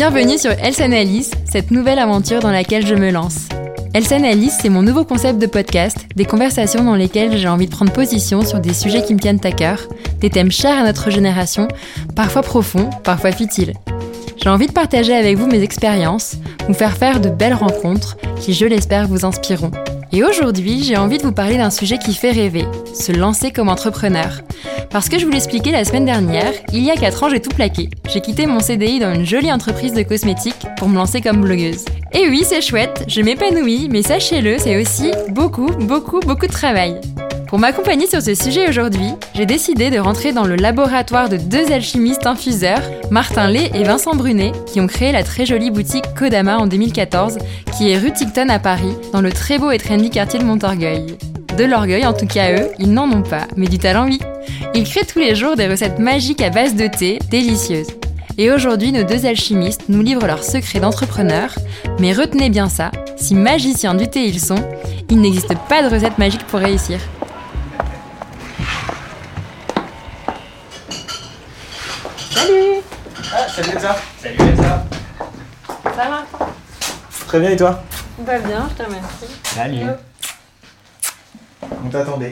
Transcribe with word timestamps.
Bienvenue 0.00 0.38
sur 0.38 0.52
Else 0.52 0.80
Analyse, 0.80 1.30
cette 1.44 1.70
nouvelle 1.70 1.98
aventure 1.98 2.40
dans 2.40 2.50
laquelle 2.50 2.86
je 2.86 2.94
me 2.94 3.10
lance. 3.10 3.50
Else 3.92 4.12
Analyse, 4.12 4.56
c'est 4.58 4.70
mon 4.70 4.80
nouveau 4.80 5.04
concept 5.04 5.38
de 5.38 5.44
podcast, 5.44 6.06
des 6.16 6.24
conversations 6.24 6.82
dans 6.82 6.94
lesquelles 6.94 7.36
j'ai 7.36 7.48
envie 7.48 7.66
de 7.66 7.70
prendre 7.70 7.92
position 7.92 8.40
sur 8.40 8.60
des 8.60 8.72
sujets 8.72 9.02
qui 9.02 9.12
me 9.12 9.18
tiennent 9.18 9.44
à 9.44 9.52
cœur, 9.52 9.88
des 10.20 10.30
thèmes 10.30 10.50
chers 10.50 10.78
à 10.78 10.84
notre 10.84 11.10
génération, 11.10 11.68
parfois 12.16 12.40
profonds, 12.40 12.88
parfois 13.04 13.32
futiles. 13.32 13.74
J'ai 14.42 14.48
envie 14.48 14.68
de 14.68 14.72
partager 14.72 15.14
avec 15.14 15.36
vous 15.36 15.46
mes 15.46 15.62
expériences, 15.62 16.36
vous 16.66 16.72
faire 16.72 16.96
faire 16.96 17.20
de 17.20 17.28
belles 17.28 17.52
rencontres 17.52 18.16
qui, 18.40 18.54
je 18.54 18.64
l'espère, 18.64 19.06
vous 19.06 19.26
inspireront. 19.26 19.70
Et 20.12 20.24
aujourd'hui, 20.24 20.82
j'ai 20.82 20.96
envie 20.96 21.18
de 21.18 21.22
vous 21.22 21.32
parler 21.32 21.56
d'un 21.56 21.70
sujet 21.70 21.96
qui 21.96 22.14
fait 22.14 22.32
rêver, 22.32 22.64
se 22.94 23.12
lancer 23.12 23.52
comme 23.52 23.68
entrepreneur. 23.68 24.40
Parce 24.90 25.08
que 25.08 25.20
je 25.20 25.24
vous 25.24 25.30
l'expliquais 25.30 25.70
la 25.70 25.84
semaine 25.84 26.04
dernière, 26.04 26.52
il 26.72 26.82
y 26.82 26.90
a 26.90 26.96
4 26.96 27.22
ans, 27.22 27.28
j'ai 27.28 27.40
tout 27.40 27.54
plaqué. 27.54 27.90
J'ai 28.12 28.20
quitté 28.20 28.46
mon 28.46 28.58
CDI 28.58 28.98
dans 28.98 29.14
une 29.14 29.24
jolie 29.24 29.52
entreprise 29.52 29.92
de 29.92 30.02
cosmétiques 30.02 30.66
pour 30.78 30.88
me 30.88 30.96
lancer 30.96 31.20
comme 31.20 31.42
blogueuse. 31.42 31.84
Et 32.12 32.28
oui, 32.28 32.42
c'est 32.44 32.60
chouette, 32.60 33.04
je 33.06 33.22
m'épanouis, 33.22 33.88
mais 33.88 34.02
sachez-le, 34.02 34.58
c'est 34.58 34.80
aussi 34.82 35.12
beaucoup, 35.28 35.70
beaucoup, 35.70 36.18
beaucoup 36.18 36.48
de 36.48 36.52
travail. 36.52 37.00
Pour 37.50 37.58
m'accompagner 37.58 38.06
sur 38.06 38.22
ce 38.22 38.36
sujet 38.36 38.68
aujourd'hui, 38.68 39.10
j'ai 39.34 39.44
décidé 39.44 39.90
de 39.90 39.98
rentrer 39.98 40.32
dans 40.32 40.46
le 40.46 40.54
laboratoire 40.54 41.28
de 41.28 41.36
deux 41.36 41.72
alchimistes 41.72 42.28
infuseurs, 42.28 42.80
Martin 43.10 43.48
Lay 43.48 43.72
et 43.74 43.82
Vincent 43.82 44.14
Brunet, 44.14 44.52
qui 44.66 44.80
ont 44.80 44.86
créé 44.86 45.10
la 45.10 45.24
très 45.24 45.46
jolie 45.46 45.72
boutique 45.72 46.04
Kodama 46.16 46.58
en 46.58 46.68
2014, 46.68 47.38
qui 47.76 47.90
est 47.90 47.98
rue 47.98 48.12
Ticton 48.12 48.50
à 48.50 48.60
Paris, 48.60 48.94
dans 49.12 49.20
le 49.20 49.32
très 49.32 49.58
beau 49.58 49.72
et 49.72 49.78
trendy 49.78 50.10
quartier 50.10 50.38
de 50.38 50.44
Montorgueil. 50.44 51.16
De 51.58 51.64
l'orgueil, 51.64 52.06
en 52.06 52.12
tout 52.12 52.28
cas 52.28 52.52
eux, 52.52 52.68
ils 52.78 52.92
n'en 52.92 53.10
ont 53.10 53.22
pas, 53.22 53.48
mais 53.56 53.66
du 53.66 53.78
talent 53.78 54.06
oui. 54.06 54.20
Ils 54.72 54.84
créent 54.84 55.04
tous 55.04 55.18
les 55.18 55.34
jours 55.34 55.56
des 55.56 55.66
recettes 55.66 55.98
magiques 55.98 56.42
à 56.42 56.50
base 56.50 56.76
de 56.76 56.86
thé, 56.86 57.18
délicieuses. 57.32 57.88
Et 58.38 58.52
aujourd'hui, 58.52 58.92
nos 58.92 59.02
deux 59.02 59.26
alchimistes 59.26 59.88
nous 59.88 60.02
livrent 60.02 60.28
leurs 60.28 60.44
secrets 60.44 60.78
d'entrepreneurs. 60.78 61.56
Mais 61.98 62.12
retenez 62.12 62.48
bien 62.48 62.68
ça, 62.68 62.92
si 63.16 63.34
magiciens 63.34 63.94
du 63.94 64.06
thé 64.08 64.24
ils 64.24 64.40
sont, 64.40 64.62
il 65.10 65.20
n'existe 65.20 65.52
pas 65.68 65.82
de 65.82 65.92
recette 65.92 66.16
magique 66.16 66.46
pour 66.46 66.60
réussir. 66.60 67.00
Salut. 72.40 72.82
Ah, 73.34 73.46
salut 73.48 73.70
Elsa. 73.74 73.96
Salut 74.22 74.36
Elsa. 74.40 74.84
Ça 75.84 76.08
va 76.08 76.24
Très 77.26 77.40
bien 77.40 77.50
et 77.50 77.56
toi? 77.56 77.82
Va 78.20 78.38
bien, 78.38 78.66
je 78.70 78.74
te 78.74 78.82
remercie. 78.82 79.26
Salut. 79.44 79.86
On 81.84 81.88
t'attendait. 81.90 82.30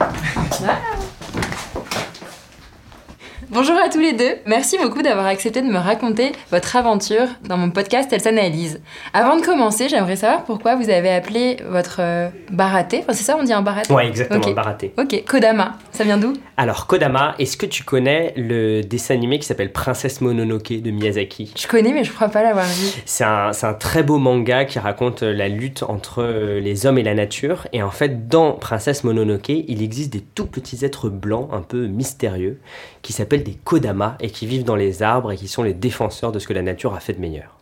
Bonjour 3.51 3.75
à 3.83 3.89
tous 3.89 3.99
les 3.99 4.13
deux. 4.13 4.35
Merci 4.45 4.77
beaucoup 4.77 5.01
d'avoir 5.01 5.25
accepté 5.25 5.63
de 5.63 5.67
me 5.67 5.79
raconter 5.79 6.33
votre 6.51 6.75
aventure 6.75 7.25
dans 7.47 7.57
mon 7.57 7.71
podcast 7.71 8.07
Elle 8.13 8.21
s'analyse. 8.21 8.79
Avant 9.11 9.37
de 9.37 9.41
commencer, 9.43 9.89
j'aimerais 9.89 10.17
savoir 10.17 10.43
pourquoi 10.43 10.75
vous 10.75 10.91
avez 10.91 11.09
appelé 11.09 11.57
votre 11.67 11.97
euh, 11.99 12.29
baraté. 12.51 12.99
Enfin, 12.99 13.13
c'est 13.13 13.23
ça, 13.23 13.37
on 13.39 13.43
dit 13.43 13.51
un 13.51 13.63
baraté 13.63 13.91
Ouais, 13.91 14.07
exactement, 14.07 14.39
Ok. 14.39 14.53
Baraté. 14.53 14.93
Ok, 14.99 15.23
Kodama. 15.27 15.79
Ça 15.91 16.03
vient 16.03 16.19
d'où? 16.19 16.33
Alors, 16.57 16.85
Kodama, 16.85 17.33
est-ce 17.39 17.57
que 17.57 17.65
tu 17.65 17.83
connais 17.83 18.35
le 18.37 18.81
dessin 18.81 19.15
animé 19.15 19.39
qui 19.39 19.47
s'appelle 19.47 19.71
Princesse 19.71 20.21
Mononoke 20.21 20.71
de 20.71 20.91
Miyazaki? 20.91 21.51
Je 21.57 21.67
connais, 21.67 21.91
mais 21.91 22.03
je 22.03 22.13
crois 22.13 22.29
pas 22.29 22.43
l'avoir 22.43 22.67
vu. 22.67 23.01
C'est 23.05 23.23
un, 23.23 23.51
c'est 23.51 23.65
un 23.65 23.73
très 23.73 24.03
beau 24.03 24.19
manga 24.19 24.65
qui 24.65 24.77
raconte 24.77 25.23
euh, 25.23 25.33
la 25.33 25.49
lutte 25.49 25.81
entre 25.81 26.21
euh, 26.21 26.59
les 26.59 26.85
hommes 26.85 26.99
et 26.99 27.03
la 27.03 27.15
nature. 27.15 27.65
Et 27.73 27.81
en 27.81 27.89
fait, 27.91 28.27
dans 28.27 28.51
Princesse 28.51 29.03
Mononoke, 29.03 29.49
il 29.49 29.81
existe 29.81 30.13
des 30.13 30.21
tout 30.21 30.45
petits 30.45 30.85
êtres 30.85 31.09
blancs 31.09 31.49
un 31.51 31.61
peu 31.61 31.87
mystérieux 31.87 32.59
qui 33.01 33.11
s'appellent 33.11 33.38
des 33.39 33.53
Kodama 33.55 34.17
et 34.19 34.29
qui 34.29 34.45
vivent 34.45 34.63
dans 34.63 34.75
les 34.75 35.03
arbres 35.03 35.31
et 35.31 35.37
qui 35.37 35.47
sont 35.47 35.63
les 35.63 35.73
défenseurs 35.73 36.31
de 36.31 36.39
ce 36.39 36.47
que 36.47 36.53
la 36.53 36.61
nature 36.61 36.93
a 36.93 36.99
fait 36.99 37.13
de 37.13 37.19
meilleur. 37.19 37.55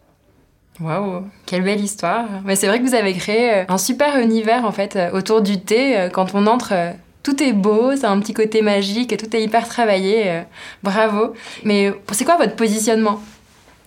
Waouh, 0.80 1.24
quelle 1.46 1.64
belle 1.64 1.82
histoire. 1.82 2.26
Mais 2.46 2.56
c'est 2.56 2.68
vrai 2.68 2.80
que 2.80 2.86
vous 2.86 2.94
avez 2.94 3.14
créé 3.14 3.52
euh, 3.52 3.64
un 3.68 3.80
super 3.80 4.20
univers 4.20 4.64
en 4.64 4.72
fait 4.72 4.96
euh, 4.96 5.12
autour 5.12 5.42
du 5.42 5.60
thé. 5.60 5.98
Euh, 5.98 6.10
Quand 6.10 6.36
on 6.36 6.46
entre, 6.46 6.94
tout 7.24 7.42
est 7.42 7.54
beau, 7.54 7.96
c'est 7.96 8.06
un 8.06 8.20
petit 8.20 8.34
côté 8.34 8.62
magique, 8.62 9.18
tout 9.18 9.36
est 9.36 9.42
hyper 9.42 9.68
travaillé. 9.68 10.44
Bravo. 10.84 11.34
Mais 11.64 11.92
c'est 12.12 12.26
quoi 12.26 12.38
votre 12.38 12.56
positionnement? 12.56 13.20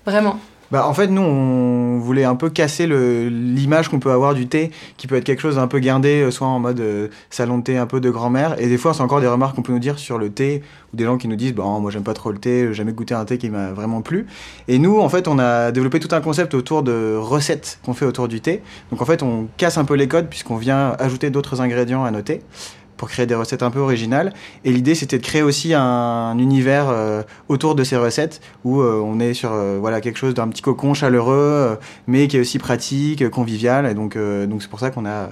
Vraiment? 0.04 0.40
Bah 0.70 0.86
en 0.86 0.94
fait 0.94 1.08
nous 1.08 1.22
on 1.22 1.98
voulait 1.98 2.24
un 2.24 2.36
peu 2.36 2.48
casser 2.48 2.86
l'image 2.86 3.88
qu'on 3.88 3.98
peut 3.98 4.12
avoir 4.12 4.34
du 4.34 4.46
thé 4.46 4.70
qui 4.96 5.08
peut 5.08 5.16
être 5.16 5.24
quelque 5.24 5.42
chose 5.42 5.56
d'un 5.56 5.66
peu 5.66 5.80
guindé 5.80 6.22
euh, 6.22 6.30
soit 6.30 6.46
en 6.46 6.60
mode 6.60 6.78
euh, 6.78 7.08
salon 7.28 7.58
de 7.58 7.64
thé 7.64 7.76
un 7.76 7.86
peu 7.86 8.00
de 8.00 8.08
grand-mère. 8.08 8.60
Et 8.60 8.68
des 8.68 8.78
fois 8.78 8.94
c'est 8.94 9.02
encore 9.02 9.20
des 9.20 9.26
remarques 9.26 9.56
qu'on 9.56 9.62
peut 9.62 9.72
nous 9.72 9.80
dire 9.80 9.98
sur 9.98 10.16
le 10.16 10.30
thé 10.30 10.62
ou 10.92 10.96
des 10.96 11.04
gens 11.04 11.16
qui 11.16 11.26
nous 11.26 11.34
disent 11.34 11.54
bon 11.54 11.80
moi 11.80 11.90
j'aime 11.90 12.04
pas 12.04 12.14
trop 12.14 12.30
le 12.30 12.38
thé 12.38 12.68
j'ai 12.68 12.74
jamais 12.74 12.92
goûté 12.92 13.14
un 13.14 13.24
thé 13.24 13.36
qui 13.36 13.50
m'a 13.50 13.72
vraiment 13.72 14.00
plu. 14.00 14.26
Et 14.68 14.78
nous 14.78 15.00
en 15.00 15.08
fait 15.08 15.26
on 15.26 15.40
a 15.40 15.72
développé 15.72 15.98
tout 15.98 16.14
un 16.14 16.20
concept 16.20 16.54
autour 16.54 16.84
de 16.84 17.16
recettes 17.16 17.80
qu'on 17.84 17.94
fait 17.94 18.06
autour 18.06 18.28
du 18.28 18.40
thé. 18.40 18.62
Donc 18.92 19.02
en 19.02 19.04
fait 19.04 19.24
on 19.24 19.48
casse 19.56 19.76
un 19.76 19.84
peu 19.84 19.94
les 19.94 20.06
codes 20.06 20.28
puisqu'on 20.28 20.56
vient 20.56 20.94
ajouter 21.00 21.30
d'autres 21.30 21.60
ingrédients 21.60 22.04
à 22.04 22.12
nos 22.12 22.22
thés 22.22 22.42
pour 23.00 23.08
créer 23.08 23.24
des 23.24 23.34
recettes 23.34 23.62
un 23.62 23.70
peu 23.70 23.78
originales. 23.78 24.34
Et 24.62 24.70
l'idée, 24.70 24.94
c'était 24.94 25.16
de 25.16 25.22
créer 25.22 25.40
aussi 25.40 25.72
un, 25.72 26.36
univers 26.38 26.90
euh, 26.90 27.22
autour 27.48 27.74
de 27.74 27.82
ces 27.82 27.96
recettes 27.96 28.42
où 28.62 28.82
euh, 28.82 29.00
on 29.02 29.18
est 29.20 29.32
sur 29.32 29.52
euh, 29.52 29.78
voilà 29.80 30.02
quelque 30.02 30.18
chose 30.18 30.34
d'un 30.34 30.48
petit 30.48 30.60
cocon 30.60 30.92
chaleureux, 30.92 31.78
mais 32.06 32.28
qui 32.28 32.36
est 32.36 32.40
aussi 32.40 32.58
pratique, 32.58 33.26
convivial. 33.30 33.86
Et 33.86 33.94
donc, 33.94 34.16
euh, 34.16 34.44
donc 34.46 34.60
c'est 34.60 34.68
pour 34.68 34.80
ça 34.80 34.90
qu'on 34.90 35.06
a 35.06 35.30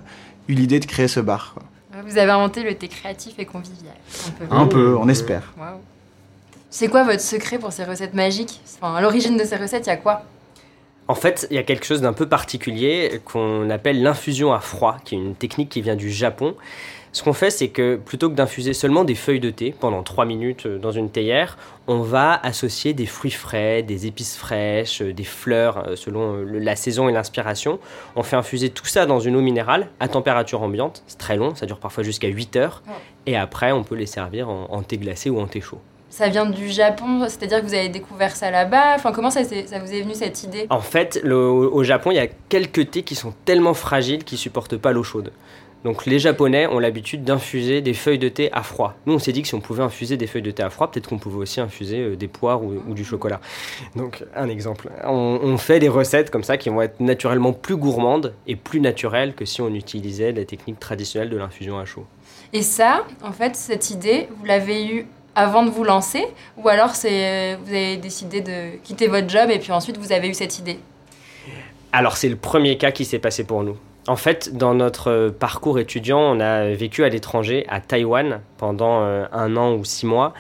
eu 0.49 0.55
l'idée 0.55 0.81
de 0.81 0.87
créer 0.87 1.09
ce 1.09 1.21
bar. 1.21 1.53
quoi. 1.53 1.63
Vous 2.07 2.17
avez 2.17 2.31
inventé 2.31 2.63
le 2.63 2.75
thé 2.75 2.89
créatif 2.89 3.35
et 3.37 3.45
convivial. 3.45 3.95
Un 4.27 4.31
peu. 4.31 4.55
Un 4.55 4.67
peu, 4.67 4.97
on 4.97 5.07
espère. 5.11 5.53
C'est 6.71 6.89
quoi 6.89 7.05
votre 7.05 7.21
secret 7.21 7.59
pour 7.59 7.73
ces 7.73 7.85
recettes 7.85 8.15
magiques? 8.15 8.63
Enfin, 8.81 8.95
à 8.95 9.03
l'origine 9.03 9.37
de 9.37 9.45
ces 9.45 9.57
recettes, 9.57 9.85
il 9.87 9.91
y 9.91 9.93
a 9.93 9.99
quoi? 9.99 10.23
En 11.07 11.15
fait, 11.15 11.47
il 11.51 11.57
y 11.57 11.59
a 11.59 11.63
quelque 11.63 11.87
chose 11.87 12.03
d'un 12.03 12.13
peu 12.13 12.29
particulier 12.29 13.21
qu'on 13.25 13.71
appelle 13.71 14.03
l'infusion 14.03 14.53
à 14.53 14.61
froid, 14.61 14.99
qui 15.05 15.15
est 15.15 15.19
une 15.19 15.35
technique 15.35 15.71
qui 15.71 15.81
vient 15.81 15.97
du 15.97 16.11
Japon. 16.11 16.55
Ce 17.13 17.23
qu'on 17.23 17.33
fait, 17.33 17.51
c'est 17.51 17.69
que 17.69 17.97
plutôt 17.97 18.29
que 18.29 18.35
d'infuser 18.35 18.73
seulement 18.75 19.05
des 19.05 19.15
feuilles 19.15 19.41
de 19.41 19.51
thé 19.51 19.75
pendant 19.79 20.03
3 20.03 20.25
minutes 20.27 20.67
euh, 20.67 20.79
dans 20.79 20.93
une 20.93 21.11
théière, 21.11 21.57
on 21.87 22.01
va 22.01 22.35
associer 22.43 22.93
des 22.93 23.07
fruits 23.07 23.31
frais, 23.31 23.83
des 23.83 24.07
épices 24.07 24.37
fraîches, 24.37 25.01
euh, 25.03 25.13
des 25.13 25.25
fleurs 25.25 25.89
euh, 25.89 25.97
selon 25.97 26.45
la 26.45 26.77
saison 26.77 27.09
et 27.09 27.13
l'inspiration. 27.13 27.79
On 28.15 28.23
fait 28.23 28.37
infuser 28.37 28.69
tout 28.71 28.87
ça 28.87 29.07
dans 29.07 29.21
une 29.21 29.37
eau 29.37 29.41
minérale 29.41 29.89
à 30.01 30.09
température 30.09 30.63
ambiante. 30.63 31.03
C'est 31.07 31.19
très 31.19 31.37
long, 31.37 31.55
ça 31.55 31.67
dure 31.67 31.79
parfois 31.79 32.05
jusqu'à 32.05 32.29
8 32.29 32.57
heures. 32.57 32.83
Et 33.27 33.37
après, 33.37 33.73
on 33.73 33.83
peut 33.85 33.95
les 33.97 34.07
servir 34.07 34.49
en, 34.49 34.67
en 34.71 34.83
thé 34.83 34.99
glacé 34.99 35.31
ou 35.31 35.41
en 35.41 35.47
thé 35.47 35.61
chaud. 35.61 35.81
Ça 36.11 36.29
vient 36.29 36.47
du 36.47 36.69
Japon, 36.71 37.21
c'est-à-dire 37.29 37.61
que 37.61 37.67
vous 37.67 37.75
avez 37.75 37.91
découvert 37.91 38.35
ça 38.35 38.51
là-bas. 38.51 38.95
Enfin, 38.95 39.13
comment 39.13 39.29
ça, 39.31 39.45
ça 39.45 39.79
vous 39.79 39.93
est 39.93 40.01
venu 40.01 40.15
cette 40.15 40.43
idée? 40.43 40.67
En 40.71 40.81
fait, 40.81 41.21
le- 41.23 41.37
au 41.37 41.83
Japon, 41.85 42.11
il 42.11 42.17
y 42.17 42.21
a 42.21 42.29
quelques 42.49 42.91
thés 42.91 43.03
qui 43.03 43.15
sont 43.15 43.35
tellement 43.45 43.75
fragiles 43.75 44.25
qu'ils 44.25 44.39
supportent 44.39 44.79
pas 44.79 44.93
l'eau 44.93 45.03
chaude. 45.03 45.33
Donc 45.85 46.07
les 46.07 46.19
Japonais 46.19 46.67
ont 46.67 46.79
l'habitude 46.79 47.25
d'infuser 47.25 47.81
des 47.81 47.95
feuilles 47.95 48.19
de 48.19 48.29
thé 48.29 48.51
à 48.53 48.63
froid. 48.63 48.95
Nous, 49.07 49.15
on 49.15 49.19
s'est 49.19 49.33
dit 49.33 49.43
que 49.43 49.49
si 49.49 49.55
on 49.55 49.61
pouvait 49.61 49.83
infuser 49.83 50.17
des 50.17 50.27
feuilles 50.27 50.43
de 50.43 50.51
thé 50.51 50.63
à 50.63 50.71
froid, 50.71 50.91
peut-être 50.91 51.09
qu'on 51.09 51.19
pouvait 51.19 51.39
aussi 51.39 51.61
infuser 51.61 52.01
euh, 52.01 52.17
des 52.17 52.29
poires 52.29 52.63
ou, 52.63 52.83
ou 52.89 52.95
du 52.95 53.05
chocolat. 53.05 53.41
Donc 53.95 54.25
un 54.35 54.49
exemple. 54.49 54.91
On, 55.05 55.39
on 55.43 55.57
fait 55.57 55.79
des 55.79 55.89
recettes 55.89 56.31
comme 56.31 56.45
ça 56.45 56.57
qui 56.57 56.69
vont 56.69 56.83
être 56.83 57.01
naturellement 57.01 57.53
plus 57.53 57.77
gourmandes 57.77 58.35
et 58.47 58.57
plus 58.57 58.81
naturelles 58.81 59.35
que 59.35 59.45
si 59.45 59.61
on 59.61 59.73
utilisait 59.75 60.33
la 60.33 60.45
technique 60.45 60.81
traditionnelle 60.81 61.31
de 61.31 61.37
l'infusion 61.37 61.79
à 61.79 61.85
chaud. 61.85 62.07
Et 62.53 62.63
ça, 62.63 63.05
en 63.23 63.33
fait, 63.33 63.55
cette 63.57 63.91
idée, 63.91 64.29
vous 64.39 64.45
l'avez 64.45 64.87
eue 64.87 65.07
avant 65.35 65.63
de 65.63 65.71
vous 65.71 65.85
lancer 65.85 66.25
Ou 66.57 66.69
alors 66.69 66.97
c'est, 66.97 67.57
vous 67.57 67.69
avez 67.69 67.97
décidé 67.97 68.41
de 68.41 68.77
quitter 68.83 69.07
votre 69.07 69.29
job 69.29 69.51
et 69.51 69.59
puis 69.59 69.71
ensuite 69.71 69.97
vous 69.97 70.13
avez 70.13 70.29
eu 70.29 70.35
cette 70.35 70.59
idée? 70.59 70.79
Alors 71.93 72.17
c'est 72.17 72.29
le 72.29 72.37
premier 72.37 72.77
cas 72.77 72.91
qui 72.91 73.05
s'est 73.05 73.21
passé 73.21 73.45
pour 73.45 73.63
nous. 73.63 73.77
En 74.09 74.17
fait, 74.17 74.57
dans 74.57 74.73
notre 74.73 75.11
euh, 75.11 75.31
parcours 75.31 75.79
étudiant, 75.79 76.19
on 76.19 76.41
a 76.41 76.71
vécu 76.71 77.05
à 77.05 77.11
l'étranger, 77.11 77.67
à 77.69 77.81
Taïwan, 77.81 78.41
pendant 78.57 79.03
euh, 79.03 79.27
un 79.33 79.55
an 79.59 79.75
ou 79.75 79.85
six 79.85 80.07
mois. 80.07 80.33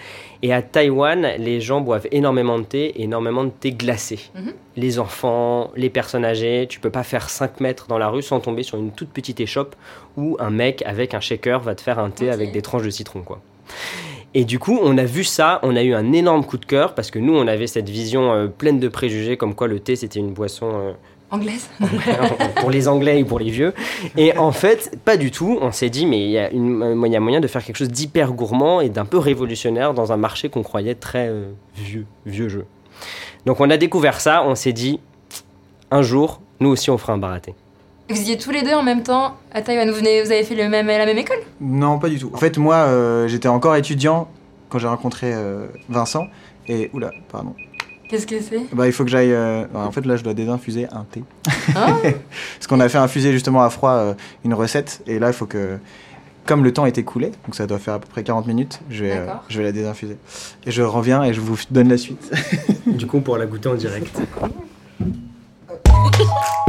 Et 0.42 0.54
à 0.54 0.62
Taïwan, 0.62 1.34
les 1.38 1.60
gens 1.60 1.82
boivent 1.82 2.08
énormément 2.10 2.58
de 2.58 2.64
thé, 2.64 3.02
énormément 3.02 3.44
de 3.44 3.50
thé 3.50 3.72
glacé. 3.72 4.30
Mhm. 4.34 4.54
Les 4.76 4.98
enfants, 4.98 5.70
les 5.76 5.90
personnes 5.90 6.24
âgées, 6.24 6.66
tu 6.66 6.80
peux 6.80 6.88
pas 6.88 7.02
faire 7.02 7.28
5 7.28 7.60
mètres 7.60 7.88
dans 7.88 7.98
la 7.98 8.08
rue 8.08 8.22
sans 8.22 8.40
tomber 8.40 8.62
sur 8.62 8.78
une 8.78 8.90
toute 8.90 9.10
petite 9.10 9.38
échoppe 9.38 9.76
où 10.16 10.38
un 10.40 10.50
mec 10.50 10.82
avec 10.86 11.12
un 11.12 11.20
shaker 11.20 11.60
va 11.60 11.74
te 11.74 11.82
faire 11.82 11.98
un 11.98 12.08
thé 12.08 12.30
avec 12.30 12.52
des 12.52 12.62
tranches 12.62 12.84
de 12.84 12.90
citron, 12.90 13.20
quoi. 13.20 13.40
Et 14.32 14.44
du 14.44 14.58
coup, 14.58 14.78
on 14.82 14.96
a 14.96 15.04
vu 15.04 15.24
ça, 15.24 15.58
on 15.62 15.76
a 15.76 15.82
eu 15.82 15.92
un 15.92 16.12
énorme 16.12 16.44
coup 16.44 16.58
de 16.58 16.64
cœur 16.64 16.94
parce 16.94 17.10
que 17.10 17.18
nous, 17.18 17.34
on 17.34 17.46
avait 17.46 17.66
cette 17.66 17.88
vision 17.90 18.32
euh, 18.32 18.46
pleine 18.46 18.78
de 18.78 18.88
préjugés 18.88 19.36
comme 19.36 19.54
quoi 19.54 19.68
le 19.68 19.80
thé 19.80 19.96
c'était 19.96 20.20
une 20.20 20.32
boisson 20.32 20.70
euh, 20.74 20.92
Anglaise 21.30 21.68
pour 22.56 22.70
les 22.70 22.88
Anglais 22.88 23.20
et 23.20 23.24
pour 23.24 23.38
les 23.38 23.50
vieux. 23.50 23.74
Et 24.16 24.36
en 24.38 24.52
fait, 24.52 24.98
pas 25.04 25.16
du 25.16 25.30
tout. 25.30 25.58
On 25.60 25.72
s'est 25.72 25.90
dit, 25.90 26.06
mais 26.06 26.20
il 26.24 26.30
y, 26.30 26.38
a 26.38 26.50
une- 26.50 27.02
il 27.06 27.12
y 27.12 27.16
a 27.16 27.20
moyen 27.20 27.40
de 27.40 27.46
faire 27.46 27.62
quelque 27.62 27.76
chose 27.76 27.90
d'hyper 27.90 28.32
gourmand 28.32 28.80
et 28.80 28.88
d'un 28.88 29.04
peu 29.04 29.18
révolutionnaire 29.18 29.92
dans 29.94 30.10
un 30.12 30.16
marché 30.16 30.48
qu'on 30.48 30.62
croyait 30.62 30.94
très 30.94 31.28
euh, 31.28 31.50
vieux, 31.76 32.06
vieux 32.26 32.48
jeu. 32.48 32.64
Donc 33.46 33.60
on 33.60 33.68
a 33.70 33.76
découvert 33.76 34.20
ça, 34.20 34.42
on 34.44 34.54
s'est 34.54 34.72
dit, 34.72 35.00
un 35.90 36.02
jour, 36.02 36.40
nous 36.60 36.70
aussi 36.70 36.90
on 36.90 36.98
fera 36.98 37.12
un 37.12 37.18
baraté. 37.18 37.54
Vous 38.10 38.18
étiez 38.20 38.38
tous 38.38 38.50
les 38.50 38.62
deux 38.62 38.72
en 38.72 38.82
même 38.82 39.02
temps 39.02 39.36
à 39.52 39.60
Taïwan. 39.60 39.88
Vous, 39.90 39.96
venez, 39.96 40.22
vous 40.22 40.32
avez 40.32 40.42
fait 40.44 40.54
le 40.54 40.68
même, 40.70 40.86
la 40.86 41.04
même 41.04 41.18
école? 41.18 41.36
Non, 41.60 41.98
pas 41.98 42.08
du 42.08 42.18
tout. 42.18 42.30
En 42.32 42.38
fait, 42.38 42.56
moi, 42.56 42.76
euh, 42.76 43.28
j'étais 43.28 43.48
encore 43.48 43.76
étudiant 43.76 44.28
quand 44.70 44.78
j'ai 44.78 44.88
rencontré 44.88 45.30
euh, 45.34 45.66
Vincent. 45.90 46.26
Et, 46.68 46.88
oula, 46.94 47.10
pardon. 47.30 47.54
Qu'est-ce 48.08 48.26
que 48.26 48.40
c'est? 48.40 48.66
Bah, 48.74 48.86
il 48.86 48.92
faut 48.92 49.04
que 49.04 49.10
j'aille. 49.10 49.32
euh, 49.32 49.64
En 49.74 49.90
fait, 49.92 50.04
là, 50.06 50.16
je 50.16 50.24
dois 50.24 50.32
désinfuser 50.34 50.86
un 50.90 51.04
thé. 51.10 51.22
Ah. 51.76 51.94
Parce 52.02 52.66
qu'on 52.66 52.80
a 52.80 52.88
fait 52.88 52.98
infuser 52.98 53.32
justement 53.32 53.62
à 53.62 53.68
froid 53.70 53.90
euh, 53.90 54.14
une 54.44 54.54
recette. 54.54 55.02
Et 55.06 55.18
là, 55.18 55.28
il 55.28 55.32
faut 55.34 55.46
que. 55.46 55.78
Comme 56.46 56.64
le 56.64 56.72
temps 56.72 56.86
est 56.86 56.96
écoulé, 56.96 57.26
donc 57.44 57.54
ça 57.54 57.66
doit 57.66 57.78
faire 57.78 57.92
à 57.92 57.98
peu 57.98 58.08
près 58.08 58.22
40 58.22 58.46
minutes, 58.46 58.80
je 58.88 59.04
vais, 59.04 59.12
euh, 59.18 59.26
je 59.50 59.58
vais 59.58 59.64
la 59.64 59.72
désinfuser. 59.72 60.16
Et 60.64 60.70
je 60.70 60.80
reviens 60.80 61.22
et 61.22 61.34
je 61.34 61.42
vous 61.42 61.58
donne 61.70 61.90
la 61.90 61.98
suite. 61.98 62.30
Du 62.86 63.06
coup, 63.06 63.18
on 63.18 63.20
pourra 63.20 63.36
la 63.38 63.44
goûter 63.44 63.68
en 63.68 63.74
direct. 63.74 64.18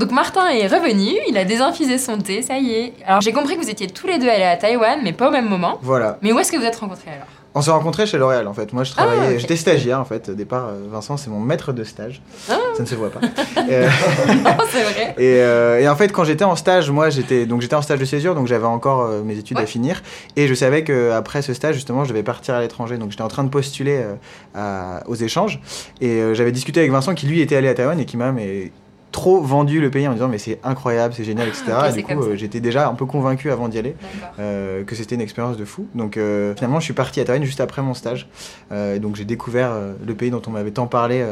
Donc 0.00 0.12
Martin 0.12 0.48
est 0.48 0.66
revenu, 0.66 1.10
il 1.28 1.36
a 1.36 1.44
désinfusé 1.44 1.98
son 1.98 2.16
thé, 2.18 2.40
ça 2.40 2.58
y 2.58 2.72
est. 2.72 2.92
Alors 3.06 3.20
j'ai 3.20 3.32
compris 3.32 3.56
que 3.56 3.62
vous 3.62 3.68
étiez 3.70 3.86
tous 3.86 4.06
les 4.06 4.18
deux 4.18 4.28
allés 4.30 4.44
à 4.44 4.56
Taïwan, 4.56 4.98
mais 5.04 5.12
pas 5.12 5.28
au 5.28 5.30
même 5.30 5.46
moment. 5.48 5.78
Voilà. 5.82 6.16
Mais 6.22 6.32
où 6.32 6.38
est-ce 6.38 6.50
que 6.50 6.56
vous 6.56 6.64
êtes 6.64 6.76
rencontrés 6.76 7.10
alors? 7.10 7.26
On 7.52 7.60
s'est 7.62 7.70
rencontrés 7.72 8.06
chez 8.06 8.16
L'Oréal 8.16 8.46
en 8.48 8.54
fait. 8.54 8.72
Moi 8.72 8.84
je 8.84 8.92
travaillais, 8.92 9.34
Ah, 9.34 9.38
j'étais 9.38 9.56
stagiaire 9.56 10.00
en 10.00 10.04
fait. 10.06 10.30
Au 10.30 10.34
départ, 10.34 10.68
euh, 10.68 10.86
Vincent 10.90 11.16
c'est 11.18 11.28
mon 11.28 11.40
maître 11.40 11.72
de 11.74 11.84
stage. 11.84 12.22
Ah. 12.48 12.56
Ça 12.76 12.82
ne 12.84 12.88
se 12.88 12.94
voit 12.94 13.10
pas. 13.10 13.20
Euh, 13.70 13.88
Non, 14.28 14.56
c'est 14.70 14.82
vrai. 14.84 15.14
et, 15.18 15.42
euh, 15.42 15.80
et 15.80 15.88
en 15.88 15.96
fait, 15.96 16.12
quand 16.12 16.24
j'étais 16.24 16.44
en 16.44 16.56
stage, 16.56 16.90
moi 16.90 17.10
j'étais 17.10 17.44
donc 17.44 17.60
j'étais 17.60 17.74
en 17.76 17.82
stage 17.82 17.98
de 17.98 18.04
césure, 18.06 18.34
donc 18.34 18.46
j'avais 18.46 18.64
encore 18.66 19.02
euh, 19.02 19.22
mes 19.22 19.36
études 19.36 19.58
Ouais. 19.58 19.64
à 19.64 19.66
finir. 19.66 20.02
Et 20.36 20.46
je 20.48 20.54
savais 20.54 20.82
que 20.82 21.10
après 21.10 21.42
ce 21.42 21.52
stage, 21.52 21.74
justement, 21.74 22.04
je 22.04 22.08
devais 22.10 22.22
partir 22.22 22.54
à 22.54 22.60
l'étranger. 22.60 22.96
Donc 22.96 23.10
j'étais 23.10 23.22
en 23.22 23.28
train 23.28 23.44
de 23.44 23.50
postuler 23.50 24.02
à- 24.54 25.02
aux 25.08 25.14
échanges. 25.16 25.60
Et 26.00 26.22
j'avais 26.34 26.52
discuté 26.52 26.80
avec 26.80 26.90
Vincent 26.92 27.14
qui 27.14 27.26
lui 27.26 27.40
était 27.42 27.56
allé 27.56 27.68
à 27.68 27.74
Taïwan 27.74 27.98
et 28.00 28.06
qui 28.06 28.16
m'a 28.16 28.32
mais 28.32 28.70
trop 29.12 29.40
vendu 29.40 29.80
le 29.80 29.90
pays 29.90 30.06
en 30.06 30.10
me 30.10 30.14
disant 30.14 30.28
mais 30.28 30.38
c'est 30.38 30.58
incroyable, 30.64 31.14
c'est 31.16 31.24
génial, 31.24 31.48
etc. 31.48 31.64
Et 31.90 31.92
du 31.92 32.04
coup, 32.04 32.22
euh, 32.22 32.36
j'étais 32.36 32.60
déjà 32.60 32.88
un 32.88 32.94
peu 32.94 33.06
convaincu 33.06 33.50
avant 33.50 33.68
d'y 33.68 33.78
aller. 33.78 33.94
Euh, 34.38 34.84
que 34.84 34.94
c'était 34.94 35.14
une 35.14 35.20
expérience 35.20 35.56
de 35.56 35.64
fou. 35.64 35.86
Donc 35.94 36.16
euh, 36.16 36.54
finalement, 36.54 36.80
je 36.80 36.84
suis 36.84 36.94
parti 36.94 37.20
à 37.20 37.24
Taïwan 37.24 37.44
juste 37.44 37.60
après 37.60 37.82
mon 37.82 37.94
stage. 37.94 38.28
Et 38.72 38.98
donc 38.98 39.16
j'ai 39.16 39.24
découvert 39.24 39.72
le 40.06 40.14
pays 40.14 40.30
dont 40.30 40.42
on 40.46 40.50
m'avait 40.50 40.70
tant 40.70 40.86
parlé 40.86 41.24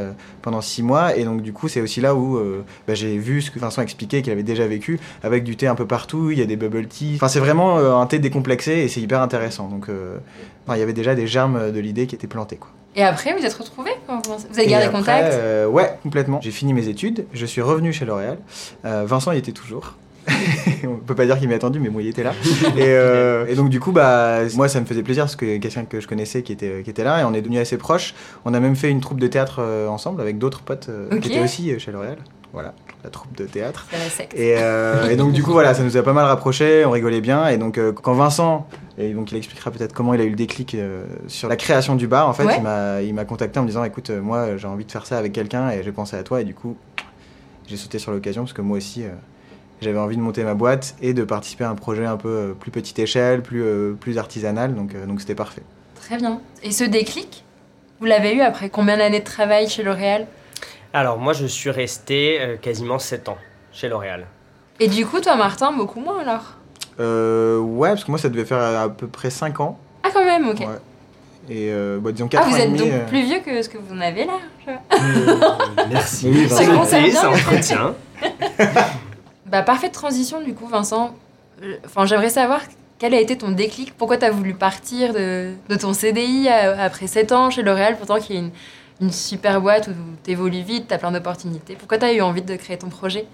pendant 0.42 0.60
six 0.60 0.82
mois. 0.82 1.16
Et 1.16 1.25
donc 1.25 1.42
du 1.42 1.52
coup, 1.52 1.69
c'est 1.69 1.80
aussi 1.80 2.00
là 2.00 2.14
où 2.14 2.38
bah, 2.86 2.94
j'ai 2.94 3.16
vu 3.16 3.42
ce 3.42 3.50
que 3.50 3.58
Vincent 3.58 3.82
expliquait 3.82 4.22
qu'il 4.22 4.32
avait 4.32 4.42
déjà 4.42 4.66
vécu, 4.66 4.98
avec 5.22 5.44
du 5.44 5.56
thé 5.56 5.66
un 5.66 5.75
peu 5.75 5.86
partout. 5.86 6.30
Il 6.30 6.38
y 6.38 6.42
a 6.42 6.46
des 6.46 6.56
bubble 6.56 6.86
tea. 6.86 7.14
Enfin, 7.16 7.28
c'est 7.28 7.40
vraiment 7.40 7.78
un 7.78 8.06
thé 8.06 8.19
décomplexé 8.19 8.72
et 8.72 8.88
c'est 8.88 9.00
hyper 9.00 9.20
intéressant. 9.20 9.69
Donc 9.69 9.88
il 9.88 10.78
y 10.78 10.82
avait 10.82 10.92
déjà 10.92 11.14
des 11.14 11.26
germes 11.26 11.72
de 11.72 11.80
l'idée 11.80 12.06
qui 12.06 12.14
étaient 12.14 12.26
plantés. 12.26 12.56
Quoi. 12.56 12.70
Et 12.96 13.02
après, 13.02 13.35
vous 13.35 13.44
êtes 13.44 13.55
retrouvés 13.55 13.93
Vous 14.08 14.58
avez 14.58 14.67
gardé 14.67 14.87
après, 14.87 14.99
contact 14.99 15.35
euh, 15.35 15.67
Ouais, 15.67 15.99
complètement. 16.02 16.40
J'ai 16.43 16.50
fini 16.50 16.73
mes 16.73 16.88
études, 16.88 17.26
je 17.32 17.46
suis 17.46 17.62
revenu 17.62 17.93
chez 17.93 18.05
L'Oréal. 18.05 18.38
Euh, 18.85 19.05
Vincent 19.06 19.32
y 19.32 19.38
était 19.38 19.52
toujours. 19.52 19.94
On 20.85 20.96
peut 20.96 21.14
pas 21.14 21.25
dire 21.25 21.38
qu'il 21.38 21.49
m'y 21.49 21.55
attendu, 21.55 21.81
mais 21.81 21.88
moi 21.88 22.02
il 22.02 22.08
était 22.08 22.23
là. 22.23 22.32
Et, 22.76 22.82
euh, 22.82 23.46
et 23.49 23.55
donc 23.55 23.70
du 23.70 23.81
coup, 23.81 23.93
bah, 23.93 24.40
moi 24.56 24.69
ça 24.69 24.81
me 24.81 24.85
faisait 24.85 25.02
plaisir 25.02 25.25
parce 25.25 25.37
que 25.37 25.56
quelqu'un 25.56 25.85
que 25.85 26.00
je 26.00 26.08
connaissais 26.08 26.43
qui 26.43 26.52
était, 26.52 26.82
qui 26.82 26.90
était 26.90 27.05
là 27.05 27.20
et 27.20 27.25
on 27.25 27.32
est 27.32 27.40
devenus 27.40 27.61
assez 27.61 27.79
proches. 27.79 28.14
On 28.44 28.52
a 28.52 28.61
même 28.61 28.76
fait 28.76 28.90
une 28.90 29.00
troupe 29.00 29.20
de 29.20 29.26
théâtre 29.26 29.61
euh, 29.61 29.88
ensemble 29.88 30.20
avec 30.20 30.38
d'autres 30.38 30.61
potes 30.61 30.90
qui 31.23 31.29
étaient 31.29 31.43
aussi 31.43 31.79
chez 31.79 31.93
L'Oréal. 31.93 32.19
Voilà, 32.55 32.73
la 33.05 33.11
troupe 33.11 33.37
de 33.37 33.45
théâtre. 33.45 33.87
La 33.93 33.99
secte. 34.09 34.35
Et, 34.35 34.55
euh, 34.59 35.11
et 35.11 35.17
donc 35.17 35.33
du 35.33 35.43
coup 35.43 35.53
voilà, 35.53 35.75
ça 35.75 35.83
nous 35.83 35.97
a 35.99 36.03
pas 36.03 36.15
mal 36.15 36.25
rapprochés, 36.25 36.85
on 36.87 36.91
rigolait 36.91 37.21
bien. 37.21 37.47
Et 37.49 37.59
donc 37.59 37.77
euh, 37.79 37.93
quand 37.93 38.15
Vincent, 38.15 38.67
et 38.97 39.12
donc 39.12 39.31
il 39.33 39.37
expliquera 39.37 39.71
peut-être 39.71 39.93
comment 39.93 40.15
il 40.15 40.21
a 40.21 40.25
eu 40.25 40.31
le 40.31 40.37
déclic 40.37 40.75
euh, 40.75 41.05
sur 41.27 41.49
la 41.49 41.56
création 41.56 41.95
du 41.95 42.06
bar, 42.09 42.27
en 42.29 42.33
fait, 42.33 42.45
Ouais. 42.45 43.06
il 43.06 43.15
m'a 43.15 43.25
contacté 43.27 43.59
en 43.59 43.62
me 43.62 43.69
disant 43.69 43.85
écoute 43.85 44.11
moi 44.11 44.56
j'ai 44.56 44.67
envie 44.67 44.85
de 44.87 44.91
faire 44.91 45.05
ça 45.06 45.19
avec 45.19 45.33
quelqu'un 45.33 45.71
et 45.71 45.83
j'ai 45.83 45.93
pensé 45.93 46.17
à 46.17 46.23
toi 46.23 46.41
et 46.41 46.45
du 46.45 46.55
coup 46.55 46.77
j'ai 47.67 47.77
sauté 47.77 47.99
sur 47.99 48.12
l'occasion 48.12 48.43
parce 48.45 48.55
que 48.55 48.62
moi 48.62 48.79
aussi 48.79 49.05
j'avais 49.83 49.99
envie 49.99 50.17
de 50.17 50.23
monter 50.23 50.43
ma 50.43 50.55
boîte 50.55 50.97
et 51.03 51.12
de 51.12 51.23
participer 51.25 51.65
à 51.65 51.71
un 51.71 51.75
projet 51.75 52.06
un 52.06 52.17
peu 52.17 52.56
plus 52.59 52.71
petite 52.71 52.99
échelle, 52.99 53.43
plus 53.43 53.62
plus 54.00 54.17
artisanal, 54.17 54.75
donc 54.75 54.95
donc 55.06 55.21
c'était 55.21 55.35
parfait. 55.35 55.62
Très 56.00 56.17
bien. 56.17 56.41
Et 56.62 56.71
ce 56.73 56.85
déclic, 56.85 57.45
vous 58.00 58.06
l'avez 58.06 58.35
eu 58.35 58.41
après 58.41 58.71
combien 58.71 58.97
d'années 58.97 59.21
de 59.21 59.25
travail 59.25 59.69
chez 59.69 59.83
L'Oréal? 59.83 60.27
Alors, 60.93 61.19
moi, 61.19 61.32
je 61.32 61.46
suis 61.46 61.70
resté 61.70 62.38
euh, 62.40 62.56
quasiment 62.56 62.99
7 62.99 63.29
ans 63.29 63.38
chez 63.73 63.88
L'Oréal. 63.88 64.26
Et 64.81 64.88
du 64.88 65.05
coup, 65.06 65.20
toi, 65.20 65.37
Martin, 65.37 65.73
beaucoup 65.73 66.00
moins 66.00 66.20
alors? 66.20 66.55
Euh, 67.00 67.58
ouais 67.58 67.90
parce 67.90 68.02
que 68.02 68.11
moi 68.11 68.19
ça 68.19 68.29
devait 68.29 68.44
faire 68.44 68.58
à 68.58 68.88
peu 68.88 69.06
près 69.06 69.31
5 69.31 69.61
ans. 69.61 69.79
Ah, 70.02 70.08
quand 70.12 70.25
même, 70.25 70.49
ok. 70.49 70.58
Ouais. 70.61 70.67
Et 71.49 71.70
euh, 71.70 71.99
bah, 72.00 72.11
disons 72.11 72.26
4 72.26 72.43
Ah, 72.44 72.49
vous 72.49 72.55
ans 72.56 72.58
êtes 72.58 72.67
demi, 72.73 72.79
donc 72.79 72.88
euh, 72.93 73.06
plus 73.06 73.23
vieux 73.23 73.38
que 73.38 73.62
ce 73.62 73.69
que 73.69 73.79
vous 73.79 73.94
en 73.94 74.00
avez 74.00 74.25
là 74.25 74.32
je- 74.67 75.85
Merci. 75.90 76.29
Oui, 76.29 76.49
C'est 76.49 76.67
bien. 77.02 77.29
entretient. 77.29 77.94
Bah, 79.46 79.62
parfaite 79.62 79.93
transition 79.93 80.43
du 80.43 80.55
coup, 80.55 80.67
Vincent. 80.67 81.14
Euh, 81.62 81.76
Enfin, 81.87 82.05
j'aimerais 82.05 82.29
savoir 82.31 82.61
quel 82.99 83.14
a 83.14 83.20
été 83.20 83.38
ton 83.38 83.50
déclic 83.52 83.94
Pourquoi 83.96 84.17
tu 84.19 84.25
as 84.25 84.31
voulu 84.32 84.55
partir 84.55 85.14
de, 85.14 85.52
de 85.69 85.76
ton 85.76 85.93
CDI 85.93 86.49
à- 86.49 86.82
après 86.82 87.06
7 87.06 87.31
ans 87.32 87.49
chez 87.50 87.62
L'Oréal, 87.62 87.96
pourtant 87.96 88.19
qui 88.19 88.35
est 88.35 88.38
une, 88.40 88.50
une 89.00 89.12
super 89.12 89.61
boîte 89.61 89.89
où 89.89 89.93
tu 90.25 90.31
évolues 90.31 90.62
vite, 90.62 90.89
tu 90.89 90.95
as 90.95 90.99
plein 90.99 91.12
d'opportunités 91.12 91.77
Pourquoi 91.77 91.99
tu 91.99 92.05
as 92.05 92.12
eu 92.12 92.21
envie 92.21 92.43
de 92.43 92.56
créer 92.56 92.79
ton 92.79 92.89
projet? 92.89 93.27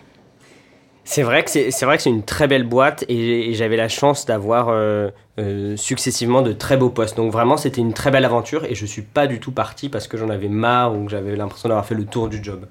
C'est 1.06 1.22
vrai 1.22 1.44
que 1.44 1.50
c'est 1.50 1.84
vrai 1.84 1.98
que 1.98 2.02
c'est 2.02 2.10
une 2.10 2.22
très 2.22 2.48
belle 2.48 2.64
boîte 2.64 3.04
et, 3.08 3.50
et 3.50 3.54
j'avais 3.54 3.76
la 3.76 3.88
chance 3.88 4.24
d'avoir 4.24 4.70
euh, 4.70 5.10
euh, 5.38 5.76
successivement 5.76 6.40
de 6.40 6.54
très 6.54 6.78
beaux 6.78 6.88
postes. 6.88 7.18
Donc 7.18 7.30
vraiment 7.30 7.58
c'était 7.58 7.82
une 7.82 7.92
très 7.92 8.10
belle 8.10 8.24
aventure 8.24 8.64
et 8.64 8.74
je 8.74 8.86
suis 8.86 9.02
pas 9.02 9.26
du 9.26 9.38
tout 9.38 9.52
parti 9.52 9.90
parce 9.90 10.08
que 10.08 10.16
j'en 10.16 10.30
avais 10.30 10.48
marre 10.48 10.96
ou 10.96 11.04
que 11.04 11.10
j'avais 11.10 11.36
l'impression 11.36 11.68
d'avoir 11.68 11.84
fait 11.84 11.94
le 11.94 12.06
tour 12.06 12.28
du 12.28 12.42
job. 12.42 12.66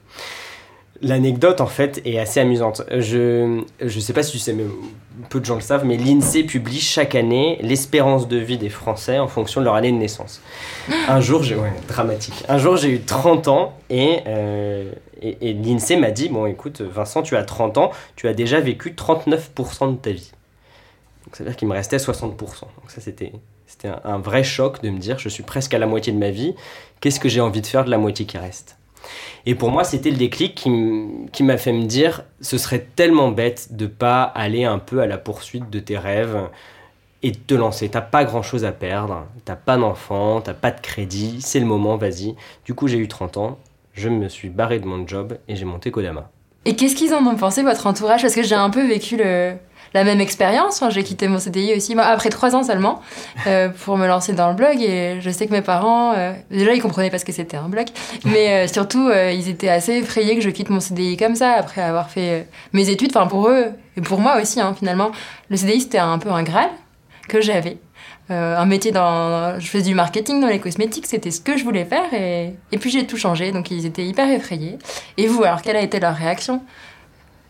L'anecdote 1.03 1.59
en 1.59 1.67
fait 1.67 2.01
est 2.05 2.17
assez 2.17 2.39
amusante. 2.39 2.81
Je 2.89 3.61
je 3.81 3.99
sais 3.99 4.13
pas 4.13 4.23
si 4.23 4.31
tu 4.31 4.39
sais 4.39 4.53
mais 4.53 4.63
peu 5.29 5.41
de 5.41 5.45
gens 5.45 5.55
le 5.55 5.61
savent 5.61 5.85
mais 5.85 5.97
l'INSEE 5.97 6.43
publie 6.43 6.79
chaque 6.79 7.13
année 7.13 7.59
l'espérance 7.61 8.29
de 8.29 8.37
vie 8.37 8.57
des 8.57 8.69
Français 8.69 9.19
en 9.19 9.27
fonction 9.27 9.59
de 9.59 9.65
leur 9.65 9.75
année 9.75 9.91
de 9.91 9.97
naissance. 9.97 10.41
Un 11.09 11.19
jour 11.19 11.43
j'ai 11.43 11.57
dramatique. 11.89 12.45
Un 12.47 12.57
jour 12.57 12.77
j'ai 12.77 12.89
eu 12.89 13.01
30 13.01 13.49
ans 13.49 13.73
et 13.89 14.19
euh, 14.27 14.93
et, 15.21 15.49
et 15.49 15.53
l'INSEE 15.53 15.97
m'a 15.97 16.11
dit 16.11 16.29
bon 16.29 16.45
écoute 16.45 16.79
Vincent 16.81 17.21
tu 17.21 17.35
as 17.35 17.43
30 17.43 17.77
ans 17.77 17.91
tu 18.15 18.29
as 18.29 18.33
déjà 18.33 18.61
vécu 18.61 18.95
39% 18.97 19.91
de 19.91 19.97
ta 19.97 20.11
vie. 20.11 20.31
Donc 21.25 21.35
ça 21.35 21.43
veut 21.43 21.49
dire 21.49 21.57
qu'il 21.57 21.67
me 21.67 21.73
restait 21.73 21.97
60%. 21.97 22.37
Donc 22.37 22.47
ça 22.87 23.01
c'était 23.01 23.33
c'était 23.67 23.89
un, 23.89 23.99
un 24.05 24.19
vrai 24.19 24.43
choc 24.45 24.81
de 24.81 24.89
me 24.89 24.99
dire 24.99 25.19
je 25.19 25.27
suis 25.27 25.43
presque 25.43 25.73
à 25.73 25.79
la 25.79 25.85
moitié 25.85 26.13
de 26.13 26.17
ma 26.17 26.29
vie. 26.29 26.55
Qu'est-ce 27.01 27.19
que 27.19 27.27
j'ai 27.27 27.41
envie 27.41 27.61
de 27.61 27.67
faire 27.67 27.83
de 27.83 27.89
la 27.89 27.97
moitié 27.97 28.25
qui 28.25 28.37
reste? 28.37 28.77
Et 29.45 29.55
pour 29.55 29.71
moi 29.71 29.83
c'était 29.83 30.11
le 30.11 30.17
déclic 30.17 30.55
qui, 30.55 31.43
m'a 31.43 31.57
fait 31.57 31.73
me 31.73 31.85
dire 31.85 32.23
ce 32.41 32.57
serait 32.57 32.87
tellement 32.95 33.31
bête 33.31 33.75
de 33.75 33.87
pas 33.87 34.23
aller 34.23 34.63
un 34.65 34.79
peu 34.79 35.01
à 35.01 35.07
la 35.07 35.17
poursuite 35.17 35.69
de 35.69 35.79
tes 35.79 35.97
rêves 35.97 36.49
et 37.21 37.31
de 37.31 37.37
te 37.37 37.53
lancer. 37.53 37.89
T'as 37.89 38.01
pas 38.01 38.25
grand 38.25 38.41
chose 38.41 38.65
à 38.65 38.71
perdre, 38.71 39.25
t'as 39.45 39.55
pas 39.55 39.77
d'enfant, 39.77 40.41
t'as 40.41 40.53
pas 40.53 40.71
de 40.71 40.81
crédit, 40.81 41.41
c'est 41.41 41.59
le 41.59 41.65
moment, 41.65 41.97
vas-y. 41.97 42.35
Du 42.65 42.73
coup 42.73 42.87
j'ai 42.87 42.97
eu 42.97 43.07
30 43.07 43.37
ans, 43.37 43.59
je 43.93 44.09
me 44.09 44.29
suis 44.29 44.49
barré 44.49 44.79
de 44.79 44.85
mon 44.85 45.07
job 45.07 45.37
et 45.47 45.55
j'ai 45.55 45.65
monté 45.65 45.91
Kodama. 45.91 46.29
Et 46.65 46.75
qu'est-ce 46.75 46.95
qu'ils 46.95 47.13
en 47.13 47.25
ont 47.25 47.35
pensé, 47.35 47.61
votre 47.61 47.87
entourage? 47.87 48.21
Parce 48.21 48.35
que 48.35 48.43
j'ai 48.43 48.55
un 48.55 48.69
peu 48.69 48.85
vécu 48.85 49.17
le, 49.17 49.53
la 49.93 50.03
même 50.03 50.21
expérience. 50.21 50.75
Enfin, 50.81 50.89
j'ai 50.89 51.03
quitté 51.03 51.27
mon 51.27 51.39
CDI 51.39 51.73
aussi, 51.75 51.95
moi, 51.95 52.05
après 52.05 52.29
trois 52.29 52.55
ans 52.55 52.63
seulement, 52.63 53.01
euh, 53.47 53.69
pour 53.69 53.97
me 53.97 54.07
lancer 54.07 54.33
dans 54.33 54.49
le 54.49 54.55
blog. 54.55 54.81
Et 54.81 55.19
je 55.21 55.29
sais 55.29 55.47
que 55.47 55.51
mes 55.51 55.61
parents, 55.61 56.13
euh, 56.13 56.33
déjà, 56.51 56.73
ils 56.73 56.81
comprenaient 56.81 57.09
pas 57.09 57.19
ce 57.19 57.25
que 57.25 57.31
c'était 57.31 57.57
un 57.57 57.69
blog. 57.69 57.87
Mais 58.25 58.65
euh, 58.65 58.67
surtout, 58.67 59.07
euh, 59.07 59.31
ils 59.31 59.49
étaient 59.49 59.69
assez 59.69 59.93
effrayés 59.93 60.35
que 60.35 60.41
je 60.41 60.49
quitte 60.49 60.69
mon 60.69 60.79
CDI 60.79 61.17
comme 61.17 61.35
ça, 61.35 61.51
après 61.51 61.81
avoir 61.81 62.09
fait 62.09 62.29
euh, 62.31 62.43
mes 62.73 62.89
études. 62.89 63.11
Enfin, 63.15 63.27
pour 63.27 63.49
eux, 63.49 63.67
et 63.97 64.01
pour 64.01 64.19
moi 64.19 64.41
aussi, 64.41 64.59
hein, 64.59 64.73
finalement, 64.77 65.11
le 65.49 65.57
CDI, 65.57 65.81
c'était 65.81 65.99
un 65.99 66.17
peu 66.17 66.29
un 66.29 66.43
graal 66.43 66.69
que 67.27 67.41
j'avais. 67.41 67.77
Euh, 68.33 68.57
un 68.57 68.65
métier 68.65 68.91
dans. 68.91 69.59
Je 69.59 69.67
faisais 69.67 69.83
du 69.83 69.95
marketing 69.95 70.41
dans 70.41 70.47
les 70.47 70.59
cosmétiques, 70.59 71.05
c'était 71.05 71.31
ce 71.31 71.39
que 71.39 71.55
je 71.55 71.63
voulais 71.63 71.85
faire. 71.85 72.13
Et, 72.13 72.53
et 72.71 72.77
puis 72.77 72.89
j'ai 72.89 73.05
tout 73.05 73.17
changé, 73.17 73.51
donc 73.51 73.69
ils 73.69 73.85
étaient 73.85 74.05
hyper 74.05 74.29
effrayés. 74.29 74.79
Et 75.17 75.27
vous, 75.27 75.43
alors, 75.43 75.61
quelle 75.61 75.75
a 75.75 75.81
été 75.81 75.99
leur 75.99 76.15
réaction? 76.15 76.61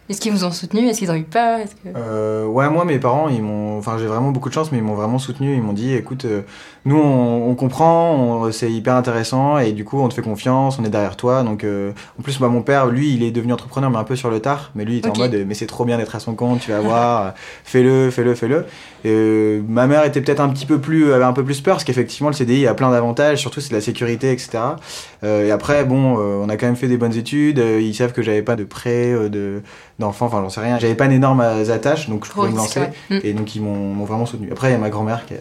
Est-ce 0.10 0.20
qu'ils 0.20 0.34
vous 0.34 0.44
ont 0.44 0.52
soutenu? 0.52 0.90
Est-ce 0.90 1.00
qu'ils 1.00 1.12
ont 1.12 1.16
eu 1.16 1.24
peur? 1.24 1.60
Que... 1.62 1.90
Euh, 1.96 2.46
ouais, 2.46 2.70
moi, 2.70 2.84
mes 2.84 3.00
parents, 3.00 3.30
ils 3.30 3.42
m'ont. 3.42 3.78
Enfin, 3.78 3.98
j'ai 3.98 4.06
vraiment 4.06 4.32
beaucoup 4.32 4.50
de 4.50 4.54
chance, 4.54 4.70
mais 4.70 4.80
ils 4.80 4.84
m'ont 4.84 4.96
vraiment 4.96 5.18
soutenu. 5.18 5.56
Ils 5.56 5.62
m'ont 5.62 5.72
dit, 5.72 5.94
écoute, 5.94 6.26
euh, 6.26 6.42
nous, 6.84 6.98
on, 6.98 7.50
on 7.50 7.56
comprend, 7.56 8.52
c'est 8.52 8.70
hyper 8.70 8.96
intéressant, 8.96 9.60
et 9.60 9.72
du 9.72 9.86
coup, 9.86 10.02
on 10.02 10.10
te 10.10 10.14
fait 10.14 10.22
confiance, 10.22 10.78
on 10.78 10.84
est 10.84 10.90
derrière 10.90 11.16
toi. 11.16 11.44
Donc, 11.44 11.64
euh, 11.64 11.94
en 12.20 12.22
plus, 12.22 12.38
moi, 12.42 12.50
mon 12.50 12.62
père, 12.62 12.88
lui, 12.88 13.14
il 13.14 13.24
est 13.24 13.32
devenu 13.32 13.54
entrepreneur, 13.54 13.90
mais 13.90 13.98
un 13.98 14.04
peu 14.04 14.18
sur 14.18 14.30
le 14.30 14.42
tard. 14.42 14.72
Mais 14.76 14.84
lui, 14.84 14.96
il 14.96 14.98
était 14.98 15.10
en 15.10 15.18
mode, 15.18 15.46
mais 15.48 15.54
c'est 15.54 15.68
trop 15.68 15.86
bien 15.86 15.98
d'être 15.98 16.16
à 16.16 16.20
son 16.20 16.36
compte, 16.36 16.60
tu 16.60 16.72
vas 16.72 16.82
voir, 16.82 17.34
fais-le, 17.64 18.12
fais-le, 18.12 18.36
fais-le. 18.36 18.66
Et, 19.06 19.62
ma 19.70 19.88
mère 19.88 20.04
était 20.04 20.20
peut-être 20.20 20.42
un 20.42 20.50
petit 20.50 20.66
peu 20.66 20.80
plus, 20.80 21.14
avait 21.14 21.24
un 21.24 21.34
peu 21.34 21.46
plus 21.46 21.62
peur, 21.62 21.76
parce 21.76 21.86
qu'effectivement, 21.86 22.28
le 22.28 22.36
CDI 22.36 22.68
a 22.68 22.74
plein 22.74 22.92
d'avantages, 22.92 23.40
surtout 23.40 23.62
c'est 23.62 23.70
de 23.70 23.76
la 23.76 23.82
sécurité, 23.82 24.34
etc. 24.34 24.60
Et 25.24 25.52
après, 25.52 25.86
bon, 25.86 26.18
on 26.18 26.50
a 26.50 26.58
quand 26.58 26.66
même 26.66 26.76
fait 26.76 26.90
des 26.90 26.98
bonnes 26.98 27.16
études. 27.16 27.58
ils 27.58 27.96
savent 27.96 28.12
que 28.12 28.22
j'avais 28.22 28.42
pas 28.42 28.58
de 28.58 28.66
prêt, 28.66 29.14
de 29.30 29.62
d'enfants, 30.00 30.26
enfin, 30.26 30.42
j'en 30.42 30.50
sais 30.50 30.62
rien. 30.62 30.80
J'avais 30.80 30.96
pas 30.96 31.08
d'énormes 31.08 31.42
attaches, 31.42 32.10
donc 32.10 32.26
je 32.26 32.32
pouvais 32.32 32.50
me 32.50 32.58
lancer. 32.58 32.80
ouais. 32.80 32.92
Mm. 33.10 33.20
Et 33.24 33.34
donc 33.34 33.56
ils 33.56 33.62
m'ont 33.62 34.04
vraiment 34.06 34.26
soutenu. 34.26 34.52
Après, 34.52 34.70
il 34.70 34.72
y 34.72 34.76
a 34.76 34.80
ma 34.80 34.90
grand-mère 34.90 35.26
qui 35.26 35.34
a, 35.36 35.38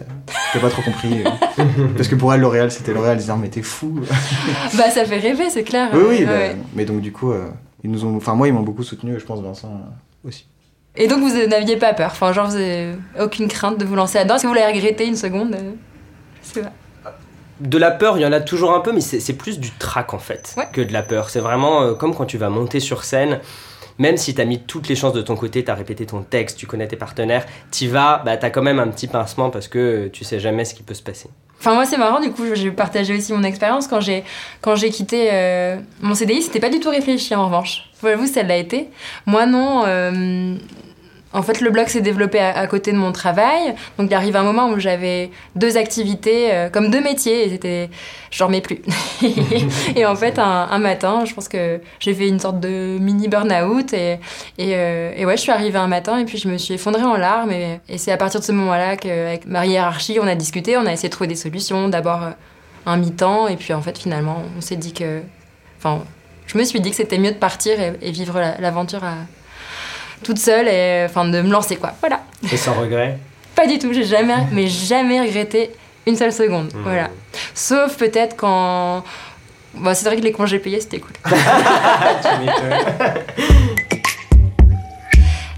qui 0.51 0.57
a 0.57 0.61
pas 0.61 0.69
trop 0.69 0.81
compris. 0.81 1.23
euh, 1.23 1.63
parce 1.97 2.07
que 2.07 2.15
pour 2.15 2.33
elle, 2.33 2.41
L'Oréal, 2.41 2.71
c'était 2.71 2.93
L'Oréal. 2.93 3.13
Elle 3.13 3.19
disait, 3.19 3.33
mais 3.39 3.49
t'es 3.49 3.61
fou. 3.61 3.99
Bah, 4.77 4.89
ça 4.89 5.05
fait 5.05 5.17
rêver, 5.19 5.49
c'est 5.49 5.63
clair. 5.63 5.89
oui, 5.93 6.01
oui. 6.07 6.15
Ouais, 6.19 6.25
bah, 6.25 6.31
ouais. 6.33 6.55
Mais 6.75 6.85
donc, 6.85 7.01
du 7.01 7.11
coup, 7.11 7.31
euh, 7.31 7.47
ils 7.83 7.89
nous 7.91 8.05
ont. 8.05 8.15
Enfin, 8.17 8.35
moi, 8.35 8.47
ils 8.47 8.53
m'ont 8.53 8.61
beaucoup 8.61 8.83
soutenu, 8.83 9.15
et 9.15 9.19
je 9.19 9.25
pense 9.25 9.41
Vincent 9.41 9.69
euh, 9.69 10.27
aussi. 10.27 10.47
Et 10.95 11.07
donc, 11.07 11.21
vous 11.23 11.47
n'aviez 11.47 11.77
pas 11.77 11.93
peur? 11.93 12.09
Enfin, 12.11 12.31
genre, 12.33 12.47
vous 12.47 12.55
avez 12.55 12.91
aucune 13.19 13.47
crainte 13.47 13.79
de 13.79 13.85
vous 13.85 13.95
lancer 13.95 14.19
là-dedans? 14.19 14.35
Est-ce 14.35 14.43
que 14.43 14.47
vous 14.47 14.53
l'avez 14.53 14.73
regretté 14.77 15.07
une 15.07 15.15
seconde 15.15 15.55
euh? 15.55 15.71
C'est 16.43 16.61
vrai. 16.61 16.71
De 17.59 17.77
la 17.77 17.91
peur, 17.91 18.17
il 18.17 18.21
y 18.21 18.25
en 18.25 18.31
a 18.31 18.41
toujours 18.41 18.73
un 18.75 18.79
peu, 18.79 18.91
mais 18.91 18.99
c'est 19.01 19.33
plus 19.33 19.59
du 19.59 19.71
trac 19.71 20.13
en 20.13 20.19
fait 20.19 20.53
Ouais. 20.57 20.67
que 20.73 20.81
de 20.81 20.91
la 20.91 21.01
peur. 21.03 21.29
C'est 21.29 21.39
vraiment 21.39 21.81
euh, 21.81 21.93
comme 21.93 22.13
quand 22.13 22.25
tu 22.25 22.37
vas 22.37 22.49
monter 22.49 22.79
sur 22.79 23.03
scène. 23.03 23.39
Même 23.99 24.17
si 24.17 24.33
tu 24.33 24.41
as 24.41 24.45
mis 24.45 24.59
toutes 24.59 24.87
les 24.87 24.95
chances 24.95 25.13
de 25.13 25.21
ton 25.21 25.35
côté, 25.35 25.63
tu 25.63 25.71
as 25.71 25.75
répété 25.75 26.05
ton 26.05 26.21
texte, 26.21 26.57
tu 26.57 26.67
connais 26.67 26.87
tes 26.87 26.95
partenaires, 26.95 27.45
tu 27.71 27.87
vas, 27.87 28.21
bah, 28.25 28.37
tu 28.37 28.49
quand 28.51 28.61
même 28.61 28.79
un 28.79 28.87
petit 28.87 29.07
pincement 29.07 29.49
parce 29.49 29.67
que 29.67 30.07
tu 30.07 30.23
sais 30.23 30.39
jamais 30.39 30.65
ce 30.65 30.73
qui 30.73 30.83
peut 30.83 30.93
se 30.93 31.03
passer. 31.03 31.29
Enfin 31.59 31.75
moi 31.75 31.85
c'est 31.85 31.97
marrant 31.97 32.19
du 32.19 32.29
coup 32.31 32.43
je 32.53 32.61
vais 32.63 32.71
partager 32.71 33.15
aussi 33.15 33.31
mon 33.31 33.43
expérience 33.43 33.87
quand 33.87 34.01
j'ai 34.01 34.25
quand 34.59 34.75
j'ai 34.75 34.89
quitté 34.89 35.29
euh, 35.31 35.77
mon 36.01 36.13
CDI 36.13 36.41
c'était 36.41 36.59
pas 36.59 36.69
du 36.69 36.81
tout 36.81 36.89
réfléchi 36.89 37.33
en 37.35 37.45
revanche. 37.45 37.89
Vous 38.01 38.27
ça 38.27 38.43
l'a 38.43 38.57
été. 38.57 38.89
Moi 39.25 39.45
non. 39.45 39.83
euh, 39.85 40.55
en 41.33 41.41
fait, 41.41 41.61
le 41.61 41.69
blog 41.71 41.87
s'est 41.87 42.01
développé 42.01 42.39
à, 42.39 42.57
à 42.57 42.67
côté 42.67 42.91
de 42.91 42.97
mon 42.97 43.11
travail. 43.11 43.73
Donc, 43.97 44.09
il 44.09 44.13
arrive 44.13 44.35
un 44.35 44.43
moment 44.43 44.69
où 44.69 44.79
j'avais 44.79 45.31
deux 45.55 45.77
activités, 45.77 46.53
euh, 46.53 46.69
comme 46.69 46.89
deux 46.89 47.01
métiers, 47.01 47.45
et 47.45 47.49
c'était. 47.49 47.89
J'en 48.31 48.47
remets 48.47 48.61
plus. 48.61 48.81
et 49.95 50.05
en 50.05 50.15
fait, 50.15 50.39
un, 50.39 50.67
un 50.71 50.79
matin, 50.79 51.23
je 51.25 51.33
pense 51.33 51.47
que 51.47 51.79
j'ai 51.99 52.13
fait 52.13 52.27
une 52.27 52.39
sorte 52.39 52.59
de 52.59 52.97
mini 52.99 53.27
burn-out. 53.27 53.93
Et, 53.93 54.13
et, 54.57 54.75
euh, 54.75 55.11
et 55.15 55.25
ouais, 55.25 55.35
je 55.37 55.41
suis 55.41 55.51
arrivée 55.51 55.77
un 55.79 55.87
matin, 55.87 56.17
et 56.19 56.25
puis 56.25 56.37
je 56.37 56.47
me 56.47 56.57
suis 56.57 56.73
effondrée 56.75 57.03
en 57.03 57.17
larmes. 57.17 57.51
Et, 57.51 57.79
et 57.89 57.97
c'est 57.97 58.11
à 58.11 58.17
partir 58.17 58.39
de 58.39 58.45
ce 58.45 58.51
moment-là 58.51 58.97
qu'avec 58.97 59.45
ma 59.45 59.65
hiérarchie, 59.65 60.17
on 60.21 60.27
a 60.27 60.35
discuté, 60.35 60.77
on 60.77 60.85
a 60.85 60.91
essayé 60.93 61.09
de 61.09 61.13
trouver 61.13 61.27
des 61.27 61.35
solutions. 61.35 61.89
D'abord, 61.89 62.23
euh, 62.23 62.29
un 62.85 62.97
mi-temps, 62.97 63.47
et 63.47 63.55
puis 63.55 63.73
en 63.73 63.81
fait, 63.81 63.97
finalement, 63.97 64.43
on 64.57 64.61
s'est 64.61 64.75
dit 64.75 64.93
que. 64.93 65.21
Enfin, 65.77 66.01
je 66.47 66.57
me 66.57 66.63
suis 66.63 66.79
dit 66.81 66.89
que 66.89 66.95
c'était 66.95 67.17
mieux 67.17 67.31
de 67.31 67.37
partir 67.37 67.79
et, 67.79 67.93
et 68.01 68.11
vivre 68.11 68.39
la- 68.39 68.57
l'aventure 68.59 69.03
à 69.03 69.15
toute 70.23 70.39
seule 70.39 70.67
et 70.67 71.05
enfin 71.05 71.25
de 71.25 71.41
me 71.41 71.51
lancer 71.51 71.75
quoi. 71.75 71.91
Voilà. 71.99 72.21
Et 72.51 72.57
sans 72.57 72.73
regret 72.73 73.17
Pas 73.55 73.67
du 73.67 73.77
tout, 73.79 73.93
j'ai 73.93 74.03
jamais 74.05 74.33
mais 74.51 74.67
jamais 74.67 75.21
regretté 75.21 75.71
une 76.07 76.15
seule 76.15 76.33
seconde. 76.33 76.73
Mmh. 76.73 76.83
Voilà. 76.83 77.09
Sauf 77.53 77.97
peut-être 77.97 78.35
quand 78.35 79.03
Bon, 79.75 79.95
c'est 79.95 80.05
vrai 80.05 80.17
que 80.17 80.21
les 80.21 80.31
congés 80.31 80.59
payés 80.59 80.79
c'était 80.79 80.99
cool. 80.99 81.13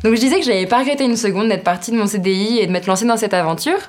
Donc 0.04 0.16
je 0.16 0.20
disais 0.20 0.40
que 0.40 0.46
j'avais 0.46 0.68
pas 0.68 0.80
regretté 0.80 1.04
une 1.04 1.18
seconde 1.18 1.50
d'être 1.50 1.64
partie 1.64 1.92
de 1.92 1.98
mon 1.98 2.06
CDI 2.06 2.60
et 2.60 2.68
de 2.68 2.72
m'être 2.72 2.86
lancée 2.86 3.06
dans 3.06 3.18
cette 3.18 3.34
aventure. 3.34 3.80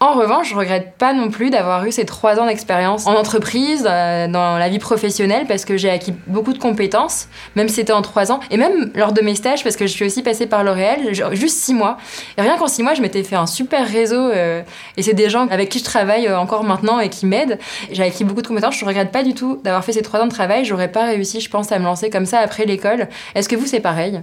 En 0.00 0.12
revanche, 0.12 0.50
je 0.50 0.54
regrette 0.54 0.94
pas 0.98 1.14
non 1.14 1.30
plus 1.30 1.48
d'avoir 1.50 1.86
eu 1.86 1.92
ces 1.92 2.04
trois 2.04 2.38
ans 2.38 2.46
d'expérience 2.46 3.06
en 3.06 3.14
entreprise, 3.14 3.86
euh, 3.88 4.26
dans 4.28 4.58
la 4.58 4.68
vie 4.68 4.78
professionnelle, 4.78 5.46
parce 5.46 5.64
que 5.64 5.76
j'ai 5.76 5.88
acquis 5.88 6.12
beaucoup 6.26 6.52
de 6.52 6.58
compétences, 6.58 7.28
même 7.54 7.68
si 7.68 7.76
c'était 7.76 7.92
en 7.92 8.02
trois 8.02 8.30
ans, 8.30 8.40
et 8.50 8.58
même 8.58 8.90
lors 8.94 9.12
de 9.12 9.22
mes 9.22 9.34
stages, 9.34 9.62
parce 9.62 9.76
que 9.76 9.86
je 9.86 9.92
suis 9.92 10.04
aussi 10.04 10.22
passée 10.22 10.46
par 10.46 10.62
L'Oréal, 10.62 11.14
juste 11.32 11.58
six 11.58 11.72
mois. 11.72 11.96
Et 12.36 12.42
rien 12.42 12.58
qu'en 12.58 12.66
six 12.66 12.82
mois, 12.82 12.92
je 12.94 13.00
m'étais 13.00 13.22
fait 13.22 13.36
un 13.36 13.46
super 13.46 13.88
réseau, 13.88 14.30
euh, 14.30 14.62
et 14.98 15.02
c'est 15.02 15.14
des 15.14 15.30
gens 15.30 15.46
avec 15.48 15.70
qui 15.70 15.78
je 15.78 15.84
travaille 15.84 16.26
euh, 16.26 16.38
encore 16.38 16.64
maintenant 16.64 16.98
et 16.98 17.08
qui 17.08 17.24
m'aident. 17.24 17.58
J'ai 17.90 18.02
acquis 18.02 18.24
beaucoup 18.24 18.42
de 18.42 18.48
compétences, 18.48 18.76
je 18.76 18.84
regrette 18.84 19.12
pas 19.12 19.22
du 19.22 19.32
tout 19.32 19.60
d'avoir 19.64 19.84
fait 19.84 19.92
ces 19.92 20.02
trois 20.02 20.20
ans 20.20 20.26
de 20.26 20.32
travail, 20.32 20.64
j'aurais 20.64 20.90
pas 20.90 21.06
réussi, 21.06 21.40
je 21.40 21.48
pense, 21.48 21.72
à 21.72 21.78
me 21.78 21.84
lancer 21.84 22.10
comme 22.10 22.26
ça 22.26 22.40
après 22.40 22.66
l'école. 22.66 23.08
Est-ce 23.34 23.48
que 23.48 23.56
vous, 23.56 23.66
c'est 23.66 23.80
pareil? 23.80 24.20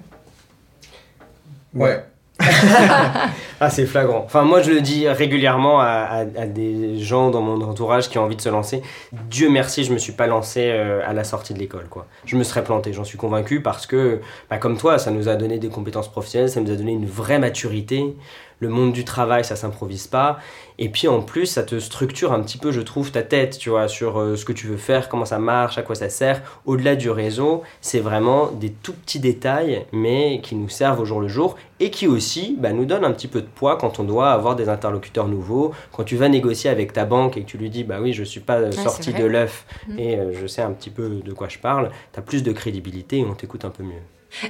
Ouais. 1.74 2.04
Ah, 3.64 3.70
c'est 3.70 3.86
flagrant. 3.86 4.24
Enfin, 4.26 4.42
moi, 4.42 4.64
je 4.64 4.72
le 4.72 4.82
dis 4.82 5.08
régulièrement 5.08 5.80
à, 5.80 6.26
des 6.26 6.98
gens 6.98 7.30
dans 7.30 7.42
mon 7.42 7.62
entourage 7.62 8.10
qui 8.10 8.18
ont 8.18 8.24
envie 8.24 8.36
de 8.36 8.42
se 8.42 8.50
lancer. 8.50 8.82
Dieu 9.30 9.52
merci, 9.52 9.84
je 9.84 9.94
me 9.94 10.00
suis 10.00 10.14
pas 10.14 10.26
lancé 10.26 10.72
euh, 10.72 11.02
à 11.06 11.14
la 11.14 11.24
sortie 11.24 11.54
de 11.54 11.60
l'école, 11.60 11.88
quoi. 11.88 12.08
Je 12.26 12.36
me 12.38 12.44
serais 12.44 12.64
planté, 12.64 12.92
j'en 12.92 13.04
suis 13.04 13.20
convaincu, 13.20 13.62
parce 13.62 13.86
que, 13.86 14.20
bah, 14.50 14.58
comme 14.58 14.78
toi, 14.78 14.98
ça 14.98 15.12
nous 15.12 15.30
a 15.30 15.36
donné 15.36 15.60
des 15.60 15.70
compétences 15.70 16.08
professionnelles, 16.08 16.50
ça 16.50 16.60
nous 16.60 16.72
a 16.72 16.76
donné 16.76 16.94
une 16.94 17.06
vraie 17.06 17.38
maturité. 17.38 18.16
Le 18.62 18.70
monde 18.70 18.94
du 18.94 19.04
travail, 19.04 19.44
ça 19.44 19.58
s'improvise 19.58 20.08
pas. 20.08 20.40
Et 20.80 20.88
puis, 20.88 21.10
en 21.10 21.22
plus, 21.22 21.46
ça 21.46 21.64
te 21.64 21.80
structure 21.80 22.32
un 22.32 22.42
petit 22.42 22.58
peu, 22.58 22.72
je 22.72 22.80
trouve, 22.80 23.12
ta 23.12 23.22
tête, 23.22 23.58
tu 23.58 23.70
vois, 23.70 23.90
sur 23.90 24.20
euh, 24.20 24.36
ce 24.38 24.46
que 24.46 24.54
tu 24.54 24.68
veux 24.68 24.78
faire, 24.78 25.10
comment 25.10 25.26
ça 25.26 25.38
marche, 25.38 25.78
à 25.78 25.82
quoi 25.82 25.96
ça 25.96 26.08
sert. 26.08 26.42
Au-delà 26.66 26.96
du 26.96 27.10
réseau, 27.10 27.64
c'est 27.82 28.00
vraiment 28.00 28.48
des 28.52 28.70
tout 28.72 28.94
petits 28.94 29.20
détails, 29.20 29.86
mais 29.92 30.40
qui 30.42 30.56
nous 30.56 30.70
servent 30.70 31.02
au 31.02 31.06
jour 31.06 31.20
le 31.20 31.28
jour 31.28 31.58
et 31.80 31.90
qui 31.90 32.08
aussi 32.08 32.56
bah, 32.60 32.72
nous 32.72 32.86
donnent 32.86 33.06
un 33.06 33.12
petit 33.12 33.28
peu 33.28 33.42
de 33.42 33.48
poids 33.48 33.76
quand 33.76 34.00
on 34.00 34.04
doit 34.04 34.32
avoir 34.32 34.56
des 34.56 34.70
interlocuteurs 34.70 35.28
nouveaux. 35.28 35.74
Quand 35.92 36.04
tu 36.04 36.16
vas 36.16 36.30
négocier 36.30 36.70
avec 36.70 36.94
ta 36.94 37.06
banque 37.06 37.38
et 37.38 37.42
que 37.42 37.48
tu 37.48 37.58
lui 37.58 37.70
dis, 37.70 37.84
bah 37.84 37.98
oui, 38.00 38.14
je 38.14 38.24
suis 38.24 38.40
pas 38.40 38.58
euh, 38.58 38.72
sorti 38.72 39.12
de 39.14 39.26
l'œuf 39.26 39.66
Mm. 39.88 40.00
et 40.00 40.16
euh, 40.18 40.34
je 40.40 40.48
sais 40.48 40.62
un 40.62 40.72
petit 40.72 40.90
peu 40.90 41.22
de 41.24 41.34
quoi 41.34 41.48
je 41.48 41.58
parle, 41.58 41.90
tu 42.14 42.20
as 42.20 42.22
plus 42.22 42.44
de 42.44 42.52
crédibilité 42.52 43.20
et 43.20 43.26
on 43.26 43.34
t'écoute 43.34 43.66
un 43.66 43.70
peu 43.70 43.84
mieux. 43.84 44.02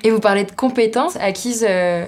Et 0.03 0.11
vous 0.11 0.19
parlez 0.19 0.43
de 0.43 0.51
compétences 0.51 1.15
acquises 1.15 1.65
euh, 1.67 2.05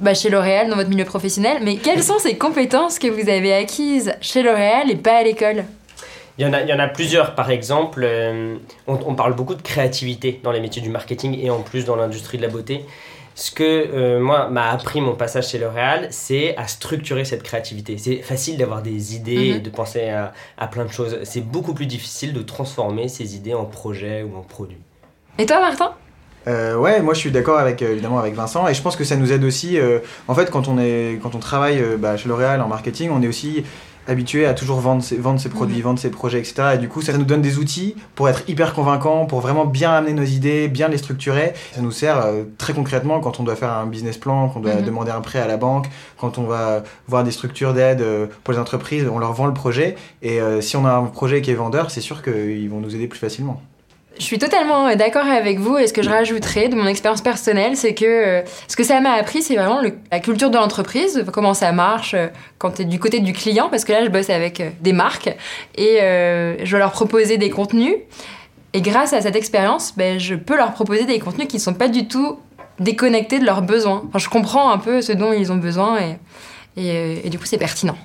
bah, 0.00 0.14
chez 0.14 0.30
L'Oréal 0.30 0.68
dans 0.70 0.76
votre 0.76 0.90
milieu 0.90 1.04
professionnel, 1.04 1.58
mais 1.62 1.76
quelles 1.76 2.02
sont 2.02 2.18
ces 2.18 2.36
compétences 2.36 2.98
que 2.98 3.08
vous 3.08 3.28
avez 3.28 3.52
acquises 3.54 4.12
chez 4.20 4.42
L'Oréal 4.42 4.90
et 4.90 4.96
pas 4.96 5.16
à 5.18 5.22
l'école? 5.22 5.64
Il 6.38 6.46
y, 6.46 6.48
en 6.48 6.52
a, 6.52 6.62
il 6.62 6.68
y 6.68 6.72
en 6.72 6.78
a 6.78 6.86
plusieurs, 6.86 7.34
par 7.34 7.50
exemple, 7.50 8.02
euh, 8.04 8.56
on, 8.86 8.98
on 9.06 9.14
parle 9.16 9.34
beaucoup 9.34 9.56
de 9.56 9.62
créativité 9.62 10.40
dans 10.44 10.52
les 10.52 10.60
métiers 10.60 10.80
du 10.80 10.88
marketing 10.88 11.36
et 11.42 11.50
en 11.50 11.62
plus 11.62 11.84
dans 11.84 11.96
l'industrie 11.96 12.36
de 12.38 12.42
la 12.42 12.48
beauté. 12.48 12.84
Ce 13.34 13.50
que 13.52 13.62
euh, 13.64 14.20
moi 14.20 14.48
m'a 14.48 14.70
appris 14.70 15.00
mon 15.00 15.14
passage 15.14 15.48
chez 15.48 15.58
L'Oréal, 15.58 16.08
c'est 16.10 16.56
à 16.56 16.66
structurer 16.68 17.24
cette 17.24 17.42
créativité. 17.42 17.96
C'est 17.98 18.16
facile 18.22 18.56
d'avoir 18.56 18.82
des 18.82 19.16
idées, 19.16 19.50
Mhm. 19.50 19.56
et 19.56 19.60
de 19.60 19.70
penser 19.70 20.08
à, 20.10 20.32
à 20.56 20.66
plein 20.68 20.84
de 20.84 20.92
choses. 20.92 21.18
C'est 21.24 21.40
beaucoup 21.40 21.74
plus 21.74 21.86
difficile 21.86 22.32
de 22.32 22.42
transformer 22.42 23.08
ces 23.08 23.34
idées 23.36 23.54
en 23.54 23.64
projets 23.64 24.22
ou 24.22 24.36
en 24.36 24.42
produits. 24.42 24.78
Et 25.38 25.46
toi, 25.46 25.60
Martin? 25.60 25.92
Euh, 26.48 26.76
ouais, 26.76 27.00
moi 27.02 27.14
je 27.14 27.20
suis 27.20 27.30
d'accord 27.30 27.58
avec 27.58 27.82
euh, 27.82 27.92
évidemment 27.92 28.18
avec 28.18 28.34
Vincent 28.34 28.66
et 28.68 28.74
je 28.74 28.82
pense 28.82 28.96
que 28.96 29.04
ça 29.04 29.16
nous 29.16 29.32
aide 29.32 29.44
aussi. 29.44 29.78
euh, 29.78 29.98
en 30.28 30.34
fait, 30.34 30.50
quand 30.50 30.66
on 30.66 30.78
est 30.78 31.20
quand 31.22 31.34
on 31.34 31.38
travaille 31.40 31.78
euh, 31.80 31.96
bah, 31.98 32.16
chez 32.16 32.28
L'Oréal 32.28 32.60
en 32.62 32.68
marketing, 32.68 33.10
on 33.12 33.22
est 33.22 33.28
aussi 33.28 33.64
habitué 34.06 34.46
à 34.46 34.54
toujours 34.54 34.80
vendre 34.80 35.02
ses, 35.02 35.16
vendre 35.18 35.38
ses 35.38 35.50
produits, 35.50 35.82
vendre 35.82 35.98
ses 35.98 36.08
projets, 36.10 36.38
etc. 36.38 36.54
Et 36.76 36.78
du 36.78 36.88
coup, 36.88 37.02
ça 37.02 37.12
nous 37.12 37.24
donne 37.26 37.42
des 37.42 37.58
outils 37.58 37.94
pour 38.14 38.26
être 38.30 38.42
hyper 38.48 38.72
convaincants, 38.72 39.26
pour 39.26 39.40
vraiment 39.40 39.66
bien 39.66 39.90
amener 39.92 40.14
nos 40.14 40.22
idées, 40.24 40.68
bien 40.68 40.88
les 40.88 40.96
structurer. 40.96 41.52
Ça 41.74 41.82
nous 41.82 41.90
sert 41.90 42.24
euh, 42.24 42.44
très 42.56 42.72
concrètement 42.72 43.20
quand 43.20 43.38
on 43.38 43.42
doit 43.42 43.54
faire 43.56 43.70
un 43.72 43.84
business 43.84 44.16
plan, 44.16 44.48
qu'on 44.48 44.60
doit 44.60 44.76
Mhm. 44.76 44.84
demander 44.86 45.10
un 45.10 45.20
prêt 45.20 45.40
à 45.40 45.46
la 45.46 45.58
banque, 45.58 45.88
quand 46.18 46.38
on 46.38 46.44
va 46.44 46.82
voir 47.06 47.22
des 47.22 47.32
structures 47.32 47.74
d'aide 47.74 48.00
euh, 48.00 48.26
pour 48.44 48.54
les 48.54 48.58
entreprises, 48.58 49.06
on 49.12 49.18
leur 49.18 49.34
vend 49.34 49.44
le 49.46 49.52
projet. 49.52 49.96
Et 50.22 50.40
euh, 50.40 50.62
si 50.62 50.78
on 50.78 50.86
a 50.86 50.92
un 50.92 51.04
projet 51.04 51.42
qui 51.42 51.50
est 51.50 51.54
vendeur, 51.54 51.90
c'est 51.90 52.00
sûr 52.00 52.22
qu'ils 52.22 52.70
vont 52.70 52.80
nous 52.80 52.94
aider 52.94 53.08
plus 53.08 53.18
facilement. 53.18 53.60
Je 54.18 54.24
suis 54.24 54.38
totalement 54.38 54.94
d'accord 54.96 55.26
avec 55.26 55.58
vous 55.60 55.78
et 55.78 55.86
ce 55.86 55.92
que 55.92 56.02
je 56.02 56.10
rajouterais 56.10 56.68
de 56.68 56.74
mon 56.74 56.86
expérience 56.86 57.20
personnelle, 57.20 57.76
c'est 57.76 57.94
que 57.94 58.04
euh, 58.04 58.42
ce 58.66 58.74
que 58.74 58.82
ça 58.82 58.98
m'a 59.00 59.12
appris, 59.12 59.42
c'est 59.42 59.54
vraiment 59.54 59.80
le- 59.80 59.96
la 60.10 60.18
culture 60.18 60.50
de 60.50 60.56
l'entreprise, 60.56 61.24
comment 61.32 61.54
ça 61.54 61.70
marche 61.70 62.14
euh, 62.14 62.26
quand 62.58 62.72
tu 62.72 62.82
es 62.82 62.84
du 62.84 62.98
côté 62.98 63.20
du 63.20 63.32
client, 63.32 63.68
parce 63.70 63.84
que 63.84 63.92
là, 63.92 64.04
je 64.04 64.10
bosse 64.10 64.28
avec 64.30 64.60
euh, 64.60 64.70
des 64.80 64.92
marques 64.92 65.28
et 65.76 65.98
euh, 66.02 66.56
je 66.64 66.68
dois 66.70 66.80
leur 66.80 66.90
proposer 66.90 67.38
des 67.38 67.48
contenus. 67.50 67.94
Et 68.74 68.80
grâce 68.82 69.12
à 69.12 69.20
cette 69.20 69.36
expérience, 69.36 69.94
ben, 69.96 70.18
je 70.18 70.34
peux 70.34 70.56
leur 70.56 70.72
proposer 70.72 71.04
des 71.04 71.20
contenus 71.20 71.46
qui 71.46 71.56
ne 71.56 71.62
sont 71.62 71.74
pas 71.74 71.88
du 71.88 72.08
tout 72.08 72.38
déconnectés 72.80 73.38
de 73.38 73.44
leurs 73.46 73.62
besoins. 73.62 74.02
Enfin, 74.08 74.18
je 74.18 74.28
comprends 74.28 74.70
un 74.70 74.78
peu 74.78 75.00
ce 75.00 75.12
dont 75.12 75.32
ils 75.32 75.52
ont 75.52 75.56
besoin 75.56 75.98
et, 76.00 76.16
et, 76.76 77.26
et 77.26 77.30
du 77.30 77.38
coup, 77.38 77.46
c'est 77.46 77.56
pertinent. 77.58 77.96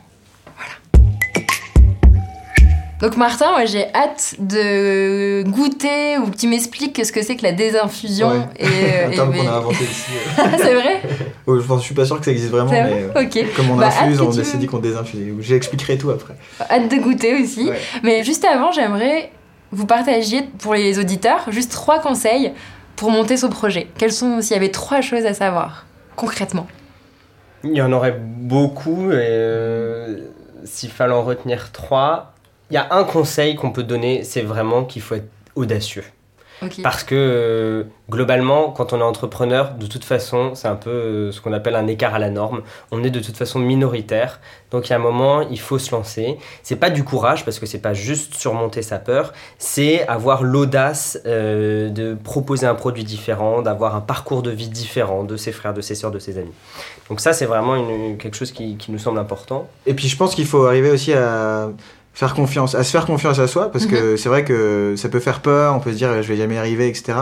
Donc 3.04 3.18
Martin, 3.18 3.52
moi 3.52 3.66
j'ai 3.66 3.94
hâte 3.94 4.36
de 4.40 5.44
goûter 5.44 6.18
ou 6.20 6.32
que 6.32 6.38
tu 6.38 6.48
m'expliques 6.48 7.06
ce 7.06 7.12
que 7.12 7.22
c'est 7.22 7.36
que 7.36 7.44
la 7.44 7.52
désinfusion. 7.52 8.30
Ouais. 8.30 8.38
Et, 8.60 8.66
euh, 8.66 9.08
un 9.08 9.12
et- 9.12 9.16
terme 9.16 9.36
qu'on 9.36 9.46
a 9.46 9.52
inventé 9.58 9.84
ici. 9.84 10.12
euh. 10.40 10.44
c'est 10.58 10.74
vrai 10.74 11.02
Oh, 11.46 11.60
je, 11.60 11.68
je 11.68 11.80
suis 11.82 11.94
pas 11.94 12.06
sûr 12.06 12.18
que 12.18 12.24
ça 12.24 12.32
existe 12.32 12.50
vraiment, 12.52 12.72
mais 12.72 13.04
vrai 13.04 13.28
euh, 13.36 13.46
comme 13.58 13.72
on 13.72 13.76
Bah, 13.76 13.88
infuse, 13.88 14.22
on 14.22 14.32
s'est 14.32 14.58
dit 14.58 14.68
qu'on 14.68 14.80
désinfusait. 14.80 15.34
J'expliquerai 15.42 15.98
tout 15.98 16.12
après. 16.12 16.36
Hâte 16.70 16.90
de 16.90 16.96
goûter 16.96 17.44
aussi. 17.44 17.70
Ouais. 17.70 17.78
Mais 18.04 18.24
juste 18.24 18.46
avant, 18.46 18.72
j'aimerais 18.72 19.32
vous 19.74 19.86
partagiez 19.86 20.44
pour 20.60 20.74
les 20.74 20.98
auditeurs 20.98 21.44
juste 21.50 21.74
trois 21.74 22.00
conseils 22.00 22.54
pour 22.96 23.12
monter 23.12 23.36
ce 23.36 23.48
projet. 23.48 23.88
Quels 23.98 24.14
sont, 24.14 24.40
s'il 24.42 24.54
y 24.54 24.58
avait 24.58 24.72
trois 24.72 25.02
choses 25.02 25.26
à 25.26 25.34
savoir, 25.34 25.88
concrètement? 26.16 26.68
Il 27.66 27.74
y 27.74 27.82
en 27.82 27.92
aurait 27.92 28.18
beaucoup, 28.18 29.12
et 29.12 29.16
euh, 29.18 30.20
s'il 30.64 30.90
fallait 30.90 31.14
en 31.14 31.24
retenir 31.24 31.72
trois, 31.74 32.33
il 32.72 32.74
y 32.76 32.78
a 32.78 32.88
un 32.92 33.04
conseil 33.04 33.56
qu'on 33.56 33.72
peut 33.72 33.84
donner, 33.84 34.24
c'est 34.24 34.42
vraiment 34.42 34.84
qu'il 34.84 35.02
faut 35.02 35.16
être 35.16 35.30
audacieux. 35.56 36.04
Parce 36.82 37.04
que 37.04 37.14
euh, 37.16 37.84
globalement, 38.10 38.72
quand 38.72 38.94
on 38.94 39.00
est 39.00 39.04
entrepreneur, 39.04 39.72
de 39.74 39.86
toute 39.86 40.06
façon, 40.06 40.52
c'est 40.56 40.70
un 40.70 40.78
peu 40.78 40.90
euh, 40.92 41.32
ce 41.34 41.42
qu'on 41.42 41.52
appelle 41.52 41.76
un 41.76 41.88
écart 41.88 42.16
à 42.16 42.20
la 42.20 42.30
norme. 42.30 42.62
On 42.92 43.04
est 43.04 43.10
de 43.10 43.20
toute 43.20 43.36
façon 43.36 43.60
minoritaire. 43.60 44.40
Donc 44.72 44.88
il 44.88 44.92
y 44.92 44.94
a 44.94 44.96
un 44.96 45.00
moment, 45.00 45.42
il 45.42 45.60
faut 45.60 45.78
se 45.78 45.92
lancer. 45.92 46.38
C'est 46.62 46.78
pas 46.78 46.90
du 46.90 47.04
courage 47.04 47.44
parce 47.44 47.60
que 47.60 47.66
c'est 47.66 47.80
pas 47.82 47.94
juste 47.94 48.36
surmonter 48.36 48.82
sa 48.82 48.98
peur, 48.98 49.34
c'est 49.58 50.08
avoir 50.08 50.42
l'audace 50.44 51.20
euh, 51.26 51.90
de 51.90 52.14
proposer 52.14 52.66
un 52.66 52.76
produit 52.76 53.04
différent, 53.04 53.62
d'avoir 53.62 53.94
un 53.98 54.02
parcours 54.02 54.42
de 54.42 54.52
vie 54.52 54.70
différent 54.70 55.26
de 55.26 55.36
ses 55.36 55.52
frères, 55.52 55.74
de 55.74 55.82
ses 55.82 55.96
sœurs, 55.96 56.12
de 56.12 56.20
ses 56.20 56.38
amis. 56.38 56.54
Donc 57.10 57.20
ça, 57.20 57.34
c'est 57.34 57.46
vraiment 57.46 57.76
une- 57.76 58.18
quelque 58.18 58.38
chose 58.38 58.54
qui, 58.54 58.78
qui 58.78 58.94
nous 58.94 59.00
semble 59.00 59.20
important. 59.20 59.68
Et 59.86 59.94
puis 59.94 60.08
je 60.08 60.16
pense 60.16 60.34
qu'il 60.34 60.46
faut 60.46 60.66
arriver 60.66 60.92
aussi 60.92 61.12
à 61.12 61.70
faire 62.14 62.36
confiance, 62.36 62.76
à 62.76 62.84
se 62.84 62.92
faire 62.92 63.08
confiance 63.08 63.40
à 63.40 63.48
soi, 63.48 63.72
parce 63.72 63.88
que 63.88 64.18
c'est 64.18 64.30
vrai 64.30 64.44
que 64.44 64.94
ça 64.96 65.10
peut 65.10 65.20
faire 65.20 65.42
peur, 65.42 65.76
on 65.76 65.80
peut 65.80 65.92
se 65.92 65.98
dire 65.98 66.22
je 66.22 66.28
vais 66.28 66.38
jamais 66.38 66.56
y 66.56 66.58
arriver, 66.60 66.88
etc. 66.88 67.14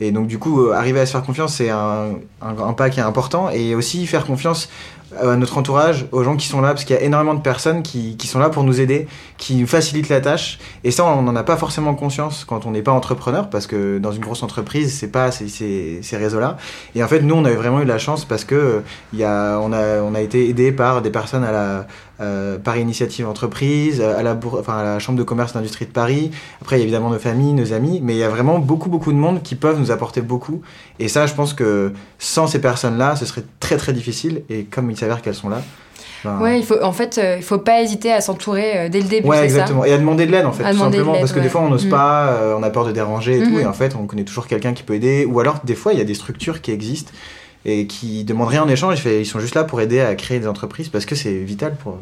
Et 0.00 0.12
donc 0.12 0.28
du 0.28 0.38
coup, 0.38 0.62
euh, 0.62 0.72
arriver 0.72 1.00
à 1.00 1.06
se 1.06 1.12
faire 1.12 1.24
confiance, 1.24 1.54
c'est 1.54 1.70
un, 1.70 2.12
un, 2.40 2.58
un 2.58 2.72
pas 2.72 2.88
qui 2.88 3.00
est 3.00 3.02
important, 3.02 3.50
et 3.50 3.74
aussi 3.74 4.06
faire 4.06 4.24
confiance 4.24 4.68
à 5.16 5.36
notre 5.36 5.56
entourage, 5.58 6.06
aux 6.12 6.22
gens 6.22 6.36
qui 6.36 6.46
sont 6.46 6.60
là, 6.60 6.68
parce 6.68 6.84
qu'il 6.84 6.94
y 6.94 6.98
a 6.98 7.02
énormément 7.02 7.34
de 7.34 7.40
personnes 7.40 7.82
qui, 7.82 8.16
sont 8.26 8.38
là 8.38 8.50
pour 8.50 8.62
nous 8.62 8.80
aider, 8.80 9.08
qui 9.38 9.56
nous 9.56 9.66
facilitent 9.66 10.08
la 10.08 10.20
tâche. 10.20 10.58
Et 10.84 10.90
ça, 10.90 11.04
on 11.04 11.22
n'en 11.22 11.34
a 11.34 11.42
pas 11.42 11.56
forcément 11.56 11.94
conscience 11.94 12.44
quand 12.44 12.66
on 12.66 12.72
n'est 12.72 12.82
pas 12.82 12.92
entrepreneur, 12.92 13.48
parce 13.48 13.66
que 13.66 13.98
dans 13.98 14.12
une 14.12 14.20
grosse 14.20 14.42
entreprise, 14.42 14.94
c'est 14.94 15.10
pas 15.10 15.30
ces, 15.30 16.02
réseaux-là. 16.12 16.58
Et 16.94 17.02
en 17.02 17.08
fait, 17.08 17.20
nous, 17.20 17.34
on 17.34 17.44
avait 17.44 17.56
vraiment 17.56 17.80
eu 17.80 17.86
la 17.86 17.98
chance 17.98 18.24
parce 18.24 18.44
que 18.44 18.82
il 19.12 19.18
y 19.18 19.24
a, 19.24 19.60
été 20.20 20.48
aidé 20.48 20.72
par 20.72 21.00
des 21.00 21.10
personnes 21.10 21.44
à 21.44 21.52
la, 21.52 21.86
euh, 22.20 22.58
initiative 22.76 23.28
entreprise, 23.28 24.00
à 24.00 24.22
la, 24.22 24.98
Chambre 24.98 25.18
de 25.18 25.22
commerce 25.22 25.52
d'industrie 25.54 25.86
de 25.86 25.92
Paris. 25.92 26.30
Après, 26.60 26.76
il 26.76 26.80
y 26.80 26.82
a 26.82 26.84
évidemment 26.84 27.10
nos 27.10 27.18
familles, 27.18 27.52
nos 27.52 27.72
amis, 27.72 28.00
mais 28.02 28.14
il 28.14 28.18
y 28.18 28.24
a 28.24 28.28
vraiment 28.28 28.58
beaucoup, 28.58 28.90
beaucoup 28.90 29.12
de 29.12 29.16
monde 29.16 29.42
qui 29.42 29.54
peuvent 29.54 29.78
nous 29.78 29.90
apporter 29.90 30.20
beaucoup. 30.20 30.60
Et 30.98 31.08
ça, 31.08 31.26
je 31.26 31.34
pense 31.34 31.54
que 31.54 31.92
sans 32.18 32.46
ces 32.46 32.60
personnes-là, 32.60 33.16
ce 33.16 33.24
serait 33.24 33.44
très, 33.60 33.76
très 33.76 33.92
difficile. 33.92 34.42
Et 34.50 34.64
comme 34.64 34.90
s'avère 34.98 35.22
qu'elles 35.22 35.34
sont 35.34 35.48
là. 35.48 35.62
Ben... 36.24 36.40
Ouais, 36.40 36.58
il 36.58 36.64
faut, 36.64 36.82
en 36.82 36.92
fait, 36.92 37.18
euh, 37.18 37.36
il 37.38 37.42
faut 37.42 37.58
pas 37.58 37.80
hésiter 37.80 38.12
à 38.12 38.20
s'entourer 38.20 38.76
euh, 38.76 38.88
dès 38.88 39.00
le 39.00 39.08
début. 39.08 39.28
Ouais, 39.28 39.44
exactement. 39.44 39.82
Ça 39.82 39.88
et 39.88 39.92
à 39.92 39.98
demander 39.98 40.26
de 40.26 40.32
l'aide, 40.32 40.46
en 40.46 40.52
fait, 40.52 40.64
à 40.64 40.72
tout 40.72 40.78
simplement. 40.78 41.14
Parce 41.14 41.32
que 41.32 41.36
ouais. 41.36 41.42
des 41.42 41.48
fois, 41.48 41.60
on 41.60 41.68
n'ose 41.68 41.86
mmh. 41.86 41.90
pas, 41.90 42.28
euh, 42.28 42.56
on 42.58 42.62
a 42.62 42.70
peur 42.70 42.84
de 42.84 42.92
déranger 42.92 43.36
et 43.36 43.40
mmh. 43.40 43.48
tout. 43.48 43.58
Et 43.60 43.66
en 43.66 43.72
fait, 43.72 43.94
on 43.94 44.06
connaît 44.06 44.24
toujours 44.24 44.46
quelqu'un 44.46 44.72
qui 44.72 44.82
peut 44.82 44.94
aider. 44.94 45.24
Ou 45.24 45.38
alors, 45.40 45.60
des 45.64 45.74
fois, 45.74 45.92
il 45.92 45.98
y 45.98 46.02
a 46.02 46.04
des 46.04 46.14
structures 46.14 46.60
qui 46.60 46.72
existent 46.72 47.12
et 47.64 47.86
qui 47.86 48.24
demandent 48.24 48.48
rien 48.48 48.64
en 48.64 48.68
échange. 48.68 49.04
Ils 49.04 49.26
sont 49.26 49.40
juste 49.40 49.54
là 49.54 49.64
pour 49.64 49.80
aider 49.80 50.00
à 50.00 50.14
créer 50.14 50.40
des 50.40 50.48
entreprises 50.48 50.88
parce 50.88 51.06
que 51.06 51.14
c'est 51.14 51.34
vital 51.34 51.76
pour. 51.76 51.98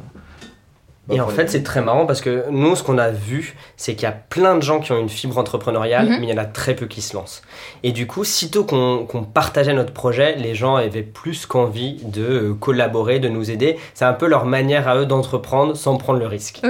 Et 1.08 1.20
en 1.20 1.28
fait, 1.28 1.48
c'est 1.48 1.62
très 1.62 1.82
marrant 1.82 2.04
parce 2.04 2.20
que 2.20 2.46
nous, 2.50 2.74
ce 2.74 2.82
qu'on 2.82 2.98
a 2.98 3.10
vu, 3.10 3.54
c'est 3.76 3.94
qu'il 3.94 4.02
y 4.02 4.06
a 4.06 4.12
plein 4.12 4.56
de 4.56 4.62
gens 4.62 4.80
qui 4.80 4.90
ont 4.90 4.98
une 4.98 5.08
fibre 5.08 5.38
entrepreneuriale, 5.38 6.06
Mhm. 6.08 6.16
mais 6.20 6.26
il 6.26 6.30
y 6.30 6.32
en 6.32 6.36
a 6.42 6.44
très 6.46 6.74
peu 6.74 6.86
qui 6.86 7.00
se 7.00 7.14
lancent. 7.14 7.42
Et 7.84 7.92
du 7.92 8.06
coup, 8.08 8.24
sitôt 8.24 8.64
qu'on 8.64 9.06
qu'on 9.06 9.22
partageait 9.22 9.72
notre 9.72 9.92
projet, 9.92 10.34
les 10.36 10.54
gens 10.56 10.74
avaient 10.76 11.02
plus 11.02 11.46
qu'envie 11.46 11.94
de 12.04 12.22
euh, 12.24 12.54
collaborer, 12.54 13.20
de 13.20 13.28
nous 13.28 13.50
aider. 13.52 13.78
C'est 13.94 14.04
un 14.04 14.14
peu 14.14 14.26
leur 14.26 14.46
manière 14.46 14.88
à 14.88 14.96
eux 14.96 15.06
d'entreprendre 15.06 15.76
sans 15.76 15.96
prendre 15.96 16.18
le 16.18 16.26
risque. 16.26 16.60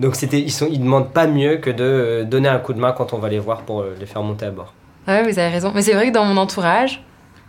Donc 0.00 0.16
c'était, 0.16 0.40
ils 0.40 0.52
sont, 0.52 0.68
ils 0.70 0.80
demandent 0.80 1.12
pas 1.12 1.26
mieux 1.26 1.56
que 1.56 1.70
de 1.70 1.82
euh, 1.84 2.24
donner 2.24 2.48
un 2.48 2.58
coup 2.58 2.74
de 2.74 2.78
main 2.80 2.92
quand 2.92 3.12
on 3.14 3.18
va 3.18 3.28
les 3.30 3.38
voir 3.38 3.62
pour 3.62 3.80
euh, 3.80 3.94
les 3.98 4.06
faire 4.06 4.22
monter 4.22 4.44
à 4.46 4.50
bord. 4.50 4.74
Ouais, 5.08 5.22
vous 5.22 5.38
avez 5.38 5.48
raison. 5.48 5.72
Mais 5.74 5.82
c'est 5.82 5.94
vrai 5.94 6.08
que 6.08 6.12
dans 6.12 6.24
mon 6.24 6.36
entourage, 6.36 7.02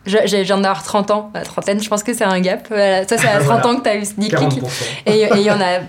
je 0.05 0.17
viens 0.43 0.57
d'avoir 0.57 0.83
30 0.83 1.11
ans. 1.11 1.31
La 1.33 1.41
trentaine, 1.41 1.81
je 1.81 1.89
pense 1.89 2.03
que 2.03 2.13
c'est 2.13 2.23
un 2.23 2.39
gap. 2.39 2.65
Voilà. 2.69 3.05
Toi, 3.05 3.17
c'est 3.17 3.27
à 3.27 3.39
30 3.39 3.43
Voilà. 3.45 3.67
ans 3.67 3.75
que 3.77 3.83
tu 3.83 3.89
as 3.89 3.95
eu 3.95 4.05
ce 4.05 4.13
déclic. 4.15 4.59
Et 5.05 5.21
et 5.21 5.29
il 5.35 5.41
y 5.41 5.51
en 5.51 5.61
a 5.61 5.79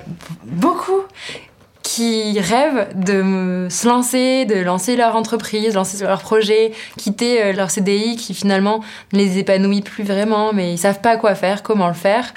beaucoup 0.44 1.00
qui 1.82 2.40
rêvent 2.40 2.88
de 2.94 3.66
se 3.70 3.86
lancer, 3.86 4.46
de 4.46 4.56
lancer 4.62 4.96
leur 4.96 5.16
entreprise, 5.16 5.74
lancer 5.74 6.02
leur 6.04 6.20
projet, 6.22 6.72
quitter 6.96 7.42
euh, 7.42 7.52
leur 7.52 7.70
CDI 7.70 8.16
qui 8.16 8.32
finalement 8.34 8.80
ne 9.12 9.18
les 9.18 9.38
épanouit 9.38 9.82
plus 9.82 10.02
vraiment, 10.02 10.52
mais 10.54 10.72
ils 10.72 10.78
savent 10.78 11.00
pas 11.02 11.16
quoi 11.18 11.34
faire, 11.34 11.62
comment 11.62 11.88
le 11.88 11.94
faire. 11.94 12.32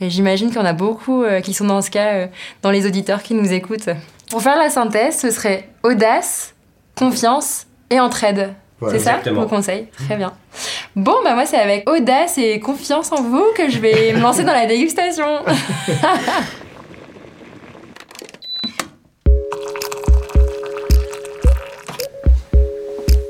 Et 0.00 0.10
j'imagine 0.10 0.48
qu'il 0.48 0.58
y 0.58 0.60
en 0.60 0.64
a 0.66 0.72
beaucoup 0.72 1.22
euh, 1.22 1.40
qui 1.40 1.54
sont 1.54 1.64
dans 1.66 1.80
ce 1.80 1.90
cas, 1.90 2.12
euh, 2.14 2.26
dans 2.62 2.70
les 2.70 2.86
auditeurs 2.86 3.22
qui 3.22 3.34
nous 3.34 3.52
écoutent. 3.52 3.88
Pour 4.30 4.42
faire 4.42 4.56
la 4.58 4.68
synthèse, 4.68 5.18
ce 5.18 5.30
serait 5.30 5.68
audace, 5.84 6.54
confiance 6.96 7.66
et 7.90 8.00
entraide. 8.00 8.52
Voilà. 8.80 8.98
c'est 8.98 9.04
ça 9.04 9.18
vos 9.32 9.46
conseils 9.46 9.86
Très 10.06 10.16
bien. 10.16 10.32
Bon, 10.96 11.14
bah 11.24 11.34
moi 11.34 11.46
c'est 11.46 11.58
avec 11.58 11.88
audace 11.88 12.38
et 12.38 12.60
confiance 12.60 13.10
en 13.12 13.22
vous 13.22 13.44
que 13.56 13.68
je 13.70 13.78
vais 13.78 14.12
me 14.12 14.20
lancer 14.20 14.44
dans 14.44 14.52
la 14.52 14.66
dégustation. 14.66 15.26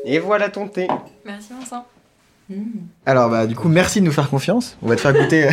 Et 0.04 0.18
voilà 0.18 0.48
ton 0.48 0.66
thé. 0.68 0.88
Merci 1.24 1.48
Vincent. 1.58 1.84
Alors 3.04 3.28
bah 3.28 3.46
du 3.46 3.54
coup 3.54 3.68
merci 3.68 4.00
de 4.00 4.06
nous 4.06 4.12
faire 4.12 4.30
confiance. 4.30 4.78
On 4.82 4.88
va 4.88 4.96
te 4.96 5.02
faire 5.02 5.12
goûter, 5.12 5.48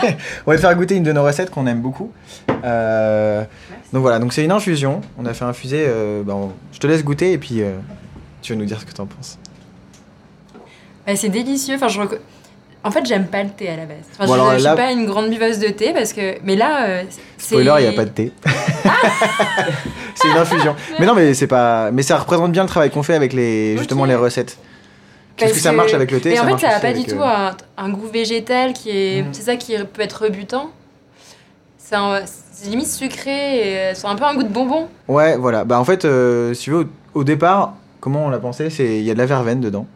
on 0.46 0.50
va 0.50 0.56
te 0.56 0.60
faire 0.60 0.74
goûter 0.74 0.96
une 0.96 1.04
de 1.04 1.12
nos 1.12 1.22
recettes 1.22 1.50
qu'on 1.50 1.66
aime 1.68 1.80
beaucoup. 1.80 2.10
Euh, 2.64 3.44
donc 3.92 4.02
voilà, 4.02 4.18
donc 4.18 4.32
c'est 4.32 4.44
une 4.44 4.50
infusion. 4.50 5.00
On 5.16 5.26
a 5.26 5.32
fait 5.34 5.44
infuser. 5.44 5.84
euh, 5.86 6.24
bah, 6.24 6.34
on- 6.34 6.50
Je 6.72 6.80
te 6.80 6.88
laisse 6.88 7.04
goûter 7.04 7.32
et 7.32 7.38
puis 7.38 7.62
euh, 7.62 7.78
tu 8.42 8.52
vas 8.52 8.58
nous 8.58 8.64
dire 8.64 8.80
ce 8.80 8.84
que 8.86 8.92
t'en 8.92 9.06
penses. 9.06 9.38
C'est 11.16 11.28
délicieux. 11.28 11.74
Enfin, 11.76 11.88
je 11.88 12.00
reco- 12.00 12.18
En 12.82 12.90
fait, 12.90 13.04
j'aime 13.04 13.26
pas 13.26 13.42
le 13.42 13.50
thé 13.50 13.68
à 13.68 13.76
la 13.76 13.84
base. 13.84 13.96
Enfin, 14.14 14.26
Bon, 14.26 14.34
je, 14.34 14.40
alors 14.40 14.52
je 14.54 14.58
suis 14.66 14.76
pas 14.76 14.90
une 14.92 15.04
grande 15.06 15.28
buveuse 15.30 15.58
de 15.58 15.68
thé 15.68 15.92
parce 15.92 16.12
que. 16.12 16.36
Mais 16.44 16.56
là, 16.56 16.84
euh, 16.86 17.02
c'est. 17.38 17.56
Spoiler, 17.56 17.74
il 17.80 17.82
n'y 17.88 17.88
a 17.88 17.92
pas 17.96 18.04
de 18.04 18.10
thé. 18.10 18.32
c'est 20.14 20.28
une 20.28 20.36
infusion. 20.36 20.74
Mais 20.98 21.06
non, 21.06 21.14
mais 21.14 21.34
c'est 21.34 21.46
pas. 21.46 21.90
Mais 21.90 22.02
ça 22.02 22.18
représente 22.18 22.52
bien 22.52 22.62
le 22.62 22.68
travail 22.68 22.90
qu'on 22.90 23.02
fait 23.02 23.14
avec 23.14 23.32
les 23.32 23.76
justement 23.78 24.04
les 24.04 24.14
recettes. 24.14 24.56
Parce, 25.36 25.52
Parce 25.52 25.52
que 25.52 25.58
ça 25.64 25.72
marche 25.72 25.94
avec 25.94 26.10
le 26.10 26.20
thé. 26.20 26.34
Et 26.34 26.40
en 26.40 26.44
fait, 26.46 26.58
ça 26.58 26.68
a 26.68 26.72
aussi 26.72 26.80
pas 26.82 26.92
du 26.92 27.04
tout 27.04 27.20
euh, 27.20 27.24
un, 27.24 27.56
un 27.78 27.88
goût 27.90 28.08
végétal 28.12 28.72
qui 28.74 28.90
est. 28.90 29.22
Mhm. 29.22 29.28
C'est 29.32 29.42
ça 29.42 29.56
qui 29.56 29.74
peut 29.92 30.02
être 30.02 30.24
rebutant. 30.24 30.70
C'est 31.78 31.96
un- 31.96 32.20
limite 32.66 32.88
sucré 32.90 33.30
et 33.30 33.78
euh, 33.78 33.92
c'est 33.94 34.06
un 34.06 34.14
peu 34.16 34.24
un 34.24 34.34
goût 34.34 34.42
de 34.42 34.48
bonbon. 34.52 34.86
Ouais, 35.08 35.36
voilà. 35.38 35.64
Bah 35.64 35.80
en 35.80 35.84
fait, 35.84 36.04
euh, 36.04 36.52
si 36.52 36.64
tu 36.64 36.70
veux, 36.72 36.80
au, 37.14 37.20
au 37.20 37.24
départ, 37.24 37.72
comment 38.00 38.26
on 38.26 38.28
l'a 38.28 38.38
pensé, 38.38 38.68
c'est 38.68 38.98
il 38.98 39.02
y 39.02 39.10
a 39.10 39.14
de 39.14 39.18
la 39.18 39.24
verveine 39.26 39.60
dedans. 39.60 39.86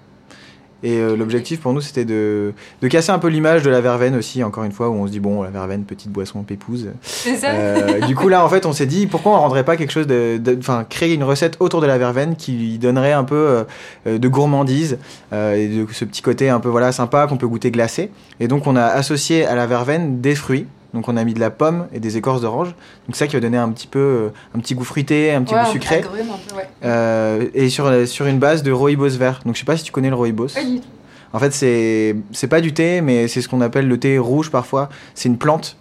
Et 0.85 0.99
euh, 0.99 1.17
l'objectif 1.17 1.61
pour 1.61 1.73
nous, 1.73 1.81
c'était 1.81 2.05
de, 2.05 2.53
de 2.83 2.89
casser 2.89 3.11
un 3.11 3.19
peu 3.19 3.29
l'image 3.29 3.63
de 3.63 3.71
la 3.71 3.81
verveine 3.81 4.15
aussi, 4.15 4.45
encore 4.45 4.65
une 4.65 4.71
fois, 4.73 4.91
où 4.91 4.95
on 4.95 5.07
se 5.07 5.13
dit, 5.13 5.19
bon, 5.19 5.43
la 5.43 5.49
verveine, 5.49 5.85
petite 5.85 6.13
boisson 6.13 6.43
pépouse. 6.43 6.91
C'est 7.03 7.37
ça 7.37 7.53
Euh, 7.53 8.01
du 8.01 8.15
coup, 8.15 8.29
là, 8.29 8.45
en 8.45 8.49
fait, 8.51 8.67
on 8.67 8.75
s'est 8.75 8.85
dit, 8.85 9.07
pourquoi 9.07 9.33
on 9.33 9.41
rendrait 9.41 9.65
pas 9.65 9.77
quelque 9.77 9.93
chose 9.93 10.07
de. 10.07 10.39
Enfin, 10.59 10.85
créer 10.89 11.15
une 11.15 11.25
recette 11.25 11.57
autour 11.59 11.81
de 11.81 11.87
la 11.87 11.97
verveine 11.97 12.37
qui 12.37 12.53
lui 12.53 12.79
donnerait 12.79 13.13
un 13.13 13.25
peu 13.25 13.65
euh, 14.07 14.19
de 14.19 14.29
gourmandise 14.29 14.99
et 15.33 15.69
de 15.69 15.87
ce 15.91 16.05
petit 16.05 16.21
côté 16.23 16.51
un 16.51 16.61
peu 16.61 16.69
voilà, 16.69 16.93
sympa 16.93 17.27
qu'on 17.27 17.39
peut 17.39 17.49
goûter 17.49 17.71
glacé. 17.71 18.11
Et 18.39 18.47
donc, 18.47 18.67
on 18.67 18.77
a 18.77 18.85
associé 18.85 19.47
à 19.47 19.55
la 19.55 19.67
verveine 19.67 20.21
des 20.21 20.35
fruits. 20.35 20.67
Donc, 20.95 21.09
on 21.09 21.17
a 21.17 21.25
mis 21.25 21.35
de 21.35 21.41
la 21.41 21.51
pomme 21.51 21.87
et 21.93 22.01
des 22.01 22.17
écorces 22.17 22.41
d'orange. 22.41 22.69
Donc, 23.07 23.17
ça 23.17 23.27
qui 23.27 23.35
va 23.37 23.41
donner 23.41 23.59
un 23.59 23.69
petit 23.71 23.87
peu. 23.87 23.99
euh, 23.99 24.29
un 24.57 24.61
petit 24.61 24.75
goût 24.75 24.85
fruité, 24.85 25.33
un 25.33 25.43
petit 25.43 25.55
Ouais, 25.55 25.65
goût 25.65 25.71
sucré. 25.73 26.01
peu, 26.01 26.57
ouais. 26.57 26.69
Euh, 26.85 27.49
et 27.53 27.69
sur, 27.69 27.91
sur 28.09 28.27
une 28.27 28.39
base 28.39 28.63
de 28.63 28.73
rooibos 28.73 29.09
vert. 29.19 29.41
Donc, 29.45 29.55
je 29.57 29.61
sais 29.61 29.67
pas 29.67 29.77
si 29.77 29.83
tu 29.85 29.93
connais 29.93 30.09
le 30.09 30.15
rooibos. 30.15 30.55
Pas 30.55 30.65
du 30.65 30.81
tout. 30.81 30.87
En 31.33 31.41
fait, 31.41 31.53
c'est 31.53 32.47
pas 32.49 32.61
du 32.61 32.73
thé, 32.73 33.01
mais 33.01 33.27
c'est 33.27 33.43
ce 33.43 33.49
qu'on 33.49 33.61
appelle 33.61 33.89
le 33.89 33.99
thé 33.99 34.19
rouge 34.19 34.51
parfois. 34.53 34.89
C'est 35.17 35.29
une 35.29 35.37
plante 35.37 35.77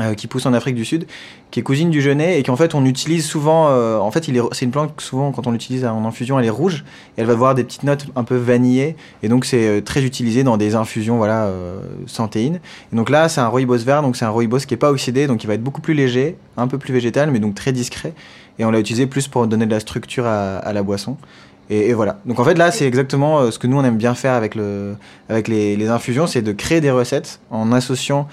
euh, 0.00 0.14
qui 0.14 0.26
pousse 0.26 0.46
en 0.46 0.52
Afrique 0.52 0.74
du 0.74 0.84
Sud, 0.84 1.06
qui 1.50 1.60
est 1.60 1.62
cousine 1.62 1.90
du 1.90 2.00
genêt 2.00 2.38
et 2.38 2.42
qu'en 2.42 2.56
fait 2.56 2.74
on 2.74 2.84
utilise 2.84 3.26
souvent. 3.26 3.68
euh, 3.68 3.98
en 3.98 4.10
fait, 4.10 4.24
c'est 4.52 4.64
une 4.64 4.70
plante 4.70 4.96
que 4.96 5.02
souvent 5.02 5.32
quand 5.32 5.46
on 5.46 5.52
l'utilise 5.52 5.84
en 5.84 6.04
infusion, 6.04 6.38
elle 6.38 6.46
est 6.46 6.50
rouge 6.50 6.84
et 7.16 7.20
elle 7.20 7.26
va 7.26 7.32
avoir 7.32 7.54
des 7.54 7.64
petites 7.64 7.82
notes 7.82 8.06
un 8.16 8.24
peu 8.24 8.36
vanillées 8.36 8.96
et 9.22 9.28
donc 9.28 9.44
c'est 9.44 9.66
euh, 9.66 9.80
très 9.80 10.02
utilisé 10.02 10.42
dans 10.44 10.56
des 10.56 10.74
infusions 10.74 11.16
voilà 11.18 11.44
euh, 11.44 11.80
sans 12.06 12.28
théine. 12.28 12.60
Et 12.92 12.96
donc 12.96 13.10
là, 13.10 13.28
c'est 13.28 13.40
un 13.40 13.48
rooibos 13.48 13.84
vert, 13.84 14.02
donc 14.02 14.16
c'est 14.16 14.24
un 14.24 14.30
rooibos 14.30 14.60
qui 14.66 14.74
est 14.74 14.76
pas 14.76 14.90
oxydé, 14.90 15.26
donc 15.26 15.44
il 15.44 15.46
va 15.46 15.54
être 15.54 15.62
beaucoup 15.62 15.80
plus 15.80 15.94
léger, 15.94 16.36
un 16.56 16.68
peu 16.68 16.78
plus 16.78 16.92
végétal, 16.92 17.30
mais 17.30 17.38
donc 17.38 17.54
très 17.54 17.72
discret. 17.72 18.12
Et 18.58 18.64
on 18.64 18.70
l'a 18.70 18.80
utilisé 18.80 19.06
plus 19.06 19.28
pour 19.28 19.46
donner 19.46 19.66
de 19.66 19.70
la 19.70 19.80
structure 19.80 20.26
à, 20.26 20.56
à 20.56 20.72
la 20.72 20.82
boisson. 20.82 21.16
Et, 21.70 21.88
et 21.90 21.94
voilà. 21.94 22.18
Donc 22.26 22.40
en 22.40 22.44
fait 22.44 22.58
là, 22.58 22.70
c'est 22.70 22.86
exactement 22.86 23.50
ce 23.50 23.58
que 23.58 23.66
nous 23.66 23.78
on 23.78 23.84
aime 23.84 23.96
bien 23.96 24.14
faire 24.14 24.34
avec 24.34 24.54
le, 24.54 24.96
avec 25.28 25.48
les, 25.48 25.76
les 25.76 25.88
infusions, 25.88 26.26
c'est 26.26 26.42
de 26.42 26.52
créer 26.52 26.80
des 26.80 26.90
recettes 26.90 27.40
en 27.50 27.72
associant 27.72 28.28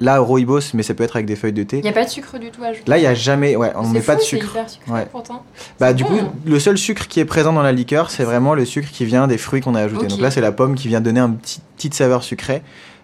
là 0.00 0.18
rooibos, 0.18 0.72
mais 0.74 0.82
ça 0.82 0.92
peut 0.94 1.04
être 1.04 1.16
avec 1.16 1.26
des 1.26 1.36
feuilles 1.36 1.52
de 1.52 1.62
thé. 1.62 1.78
Il 1.78 1.82
n'y 1.82 1.88
a 1.88 1.92
pas 1.92 2.04
de 2.04 2.10
sucre 2.10 2.38
du 2.38 2.50
tout 2.50 2.62
à 2.64 2.68
ajouter. 2.68 2.90
Là, 2.90 2.98
il 2.98 3.02
y 3.04 3.06
a 3.06 3.14
jamais, 3.14 3.54
ouais, 3.56 3.72
on 3.76 3.84
C'est 3.84 3.92
met 3.92 4.00
pas 4.00 4.16
de 4.16 4.20
sucre. 4.20 4.50
hyper 4.50 4.68
sucré 4.68 4.92
Ouais. 4.92 5.06
pourtant. 5.10 5.44
Bah 5.78 5.92
du 5.92 6.02
bon, 6.02 6.08
coup, 6.10 6.16
hein. 6.20 6.32
le 6.44 6.58
seul 6.58 6.76
sucre 6.78 7.06
qui 7.08 7.20
est 7.20 7.24
présent 7.24 7.52
dans 7.52 7.62
la 7.62 7.72
liqueur, 7.72 8.10
c'est 8.10 8.24
vraiment 8.24 8.54
le 8.54 8.64
sucre 8.64 8.88
qui 8.90 9.04
vient 9.04 9.26
des 9.26 9.38
fruits 9.38 9.60
qu'on 9.60 9.74
a 9.74 9.80
ajoutés. 9.82 10.06
Donc 10.08 10.20
là, 10.20 10.30
c'est 10.30 10.40
la 10.40 10.52
pomme 10.52 10.74
qui 10.74 10.88
vient 10.88 11.00
donner 11.00 11.20
un 11.20 11.30
petit 11.30 11.60
petite 11.76 11.94
saveur 11.94 12.22
sucrée. 12.24 12.62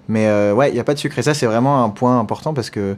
Mais 0.09 0.27
euh, 0.27 0.53
ouais, 0.53 0.71
il 0.71 0.75
n'y 0.75 0.81
a 0.81 0.85
pas 0.85 0.95
de 0.95 0.99
sucre. 0.99 1.19
Et 1.19 1.23
ça, 1.23 1.35
c'est 1.35 1.47
vraiment 1.47 1.85
un 1.85 1.89
point 1.91 2.19
important 2.19 2.53
parce 2.55 2.71
que 2.71 2.97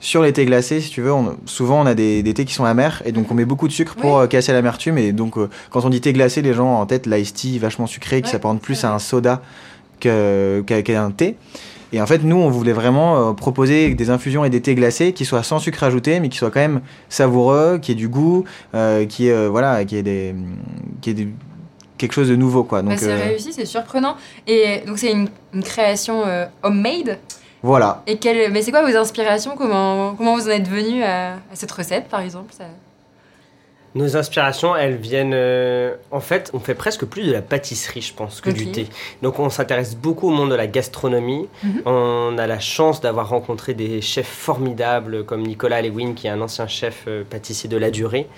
sur 0.00 0.22
les 0.22 0.32
thés 0.32 0.46
glacés, 0.46 0.80
si 0.80 0.90
tu 0.90 1.00
veux, 1.02 1.12
on- 1.12 1.36
souvent 1.44 1.80
on 1.82 1.86
a 1.86 1.94
des, 1.94 2.22
des 2.24 2.34
thés 2.34 2.44
qui 2.46 2.54
sont 2.54 2.64
amers 2.64 3.02
et 3.04 3.12
donc 3.12 3.30
on 3.30 3.34
met 3.34 3.44
beaucoup 3.44 3.68
de 3.68 3.72
sucre 3.72 3.94
pour 3.94 4.14
Oui. 4.16 4.22
euh, 4.22 4.26
casser 4.26 4.52
l'amertume. 4.52 4.98
Et 4.98 5.12
donc, 5.12 5.36
euh, 5.38 5.48
quand 5.70 5.84
on 5.84 5.90
dit 5.90 6.00
thé 6.00 6.12
glacé, 6.12 6.42
les 6.42 6.54
gens 6.54 6.66
ont 6.66 6.80
en 6.80 6.86
tête 6.86 7.06
l'ice 7.06 7.32
tea 7.34 7.58
vachement 7.58 7.86
sucré 7.86 8.20
qui 8.22 8.30
s'apparente 8.30 8.60
plus 8.60 8.82
à 8.84 8.92
un 8.92 8.98
soda 8.98 9.40
qu'à 10.00 10.10
un 10.10 11.10
thé. 11.10 11.36
Et 11.92 12.00
en 12.00 12.06
fait, 12.06 12.22
nous, 12.22 12.36
on 12.36 12.50
voulait 12.50 12.72
vraiment 12.72 13.30
euh, 13.30 13.32
proposer 13.32 13.94
des 13.94 14.10
infusions 14.10 14.44
et 14.44 14.50
des 14.50 14.60
thés 14.60 14.74
glacés 14.74 15.12
qui 15.12 15.24
soient 15.24 15.42
sans 15.42 15.58
sucre 15.58 15.82
ajouté, 15.82 16.20
mais 16.20 16.28
qui 16.28 16.38
soient 16.38 16.50
quand 16.50 16.60
même 16.60 16.80
savoureux, 17.08 17.78
qui 17.82 17.92
aient 17.92 17.96
du 17.96 18.08
goût, 18.08 18.44
euh, 18.74 19.06
qui 19.06 19.28
est 19.28 19.46
voilà, 19.48 19.84
qui 19.84 19.96
est 19.96 20.02
des, 20.02 20.34
qui 21.00 21.14
des- 21.14 21.28
quelque 21.98 22.12
chose 22.12 22.28
de 22.28 22.36
nouveau 22.36 22.64
quoi. 22.64 22.80
Bah, 22.82 22.90
Donc 22.90 22.98
c'est 23.00 23.10
euh, 23.12 23.24
réussi, 23.24 23.52
c'est 23.52 23.64
surprenant. 23.66 24.16
Et 24.46 24.82
donc 24.86 24.98
c'est 24.98 25.12
une, 25.12 25.28
une 25.52 25.62
création 25.62 26.22
euh, 26.26 26.46
homemade. 26.62 27.18
voilà. 27.62 28.02
Et 28.06 28.16
quelle, 28.18 28.50
mais 28.52 28.62
c'est 28.62 28.70
quoi 28.70 28.88
vos 28.88 28.96
inspirations? 28.96 29.52
Comment, 29.56 30.14
comment 30.14 30.34
vous 30.36 30.46
en 30.46 30.50
êtes 30.52 30.68
venu 30.68 31.02
à, 31.02 31.32
à 31.34 31.54
cette 31.54 31.72
recette 31.72 32.08
par 32.08 32.20
exemple? 32.20 32.52
Ça... 32.56 32.64
Nos 33.96 34.16
inspirations, 34.16 34.76
elles 34.76 34.96
viennent. 34.96 35.32
euh, 35.34 35.94
en 36.12 36.20
fait, 36.20 36.50
on 36.54 36.60
fait 36.60 36.74
presque 36.76 37.04
plus 37.04 37.26
de 37.26 37.32
la 37.32 37.42
pâtisserie, 37.42 38.02
je 38.02 38.14
pense, 38.14 38.40
que 38.40 38.50
Ok. 38.50 38.56
du 38.56 38.70
thé. 38.70 38.86
Donc, 39.22 39.40
on 39.40 39.50
s'intéresse 39.50 39.96
beaucoup 39.96 40.28
au 40.28 40.30
monde 40.30 40.50
de 40.50 40.54
la 40.54 40.68
gastronomie. 40.68 41.48
Mhm. 41.64 41.82
On 41.86 42.38
a 42.38 42.46
la 42.46 42.60
chance 42.60 43.00
d'avoir 43.00 43.28
rencontré 43.28 43.74
des 43.74 44.00
chefs 44.00 44.28
formidables 44.28 45.24
comme 45.24 45.42
Nicolas 45.42 45.82
Lewin, 45.82 46.12
qui 46.14 46.28
est 46.28 46.30
un 46.30 46.40
ancien 46.40 46.68
chef 46.68 47.04
euh, 47.08 47.24
pâtissier 47.28 47.68
de 47.68 47.76
la 47.76 47.90
durée. 47.90 48.28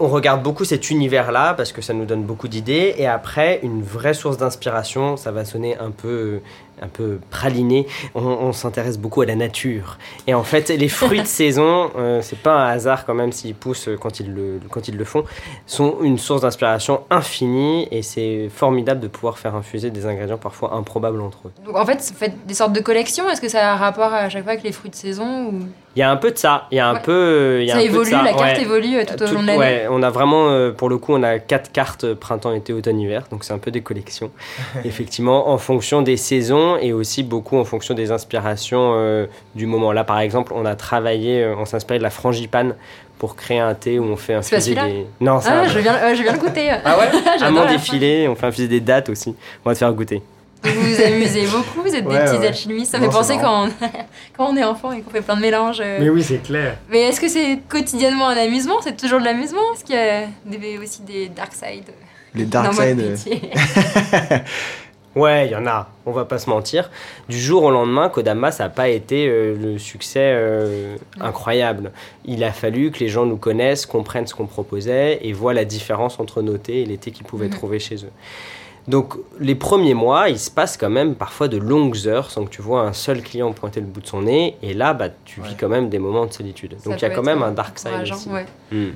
On 0.00 0.08
regarde 0.08 0.42
beaucoup 0.44 0.64
cet 0.64 0.90
univers-là 0.90 1.54
parce 1.54 1.72
que 1.72 1.82
ça 1.82 1.92
nous 1.92 2.04
donne 2.04 2.22
beaucoup 2.22 2.46
d'idées. 2.46 2.94
Et 2.98 3.06
après, 3.08 3.58
une 3.62 3.82
vraie 3.82 4.14
source 4.14 4.36
d'inspiration, 4.36 5.16
ça 5.16 5.32
va 5.32 5.44
sonner 5.44 5.76
un 5.78 5.90
peu 5.90 6.08
euh, 6.08 6.40
un 6.82 6.88
peu 6.88 7.18
praliné, 7.30 7.86
on, 8.14 8.52
s'intéresse 8.52 8.98
beaucoup 8.98 9.20
à 9.20 9.26
la 9.26 9.36
nature. 9.36 9.98
Et 10.26 10.34
en 10.34 10.42
fait, 10.42 10.68
les 10.68 10.88
fruits 10.88 11.20
de 11.20 11.26
saison, 11.40 11.90
euh, 11.96 12.20
c'est 12.22 12.38
pas 12.38 12.54
un 12.54 12.68
hasard 12.68 13.04
quand 13.04 13.14
même 13.14 13.32
s'ils 13.32 13.54
poussent 13.54 13.88
quand 14.00 14.20
ils 14.20 14.32
le, 14.32 14.60
quand 14.70 14.88
ils 14.88 14.96
le 14.96 15.04
font, 15.04 15.24
sont 15.66 15.98
une 16.02 16.18
source 16.18 16.42
d'inspiration 16.42 17.02
infinie 17.10 17.88
et 17.90 18.02
c'est 18.02 18.48
formidable 18.48 19.00
de 19.00 19.08
pouvoir 19.08 19.38
faire 19.38 19.54
infuser 19.54 19.90
des 19.90 20.06
ingrédients 20.06 20.38
parfois 20.38 20.74
improbables 20.74 21.20
entre 21.20 21.48
eux. 21.48 21.52
Donc 21.64 21.76
en 21.76 21.86
fait, 21.86 21.96
vous 21.96 22.16
faites 22.16 22.46
des 22.46 22.54
sortes 22.54 22.72
de 22.72 22.80
collections 22.80 23.28
Est-ce 23.28 23.40
que 23.40 23.48
ça 23.48 23.70
a 23.70 23.74
un 23.74 23.76
rapport 23.76 24.12
à 24.12 24.28
chaque 24.28 24.44
fois 24.44 24.52
avec 24.52 24.64
les 24.64 24.72
fruits 24.72 24.90
de 24.90 24.96
saison 24.96 25.48
ou... 25.48 25.60
Il 25.98 26.02
y 26.02 26.04
a 26.04 26.12
un 26.12 26.16
peu 26.16 26.30
de 26.30 26.38
ça. 26.38 26.68
Il 26.70 26.76
y 26.76 26.78
a 26.78 26.88
un 26.88 26.94
peu. 26.94 27.66
ça 27.66 27.82
évolue, 27.82 28.12
la 28.12 28.32
carte 28.32 28.60
évolue 28.60 28.98
euh, 28.98 29.04
tout, 29.04 29.20
au 29.20 29.34
long 29.34 29.42
de 29.42 29.46
l'année. 29.48 29.58
Ouais, 29.58 29.86
on 29.90 30.00
a 30.04 30.10
vraiment, 30.10 30.48
euh, 30.48 30.70
pour 30.70 30.88
le 30.88 30.96
coup, 30.96 31.12
on 31.12 31.24
a 31.24 31.40
quatre 31.40 31.72
cartes 31.72 32.14
printemps, 32.14 32.52
été, 32.52 32.72
automne, 32.72 33.00
hiver. 33.00 33.24
Donc 33.32 33.42
c'est 33.42 33.52
un 33.52 33.58
peu 33.58 33.72
des 33.72 33.80
collections. 33.80 34.30
Effectivement, 34.84 35.48
en 35.48 35.58
fonction 35.58 36.00
des 36.00 36.16
saisons 36.16 36.76
et 36.76 36.92
aussi 36.92 37.24
beaucoup 37.24 37.56
en 37.56 37.64
fonction 37.64 37.94
des 37.94 38.12
inspirations 38.12 38.92
euh, 38.94 39.26
du 39.56 39.66
moment. 39.66 39.90
Là, 39.90 40.04
par 40.04 40.20
exemple, 40.20 40.52
on 40.54 40.64
a 40.66 40.76
travaillé, 40.76 41.44
on 41.58 41.64
s'inspirait 41.64 41.98
de 41.98 42.04
la 42.04 42.10
frangipane 42.10 42.76
pour 43.18 43.34
créer 43.34 43.58
un 43.58 43.74
thé 43.74 43.98
où 43.98 44.04
on 44.04 44.16
fait 44.16 44.34
infuser 44.34 44.76
des. 44.76 45.04
Non, 45.20 45.40
ça. 45.40 45.62
Ah, 45.64 45.66
je 45.66 45.80
viens, 45.80 46.14
je 46.14 46.22
viens 46.22 46.32
le 46.32 46.38
goûter. 46.38 46.70
Ah 46.84 46.96
ouais 46.96 47.08
Amand 47.42 47.66
défilé, 47.66 48.28
on 48.28 48.36
fait 48.36 48.46
infuser 48.46 48.68
des 48.68 48.80
dates 48.80 49.08
aussi. 49.08 49.34
On 49.64 49.68
va 49.68 49.74
te 49.74 49.78
faire 49.80 49.92
goûter. 49.92 50.22
Vous 50.62 50.80
vous 50.80 51.02
amusez 51.02 51.46
beaucoup, 51.46 51.82
vous 51.82 51.94
êtes 51.94 52.06
des 52.06 52.18
petits 52.18 52.46
alchimistes. 52.46 52.92
Ça 52.92 52.98
me 52.98 53.04
fait 53.04 53.10
penser 53.10 53.36
quand 53.40 53.66
on, 53.66 53.70
quand 54.36 54.50
on 54.50 54.56
est 54.56 54.64
enfant 54.64 54.92
et 54.92 55.02
qu'on 55.02 55.10
fait 55.10 55.22
plein 55.22 55.36
de 55.36 55.40
mélanges. 55.40 55.80
Euh. 55.80 55.98
Mais 56.00 56.08
oui, 56.08 56.22
c'est 56.22 56.42
clair. 56.42 56.76
Mais 56.90 57.02
est-ce 57.02 57.20
que 57.20 57.28
c'est 57.28 57.60
quotidiennement 57.68 58.28
un 58.28 58.36
amusement? 58.36 58.74
C'est 58.82 58.96
toujours 58.96 59.20
de 59.20 59.24
l'amusement? 59.24 59.60
Est-ce 59.74 59.84
qu'il 59.84 59.94
y 59.94 59.98
a 59.98 60.80
aussi 60.80 61.02
des 61.02 61.28
dark 61.28 61.52
side 61.52 61.84
Les 62.34 62.44
dark 62.44 62.74
side. 62.74 63.00
Euh. 63.00 64.38
ouais, 65.14 65.46
il 65.46 65.52
y 65.52 65.56
en 65.56 65.66
a, 65.66 65.88
on 66.06 66.10
va 66.10 66.24
pas 66.24 66.38
se 66.38 66.50
mentir. 66.50 66.90
Du 67.28 67.38
jour 67.38 67.62
au 67.62 67.70
lendemain, 67.70 68.08
Kodama, 68.08 68.50
ça 68.50 68.64
n'a 68.64 68.70
pas 68.70 68.88
été 68.88 69.28
euh, 69.28 69.56
le 69.56 69.78
succès 69.78 70.36
incroyable. 71.20 71.92
Il 72.24 72.42
a 72.42 72.50
fallu 72.50 72.90
que 72.90 72.98
les 72.98 73.08
gens 73.08 73.26
nous 73.26 73.36
connaissent, 73.36 73.86
comprennent 73.86 74.26
ce 74.26 74.34
qu'on 74.34 74.46
proposait 74.46 75.20
et 75.22 75.32
voient 75.32 75.54
la 75.54 75.64
différence 75.64 76.18
entre 76.18 76.42
nos 76.42 76.58
thés 76.58 76.82
et 76.82 76.84
les 76.84 76.98
thés 76.98 77.12
qu'ils 77.12 77.26
pouvaient 77.26 77.46
mhm. 77.46 77.54
trouver 77.54 77.78
chez 77.78 77.96
eux. 77.96 78.12
Donc 78.88 79.14
les 79.38 79.54
premiers 79.54 79.94
mois, 79.94 80.30
il 80.30 80.38
se 80.38 80.50
passe 80.50 80.76
quand 80.78 80.88
même 80.88 81.14
parfois 81.14 81.46
de 81.46 81.58
longues 81.58 82.06
heures 82.06 82.30
sans 82.30 82.44
que 82.44 82.50
tu 82.50 82.62
vois 82.62 82.80
un 82.80 82.94
seul 82.94 83.22
client 83.22 83.52
pointer 83.52 83.80
le 83.80 83.86
bout 83.86 84.00
de 84.00 84.06
son 84.06 84.22
nez. 84.22 84.56
Et 84.62 84.72
là, 84.72 84.94
bah, 84.94 85.08
tu 85.26 85.42
vis 85.42 85.54
quand 85.56 85.68
même 85.68 85.90
des 85.90 85.98
moments 85.98 86.24
de 86.24 86.32
solitude. 86.32 86.76
Donc 86.84 87.00
il 87.00 87.02
y 87.02 87.04
a 87.04 87.10
quand 87.10 87.22
même 87.22 87.42
un 87.42 87.52
dark 87.52 87.78
side 87.78 88.10
aussi. 88.10 88.28
Hmm. 88.30 88.44
Hmm. 88.72 88.92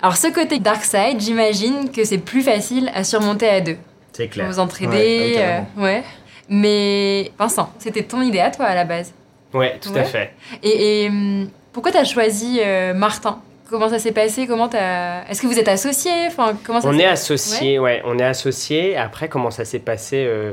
Alors 0.00 0.16
ce 0.16 0.28
côté 0.28 0.58
dark 0.58 0.82
side, 0.82 1.20
j'imagine 1.20 1.90
que 1.90 2.04
c'est 2.04 2.18
plus 2.18 2.42
facile 2.42 2.90
à 2.94 3.04
surmonter 3.04 3.48
à 3.48 3.60
deux. 3.60 3.76
C'est 4.12 4.28
clair. 4.28 4.46
Vous 4.48 4.58
entraider, 4.58 5.34
euh, 5.36 5.60
ouais, 5.76 6.02
Mais 6.48 7.30
Vincent, 7.38 7.70
c'était 7.78 8.02
ton 8.02 8.22
idée 8.22 8.40
à 8.40 8.50
toi 8.50 8.64
à 8.64 8.74
la 8.74 8.84
base. 8.84 9.12
Ouais, 9.52 9.78
tout 9.80 9.92
à 9.94 10.04
fait. 10.04 10.32
Et, 10.62 11.08
hum, 11.08 11.48
pourquoi 11.72 11.92
tu 11.92 11.98
as 11.98 12.04
choisi 12.04 12.60
euh, 12.62 12.94
Martin? 12.94 13.40
Comment 13.68 13.88
ça 13.88 13.98
s'est 13.98 14.12
passé 14.12 14.46
Comment 14.46 14.70
Est-ce 14.70 15.42
que 15.42 15.46
vous 15.46 15.58
êtes 15.58 15.68
associés? 15.68 16.26
Enfin, 16.28 16.56
comment 16.64 16.80
On 16.84 16.98
est 16.98 17.04
associés, 17.04 17.78
ouais. 17.78 18.02
On 18.04 18.18
est 18.18 18.24
associés. 18.24 18.96
Après, 18.96 19.28
comment 19.28 19.50
ça 19.50 19.64
s'est 19.64 19.80
passé 19.80 20.24
euh, 20.26 20.52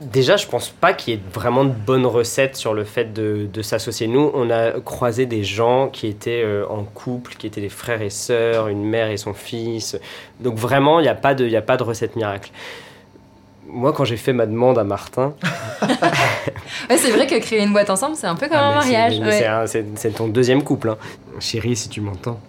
Déjà, 0.00 0.36
je 0.36 0.46
pense 0.46 0.70
pas 0.70 0.92
qu'il 0.92 1.14
y 1.14 1.16
ait 1.16 1.20
vraiment 1.32 1.64
de 1.64 1.72
bonnes 1.72 2.06
recettes 2.06 2.56
sur 2.56 2.74
le 2.74 2.84
fait 2.84 3.12
de, 3.12 3.46
de 3.52 3.62
s'associer. 3.62 4.06
Nous, 4.06 4.30
on 4.34 4.50
a 4.50 4.80
croisé 4.80 5.26
des 5.26 5.44
gens 5.44 5.88
qui 5.88 6.06
étaient 6.06 6.42
euh, 6.42 6.66
en 6.68 6.84
couple, 6.84 7.34
qui 7.34 7.46
étaient 7.46 7.60
des 7.60 7.68
frères 7.68 8.02
et 8.02 8.10
sœurs, 8.10 8.68
une 8.68 8.84
mère 8.84 9.10
et 9.10 9.18
son 9.18 9.34
fils. 9.34 9.98
Donc 10.40 10.56
vraiment, 10.56 11.00
il 11.00 11.02
n'y 11.02 11.08
a, 11.08 11.14
pas 11.14 11.34
de, 11.34 11.54
a 11.54 11.62
pas 11.62 11.76
de 11.76 11.82
recette 11.82 12.16
miracle 12.16 12.50
moi, 13.74 13.92
quand 13.92 14.04
j'ai 14.04 14.16
fait 14.16 14.32
ma 14.32 14.46
demande 14.46 14.78
à 14.78 14.84
Martin. 14.84 15.34
c'est 16.96 17.10
vrai 17.10 17.26
que 17.26 17.38
créer 17.40 17.62
une 17.62 17.72
boîte 17.72 17.90
ensemble, 17.90 18.16
c'est 18.16 18.26
un 18.26 18.34
peu 18.34 18.48
comme 18.48 18.58
ah, 18.58 18.70
un 18.70 18.74
mariage. 18.74 19.20
C'est 19.96 20.14
ton 20.14 20.28
deuxième 20.28 20.62
couple. 20.62 20.90
Hein. 20.90 20.98
Chérie, 21.40 21.76
si 21.76 21.88
tu 21.88 22.00
m'entends. 22.00 22.40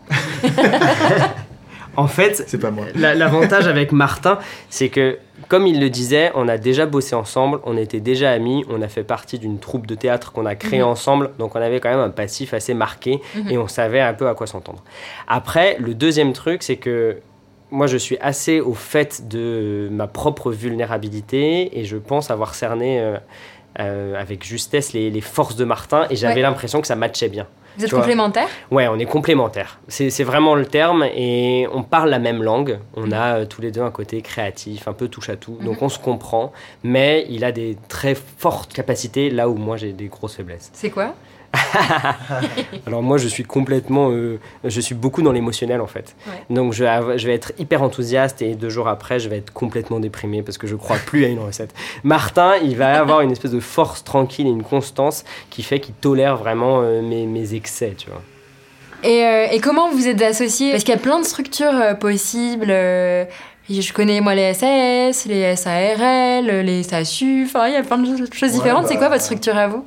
en 1.97 2.07
fait, 2.07 2.43
c'est 2.47 2.59
pas 2.59 2.71
moi. 2.71 2.85
L'avantage 2.95 3.67
avec 3.67 3.91
Martin, 3.91 4.39
c'est 4.69 4.89
que, 4.89 5.17
comme 5.47 5.67
il 5.67 5.79
le 5.79 5.89
disait, 5.89 6.31
on 6.35 6.47
a 6.47 6.57
déjà 6.57 6.85
bossé 6.85 7.15
ensemble, 7.15 7.59
on 7.63 7.77
était 7.77 7.99
déjà 7.99 8.31
amis, 8.31 8.65
on 8.69 8.81
a 8.81 8.87
fait 8.87 9.03
partie 9.03 9.39
d'une 9.39 9.59
troupe 9.59 9.87
de 9.87 9.95
théâtre 9.95 10.31
qu'on 10.31 10.45
a 10.45 10.55
créée 10.55 10.79
mhm. 10.79 10.87
ensemble, 10.87 11.31
donc 11.37 11.55
on 11.55 11.61
avait 11.61 11.79
quand 11.79 11.89
même 11.89 11.99
un 11.99 12.09
passif 12.09 12.53
assez 12.53 12.73
marqué 12.73 13.21
mhm. 13.35 13.49
et 13.49 13.57
on 13.57 13.67
savait 13.67 14.01
un 14.01 14.13
peu 14.13 14.27
à 14.27 14.33
quoi 14.33 14.47
s'entendre. 14.47 14.83
Après, 15.27 15.77
le 15.79 15.93
deuxième 15.93 16.33
truc, 16.33 16.63
c'est 16.63 16.77
que 16.77 17.19
moi, 17.71 17.87
je 17.87 17.97
suis 17.97 18.17
assez 18.19 18.59
au 18.59 18.73
fait 18.73 19.27
de 19.27 19.89
ma 19.91 20.07
propre 20.07 20.51
vulnérabilité 20.51 21.77
et 21.77 21.83
je 21.83 21.97
pense 21.97 22.29
avoir 22.31 22.55
cerné 22.55 22.99
euh, 22.99 23.17
euh, 23.79 24.19
avec 24.19 24.43
justesse 24.43 24.93
les, 24.93 25.21
forces 25.21 25.55
de 25.55 25.65
Martin 25.65 26.07
et 26.09 26.15
j'avais 26.15 26.41
l'impression 26.41 26.81
que 26.81 26.87
ça 26.87 26.95
matchait 26.95 27.29
bien. 27.29 27.47
Vous 27.77 27.83
êtes 27.83 27.91
complémentaires 27.91 28.47
Ouais, 28.71 28.87
on 28.87 28.97
est 28.97 29.05
complémentaires. 29.05 29.79
C'est 29.89 30.23
vraiment 30.23 30.55
le 30.55 30.65
terme 30.65 31.03
et 31.03 31.67
on 31.73 31.83
parle 31.83 32.09
la 32.09 32.19
même 32.19 32.41
langue. 32.41 32.79
On 32.95 33.11
a 33.11 33.39
euh, 33.39 33.45
tous 33.45 33.61
les 33.61 33.71
deux 33.71 33.81
un 33.81 33.91
côté 33.91 34.21
créatif, 34.21 34.87
un 34.87 34.93
peu 34.93 35.09
touche 35.09 35.29
à 35.29 35.35
tout. 35.35 35.57
Donc 35.61 35.81
mhm. 35.81 35.87
on 35.87 35.89
se 35.89 35.99
comprend, 35.99 36.53
mais 36.83 37.25
il 37.29 37.43
a 37.43 37.51
des 37.51 37.77
très 37.89 38.15
fortes 38.15 38.71
capacités 38.71 39.29
là 39.29 39.49
où 39.49 39.55
moi 39.55 39.75
j'ai 39.75 39.91
des 39.91 40.07
grosses 40.07 40.35
faiblesses. 40.35 40.69
C'est 40.73 40.89
quoi? 40.89 41.13
Alors 42.87 43.01
moi, 43.01 43.17
je 43.17 43.27
suis 43.27 43.43
complètement, 43.43 44.09
euh, 44.11 44.39
je 44.63 44.81
suis 44.81 44.95
beaucoup 44.95 45.21
dans 45.21 45.31
l'émotionnel 45.31 45.81
en 45.81 45.87
fait. 45.87 46.15
Donc 46.49 46.73
je 46.73 46.83
vais, 46.83 47.17
je 47.17 47.27
vais 47.27 47.33
être 47.33 47.53
hyper 47.57 47.83
enthousiaste 47.83 48.41
et 48.41 48.55
deux 48.55 48.69
jours 48.69 48.87
après, 48.87 49.19
je 49.19 49.29
vais 49.29 49.37
être 49.37 49.53
complètement 49.53 49.99
déprimé 49.99 50.41
parce 50.41 50.57
que 50.57 50.67
je 50.67 50.75
crois 50.75 50.97
plus 50.97 51.25
à 51.25 51.27
une 51.27 51.39
recette. 51.39 51.73
Martin, 52.03 52.53
il 52.63 52.75
va 52.77 52.99
avoir 52.99 53.21
une 53.21 53.31
espèce 53.31 53.51
de 53.51 53.59
force 53.59 54.03
tranquille 54.03 54.47
et 54.47 54.51
une 54.51 54.63
constance 54.63 55.23
qui 55.49 55.63
fait 55.63 55.79
qu'il 55.79 55.95
tolère 55.95 56.37
vraiment 56.37 56.81
euh, 56.81 57.01
mes, 57.01 57.25
mes, 57.25 57.53
excès, 57.53 57.93
tu 57.97 58.09
vois. 58.09 58.21
Et, 59.03 59.23
euh, 59.23 59.47
et, 59.51 59.59
comment 59.59 59.91
vous 59.91 60.07
êtes 60.07 60.21
associés? 60.21 60.71
Parce 60.71 60.83
qu'il 60.83 60.93
y 60.93 60.97
a 60.97 61.01
plein 61.01 61.19
de 61.19 61.25
structures 61.25 61.97
possibles. 61.99 62.67
je 62.67 63.93
connais 63.93 64.19
moi 64.19 64.33
les 64.33 64.53
SAS, 64.53 65.25
les 65.25 65.55
SARL, 65.55 66.47
les 66.47 66.83
SASU, 66.83 67.43
enfin 67.45 67.67
il 67.67 67.73
y 67.73 67.77
a 67.77 67.83
plein 67.83 67.97
de 67.97 68.33
choses 68.33 68.51
différentes. 68.51 68.87
C'est 68.87 68.95
quoi 68.95 69.09
bah, 69.09 69.15
votre 69.15 69.23
structure 69.23 69.57
à 69.57 69.67
vous? 69.67 69.85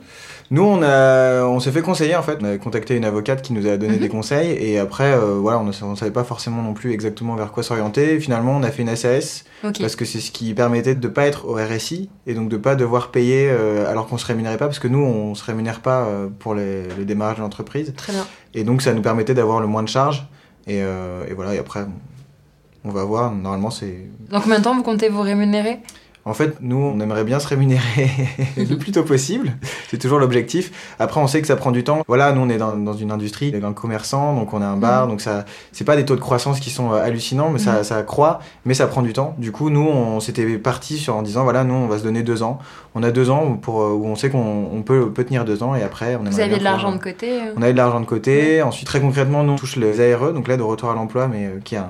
Nous, 0.51 0.63
on, 0.63 0.83
a, 0.83 1.45
on 1.45 1.61
s'est 1.61 1.73
fait 1.73 1.83
conseiller 1.83 2.17
en 2.17 2.23
fait. 2.23 2.39
On 2.41 2.45
a 2.47 2.57
contacté 2.57 2.97
une 2.97 3.05
avocate 3.05 3.43
qui 3.43 3.53
nous 3.53 3.67
a 3.67 3.77
donné 3.77 3.95
mhm. 3.95 4.01
des 4.01 4.09
conseils 4.09 4.53
et 4.53 4.79
après, 4.79 5.13
euh, 5.13 5.35
voilà, 5.35 5.59
on 5.59 5.65
ne 5.65 5.97
savait 5.97 6.11
pas 6.11 6.25
forcément 6.25 6.63
non 6.63 6.73
plus 6.73 6.93
exactement 6.93 7.35
vers 7.35 7.53
quoi 7.53 7.63
s'orienter. 7.63 8.19
Finalement, 8.19 8.57
on 8.57 8.63
a 8.63 8.71
fait 8.71 8.83
une 8.83 8.95
SAS 8.97 9.45
parce 9.63 9.97
que 9.97 10.05
c'est 10.05 10.21
ce 10.21 10.31
qui 10.31 10.55
permettait 10.55 10.95
de 10.95 11.07
ne 11.07 11.13
pas 11.13 11.27
être 11.27 11.47
au 11.47 11.55
RSI 11.55 12.09
et 12.27 12.35
donc 12.35 12.49
de 12.49 12.57
ne 12.57 12.63
pas 12.63 12.77
devoir 12.77 13.11
payer 13.11 13.49
euh, 13.51 13.91
alors 13.91 14.07
qu'on 14.07 14.17
se 14.17 14.27
rémunérait 14.27 14.57
pas 14.57 14.67
parce 14.67 14.79
que 14.79 14.89
nous, 14.89 15.03
on 15.03 15.35
se 15.35 15.45
rémunère 15.45 15.81
pas 15.81 16.05
euh, 16.05 16.29
pour 16.39 16.55
les, 16.55 16.85
les 16.99 17.05
démarrages 17.05 17.37
de 17.37 17.43
l'entreprise. 17.43 17.93
Très 17.97 18.15
bien. 18.15 18.27
Et 18.55 18.65
donc, 18.65 18.81
ça 18.81 18.95
nous 18.95 19.03
permettait 19.03 19.35
d'avoir 19.35 19.61
le 19.61 19.67
moins 19.67 19.83
de 19.83 19.89
charges 19.89 20.27
et, 20.67 20.79
et 20.79 21.35
voilà. 21.35 21.55
Et 21.55 21.59
après, 21.59 21.87
on 22.85 22.91
va 22.91 23.05
voir. 23.05 23.33
Normalement, 23.33 23.71
c'est. 23.71 24.07
Dans 24.31 24.41
combien 24.41 24.59
de 24.59 24.65
temps 24.65 24.75
vous 24.75 24.83
comptez 24.83 25.09
vous 25.09 25.23
rémunérer? 25.23 25.81
En 26.29 26.35
fait, 26.35 26.59
nous, 26.61 26.77
on 26.77 27.01
aimerait 27.01 27.25
bien 27.25 27.41
se 27.41 27.49
rémunérer 27.49 28.11
le 28.57 28.77
plus 28.77 28.93
tôt 28.93 29.03
possible. 29.03 29.53
C'est 29.89 29.99
toujours 29.99 30.19
l'objectif. 30.19 30.95
Après, 30.99 31.21
on 31.21 31.27
sait 31.27 31.41
que 31.41 31.47
ça 31.47 31.57
prend 31.57 31.71
du 31.71 31.85
temps. 31.85 32.03
Voilà, 32.07 32.33
nous, 32.33 32.43
on 32.43 32.49
est 32.49 32.59
dans, 32.59 32.77
dans 32.77 32.93
une 32.93 33.11
industrie, 33.11 33.51
on 33.55 33.59
est 33.59 33.65
un 33.65 33.73
commerçant, 33.73 34.35
donc 34.35 34.53
on 34.53 34.61
a 34.61 34.67
un 34.67 34.77
bar, 34.77 35.05
mhm. 35.05 35.13
donc 35.13 35.21
ça, 35.21 35.47
c'est 35.73 35.85
pas 35.85 35.97
des 35.97 36.05
taux 36.05 36.17
de 36.17 36.21
croissance 36.21 36.61
qui 36.61 36.71
sont 36.71 36.93
euh, 36.93 37.03
hallucinants, 37.03 37.51
mais 37.51 37.59
ça, 37.59 37.79
mhm. 37.79 37.85
ça 37.85 38.03
croît, 38.03 38.41
mais 38.65 38.75
ça 38.75 38.87
prend 38.87 39.03
du 39.03 39.13
temps. 39.13 39.35
Du 39.39 39.53
coup, 39.53 39.71
nous, 39.71 39.81
on 39.81 40.21
s'était 40.21 40.59
parti 40.59 40.99
sur 40.99 41.17
en 41.17 41.23
disant, 41.23 41.45
voilà, 41.45 41.65
nous, 41.65 41.75
on 41.75 41.87
va 41.87 41.99
se 41.99 42.05
donner 42.05 42.23
deux 42.23 42.43
ans. 42.43 42.59
On 42.99 43.03
a 43.05 43.13
deux 43.13 43.31
ans 43.31 43.57
pour, 43.61 43.83
euh, 43.83 43.93
où 43.93 44.07
on 44.07 44.17
sait 44.17 44.29
qu'on 44.29 44.83
peut, 44.85 45.11
peut 45.11 45.23
tenir 45.23 45.45
deux 45.45 45.63
ans 45.63 45.77
et 45.77 45.83
après, 45.85 46.17
on 46.17 46.25
Vous 46.29 46.41
avez 46.41 46.59
de 46.59 46.65
l'argent 46.65 46.91
de 46.91 46.99
côté 46.99 47.31
euh 47.31 47.53
On 47.57 47.63
avait 47.63 47.73
de 47.73 47.77
l'argent 47.77 48.01
de 48.01 48.07
côté. 48.07 48.61
Ensuite, 48.61 48.89
très 48.89 49.01
concrètement, 49.01 49.45
nous, 49.45 49.53
on 49.53 49.57
touche 49.57 49.77
les 49.77 50.13
ARE, 50.13 50.33
donc 50.33 50.49
l'aide 50.49 50.61
au 50.61 50.67
retour 50.67 50.91
à 50.91 50.95
l'emploi, 50.95 51.29
mais 51.29 51.49
qui, 51.65 51.77
est 51.77 51.81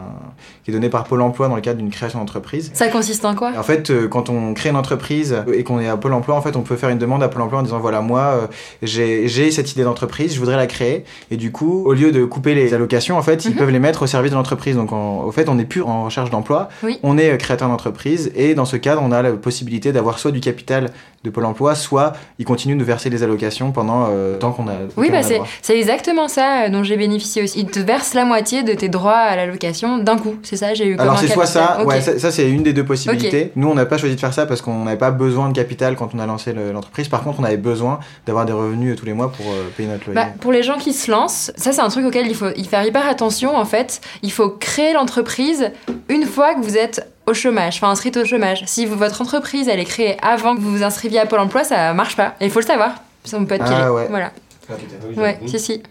qui 0.64 0.70
est 0.70 0.74
donné 0.74 0.90
par 0.90 1.04
Pôle 1.04 1.22
emploi 1.22 1.48
dans 1.48 1.54
le 1.56 1.62
cadre 1.62 1.78
d'une 1.78 1.90
création 1.90 2.18
d'entreprise. 2.18 2.70
Ça 2.74 2.88
consiste 2.88 3.24
en 3.24 3.34
quoi? 3.34 3.52
En 3.56 3.62
fait, 3.62 3.90
quand 4.08 4.28
on 4.28 4.52
crée 4.52 4.68
une 4.68 4.76
entreprise 4.76 5.34
et 5.52 5.64
qu'on 5.64 5.80
est 5.80 5.88
à 5.88 5.96
Pôle 5.96 6.12
emploi, 6.12 6.36
en 6.36 6.42
fait, 6.42 6.56
on 6.56 6.62
peut 6.62 6.76
faire 6.76 6.90
une 6.90 6.98
demande 6.98 7.22
à 7.22 7.28
Pôle 7.28 7.42
emploi 7.42 7.60
en 7.60 7.62
disant 7.62 7.78
voilà, 7.78 8.02
moi, 8.02 8.20
euh, 8.20 8.46
j'ai 8.82 9.50
cette 9.50 9.72
idée 9.72 9.84
d'entreprise, 9.84 10.34
je 10.34 10.38
voudrais 10.38 10.56
la 10.56 10.66
créer. 10.66 11.04
Et 11.30 11.36
du 11.36 11.52
coup, 11.52 11.84
au 11.86 11.94
lieu 11.94 12.12
de 12.12 12.24
couper 12.24 12.54
les 12.54 12.74
allocations, 12.74 13.16
en 13.16 13.22
fait, 13.22 13.44
ils 13.46 13.52
mhm. 13.52 13.56
peuvent 13.56 13.70
les 13.70 13.78
mettre 13.78 14.02
au 14.02 14.06
service 14.06 14.30
de 14.30 14.36
l'entreprise. 14.36 14.76
Donc, 14.76 14.92
au 14.92 15.30
fait, 15.32 15.48
on 15.48 15.54
n'est 15.54 15.64
plus 15.64 15.82
en 15.82 16.04
recherche 16.04 16.30
d'emploi, 16.30 16.68
on 17.02 17.16
est 17.16 17.30
euh, 17.30 17.36
créateur 17.36 17.68
d'entreprise. 17.68 18.30
Et 18.34 18.54
dans 18.54 18.66
ce 18.66 18.76
cadre, 18.76 19.00
on 19.02 19.12
a 19.12 19.22
la 19.22 19.32
possibilité 19.32 19.92
d'avoir 19.92 20.18
soit 20.18 20.32
du 20.32 20.40
capital 20.40 20.90
de 21.24 21.30
Pôle 21.30 21.46
emploi, 21.46 21.74
soit 21.74 22.12
ils 22.38 22.44
continuent 22.44 22.78
de 22.78 22.84
verser 22.84 23.10
des 23.10 23.22
allocations 23.24 23.72
pendant 23.72 24.06
euh, 24.10 24.36
tant 24.36 24.52
qu'on 24.52 24.68
a. 24.68 24.74
Oui, 24.96 25.10
bah 25.10 25.20
c'est 25.22 25.76
exactement 25.76 26.28
ça 26.28 26.68
dont 26.68 26.84
j'ai 26.84 26.96
bénéficié 26.96 27.42
aussi. 27.42 27.60
Ils 27.60 27.66
te 27.66 27.80
versent 27.80 28.14
la 28.14 28.24
moitié 28.24 28.62
de 28.62 28.72
tes 28.72 28.88
droits 28.88 29.16
à 29.16 29.34
l'allocation 29.34 29.98
d'un 29.98 30.16
coup. 30.16 30.36
C'est 30.42 30.56
ça, 30.56 30.74
j'ai 30.74 30.86
eu. 30.86 30.98
Alors, 30.98 31.18
c'est 31.18 31.28
soit 31.28 31.46
ça, 31.46 31.84
ouais, 31.84 32.00
ça, 32.00 32.30
c'est 32.30 32.48
une 32.48 32.62
des 32.62 32.72
deux 32.72 32.84
possibilités. 32.84 33.52
Nous, 33.56 33.68
on 33.68 33.74
n'a 33.74 33.86
pas 33.86 33.98
choisi 33.98 34.14
de 34.14 34.20
faire 34.20 34.32
ça 34.32 34.46
parce 34.46 34.62
qu'on 34.62 34.84
n'avait 34.84 34.98
pas 34.98 35.10
besoin 35.10 35.48
de 35.48 35.54
capital 35.54 35.96
quand 35.96 36.14
on 36.14 36.18
a 36.18 36.26
lancé 36.26 36.52
l'entreprise. 36.52 37.08
Par 37.08 37.22
contre, 37.22 37.40
on 37.40 37.44
avait 37.44 37.56
besoin 37.56 37.98
d'avoir 38.26 38.46
des 38.46 38.52
revenus 38.52 38.96
tous 38.96 39.06
les 39.06 39.12
mois 39.12 39.32
pour 39.32 39.46
euh, 39.46 39.68
payer 39.76 39.88
notre 39.88 40.06
loyer. 40.06 40.14
Bah, 40.14 40.32
pour 40.40 40.52
les 40.52 40.62
gens 40.62 40.78
qui 40.78 40.92
se 40.92 41.10
lancent, 41.10 41.52
ça 41.56 41.72
c'est 41.72 41.80
un 41.80 41.88
truc 41.88 42.06
auquel 42.06 42.26
il 42.28 42.34
faut 42.34 42.50
y 42.56 42.64
faire 42.64 42.84
hyper 42.84 43.06
attention 43.08 43.56
en 43.56 43.64
fait. 43.64 44.00
Il 44.22 44.32
faut 44.32 44.50
créer 44.50 44.92
l'entreprise 44.92 45.72
une 46.08 46.24
fois 46.24 46.54
que 46.54 46.60
vous 46.60 46.76
êtes 46.76 47.06
au 47.28 47.34
chômage, 47.34 47.76
enfin 47.76 47.90
inscrite 47.90 48.16
au 48.16 48.24
chômage. 48.24 48.64
Si 48.66 48.86
votre 48.86 49.20
entreprise 49.22 49.68
elle 49.68 49.80
est 49.80 49.84
créée 49.84 50.16
avant 50.22 50.56
que 50.56 50.60
vous 50.60 50.70
vous 50.70 50.82
inscriviez 50.82 51.20
à 51.20 51.26
Pôle 51.26 51.40
emploi, 51.40 51.64
ça 51.64 51.92
marche 51.94 52.16
pas. 52.16 52.34
Et 52.40 52.46
il 52.46 52.50
faut 52.50 52.60
le 52.60 52.66
savoir. 52.66 52.92
Ça 53.24 53.38
peut 53.38 53.54
être 53.54 53.64
Ah 53.66 53.70
piré. 53.70 53.88
ouais. 53.90 54.06
Voilà. 54.08 54.32
Ah, 54.70 54.74
oui, 55.08 55.14
Ouais, 55.16 55.38
si, 55.46 55.58
si. 55.60 55.82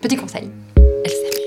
Petit 0.00 0.16
conseil. 0.16 0.50
Elle 1.04 1.10
s'amuse. 1.10 1.32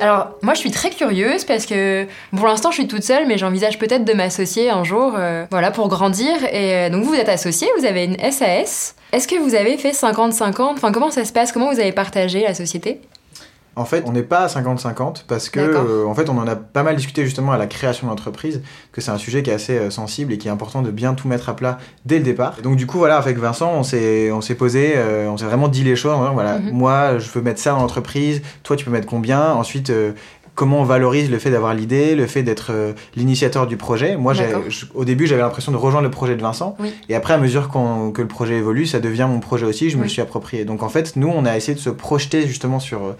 Alors, 0.00 0.28
moi, 0.42 0.54
je 0.54 0.60
suis 0.60 0.70
très 0.70 0.90
curieuse 0.90 1.44
parce 1.44 1.66
que 1.66 2.06
pour 2.36 2.46
l'instant, 2.46 2.70
je 2.70 2.76
suis 2.76 2.86
toute 2.86 3.02
seule, 3.02 3.26
mais 3.26 3.36
j'envisage 3.36 3.78
peut-être 3.80 4.04
de 4.04 4.12
m'associer 4.12 4.70
un 4.70 4.84
jour, 4.84 5.14
euh, 5.16 5.44
voilà, 5.50 5.72
pour 5.72 5.88
grandir. 5.88 6.32
Et 6.52 6.74
euh, 6.74 6.90
donc, 6.90 7.02
vous, 7.02 7.10
vous 7.10 7.16
êtes 7.18 7.28
associé, 7.28 7.66
vous 7.78 7.84
avez 7.84 8.04
une 8.04 8.16
SAS. 8.30 8.94
Est-ce 9.12 9.26
que 9.26 9.36
vous 9.40 9.56
avez 9.56 9.76
fait 9.76 9.90
50-50 9.90 10.60
Enfin, 10.74 10.92
comment 10.92 11.10
ça 11.10 11.24
se 11.24 11.32
passe? 11.32 11.50
Comment 11.50 11.72
vous 11.72 11.80
avez 11.80 11.90
partagé 11.92 12.42
la 12.42 12.54
société? 12.54 13.00
En 13.78 13.84
fait, 13.84 14.02
on 14.06 14.12
n'est 14.12 14.22
pas 14.22 14.40
à 14.40 14.46
50-50 14.48 15.24
parce 15.28 15.48
que, 15.48 15.60
euh, 15.60 16.04
en 16.06 16.14
fait, 16.14 16.28
on 16.28 16.36
en 16.38 16.46
a 16.46 16.56
pas 16.56 16.82
mal 16.82 16.96
discuté 16.96 17.24
justement 17.24 17.52
à 17.52 17.58
la 17.58 17.66
création 17.66 18.06
d'entreprise, 18.08 18.60
que 18.92 19.00
c'est 19.00 19.10
un 19.10 19.18
sujet 19.18 19.42
qui 19.42 19.50
est 19.50 19.54
assez 19.54 19.78
euh, 19.78 19.90
sensible 19.90 20.32
et 20.32 20.38
qui 20.38 20.48
est 20.48 20.50
important 20.50 20.82
de 20.82 20.90
bien 20.90 21.14
tout 21.14 21.28
mettre 21.28 21.48
à 21.48 21.56
plat 21.56 21.78
dès 22.04 22.18
le 22.18 22.24
départ. 22.24 22.56
Et 22.58 22.62
donc, 22.62 22.76
du 22.76 22.86
coup, 22.86 22.98
voilà, 22.98 23.16
avec 23.16 23.38
Vincent, 23.38 23.72
on 23.74 23.82
s'est, 23.82 24.30
on 24.32 24.40
s'est 24.40 24.54
posé, 24.56 24.94
euh, 24.96 25.28
on 25.30 25.36
s'est 25.36 25.44
vraiment 25.46 25.68
dit 25.68 25.84
les 25.84 25.96
choses. 25.96 26.12
en 26.12 26.20
disant, 26.20 26.34
voilà, 26.34 26.58
Mhm. 26.58 26.70
moi, 26.72 27.18
je 27.18 27.28
veux 27.30 27.40
mettre 27.40 27.60
ça 27.60 27.70
dans 27.70 27.78
l'entreprise, 27.78 28.42
toi, 28.62 28.76
tu 28.76 28.84
peux 28.84 28.90
mettre 28.90 29.06
combien? 29.06 29.52
Ensuite, 29.52 29.92
comment 30.54 30.80
on 30.80 30.84
valorise 30.84 31.30
le 31.30 31.38
fait 31.38 31.50
d'avoir 31.50 31.72
l'idée, 31.72 32.16
le 32.16 32.26
fait 32.26 32.42
d'être 32.42 32.72
euh, 32.72 32.92
l'initiateur 33.14 33.66
du 33.68 33.76
projet? 33.76 34.16
Moi, 34.16 34.32
je- 34.34 34.86
au 34.94 35.04
début, 35.04 35.26
j'avais 35.28 35.42
l'impression 35.42 35.70
de 35.70 35.76
rejoindre 35.76 36.04
le 36.04 36.10
projet 36.10 36.34
de 36.34 36.42
Vincent. 36.42 36.74
Oui. 36.80 36.92
Et 37.08 37.14
après, 37.14 37.34
à 37.34 37.38
mesure 37.38 37.68
que 37.70 38.20
le 38.22 38.26
projet 38.28 38.54
évolue, 38.56 38.84
ça 38.86 38.98
devient 38.98 39.26
mon 39.30 39.38
projet 39.38 39.66
aussi, 39.66 39.88
je 39.90 39.96
me 39.98 40.02
le 40.02 40.08
suis 40.08 40.20
approprié. 40.22 40.64
Donc, 40.64 40.82
en 40.82 40.88
fait, 40.88 41.14
nous, 41.14 41.28
on 41.32 41.44
a 41.44 41.56
essayé 41.56 41.74
de 41.74 41.80
se 41.80 41.90
projeter 41.90 42.46
justement 42.48 42.80
sur. 42.80 43.14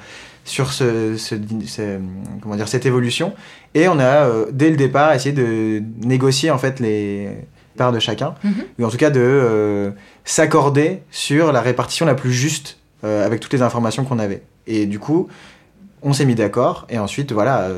Sur 0.48 0.72
ce, 0.72 1.16
ce- 1.16 1.34
ce- 1.66 1.98
comment 2.42 2.56
dire, 2.56 2.68
cette 2.68 2.87
évolution. 2.87 3.34
Et 3.74 3.87
on 3.88 3.98
a, 3.98 4.26
euh, 4.26 4.46
dès 4.52 4.70
le 4.70 4.76
départ, 4.76 5.12
essayé 5.12 5.32
de 5.34 5.82
négocier 6.04 6.50
en 6.50 6.58
fait 6.58 6.80
les 6.80 7.28
parts 7.76 7.92
de 7.92 7.98
chacun, 8.00 8.34
Mhm. 8.42 8.52
ou 8.80 8.84
en 8.84 8.88
tout 8.88 8.96
cas 8.96 9.11
de 9.11 9.20
euh, 9.20 9.90
s'accorder 10.24 11.02
sur 11.11 11.52
la 11.52 11.61
répartition 11.61 12.06
la 12.06 12.14
plus 12.14 12.32
juste 12.32 12.78
euh, 13.04 13.24
avec 13.24 13.38
toutes 13.40 13.52
les 13.52 13.62
informations 13.62 14.04
qu'on 14.04 14.18
avait. 14.18 14.42
Et 14.66 14.87
du 14.87 14.98
coup, 14.98 15.28
on 16.02 16.12
s'est 16.12 16.24
mis 16.24 16.34
d'accord, 16.34 16.87
et 16.90 16.98
ensuite, 16.98 17.30
voilà, 17.32 17.68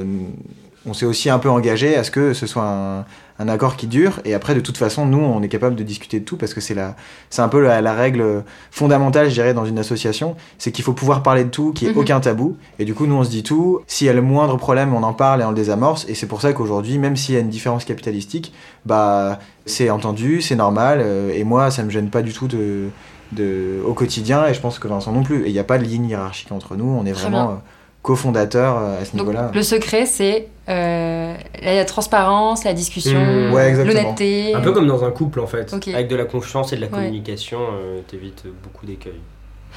on 0.87 0.95
s'est 0.95 1.07
aussi 1.07 1.29
un 1.31 1.39
peu 1.39 1.51
engagé 1.51 1.97
à 1.97 2.05
ce 2.05 2.11
que 2.11 2.33
ce 2.33 2.47
soit 2.47 2.65
un, 2.65 3.05
un 3.39 3.49
accord 3.49 3.77
qui 3.77 3.87
dure, 3.87 4.21
et 4.25 4.35
après, 4.35 4.55
de 4.55 4.61
toute 4.61 4.77
façon, 4.77 5.07
nous, 5.07 5.19
on 5.19 5.43
est 5.43 5.49
capable 5.49 5.75
de 5.77 5.83
discuter 5.83 6.21
de 6.21 6.25
tout, 6.25 6.37
parce 6.37 6.53
que 6.55 6.61
c'est 6.61 6.75
la, 6.75 6.95
c'est 7.31 7.43
un 7.43 7.49
peu 7.49 7.63
la, 7.63 7.81
la 7.81 7.93
règle 7.95 8.45
fondamentale, 8.71 9.29
je 9.29 9.35
dirais, 9.35 9.55
dans 9.55 9.65
une 9.65 9.79
association, 9.79 10.37
c'est 10.59 10.73
qu'il 10.73 10.85
faut 10.85 10.93
pouvoir 10.93 11.23
parler 11.23 11.45
de 11.45 11.51
tout, 11.51 11.73
qu'il 11.73 11.89
n'y 11.89 11.93
ait 11.93 11.95
Mhm. 11.97 12.01
aucun 12.03 12.21
tabou, 12.21 12.57
et 12.79 12.85
du 12.85 12.95
coup, 12.95 13.07
nous, 13.07 13.15
on 13.15 13.25
se 13.25 13.31
dit 13.31 13.43
tout, 13.43 13.81
s'il 13.87 14.07
y 14.07 14.11
a 14.11 14.13
le 14.15 14.23
moindre 14.23 14.57
problème, 14.57 14.95
on 14.95 15.03
en 15.03 15.13
parle 15.15 15.41
et 15.41 15.45
on 15.45 15.51
le 15.51 15.55
désamorce, 15.57 16.07
et 16.09 16.15
c'est 16.15 16.27
pour 16.27 16.41
ça 16.41 16.53
qu'aujourd'hui, 16.53 16.99
même 16.99 17.17
s'il 17.17 17.35
y 17.35 17.39
a 17.39 17.41
une 17.41 17.49
différence 17.51 17.85
capitalistique, 17.85 18.53
bah, 18.85 19.39
c'est 19.67 19.91
entendu, 19.91 20.41
c'est 20.43 20.57
normal, 20.57 21.01
euh, 21.03 21.31
et 21.35 21.45
moi, 21.45 21.71
ça 21.71 21.83
me 21.83 21.91
gêne 21.91 22.11
pas 22.11 22.23
du 22.23 22.33
tout 22.33 22.47
de, 22.49 22.89
de, 23.33 23.81
au 23.87 23.95
quotidien, 23.95 24.47
et 24.47 24.55
je 24.55 24.61
pense 24.61 24.79
que 24.79 24.89
Vincent 24.89 25.13
non 25.13 25.23
plus, 25.23 25.45
et 25.45 25.49
il 25.49 25.53
n'y 25.53 25.59
a 25.59 25.65
pas 25.65 25.79
de 25.79 25.85
ligne 25.85 26.07
hiérarchique 26.09 26.53
entre 26.53 26.75
nous, 26.77 26.85
on 26.87 27.05
est 27.07 27.13
Très 27.13 27.23
vraiment 27.23 27.47
bien. 27.49 27.63
Cofondateurs 28.03 28.79
euh, 28.79 29.01
à 29.01 29.05
ce 29.05 29.17
Donc, 29.17 29.27
niveau-là. 29.29 29.51
le 29.55 29.63
secret, 29.63 30.07
c'est 30.07 30.49
euh, 30.69 31.35
la 31.63 31.85
transparence, 31.85 32.65
la 32.65 32.73
discussion, 32.73 33.19
Mmh. 33.21 33.53
Ouais, 33.53 33.85
l'honnêteté. 33.85 34.55
Un 34.55 34.61
peu 34.61 34.73
comme 34.73 34.87
dans 34.87 35.05
un 35.05 35.11
couple 35.11 35.41
en 35.41 35.47
fait. 35.47 35.73
Ok. 35.75 35.89
Avec 35.89 36.09
de 36.09 36.17
la 36.17 36.25
confiance 36.25 36.73
et 36.73 36.77
de 36.77 36.81
la 36.83 36.87
Ouais. 36.87 36.93
communication, 36.95 37.59
euh, 37.61 38.01
t'évites 38.09 38.45
beaucoup 38.63 38.87
d'écueils. 38.87 39.21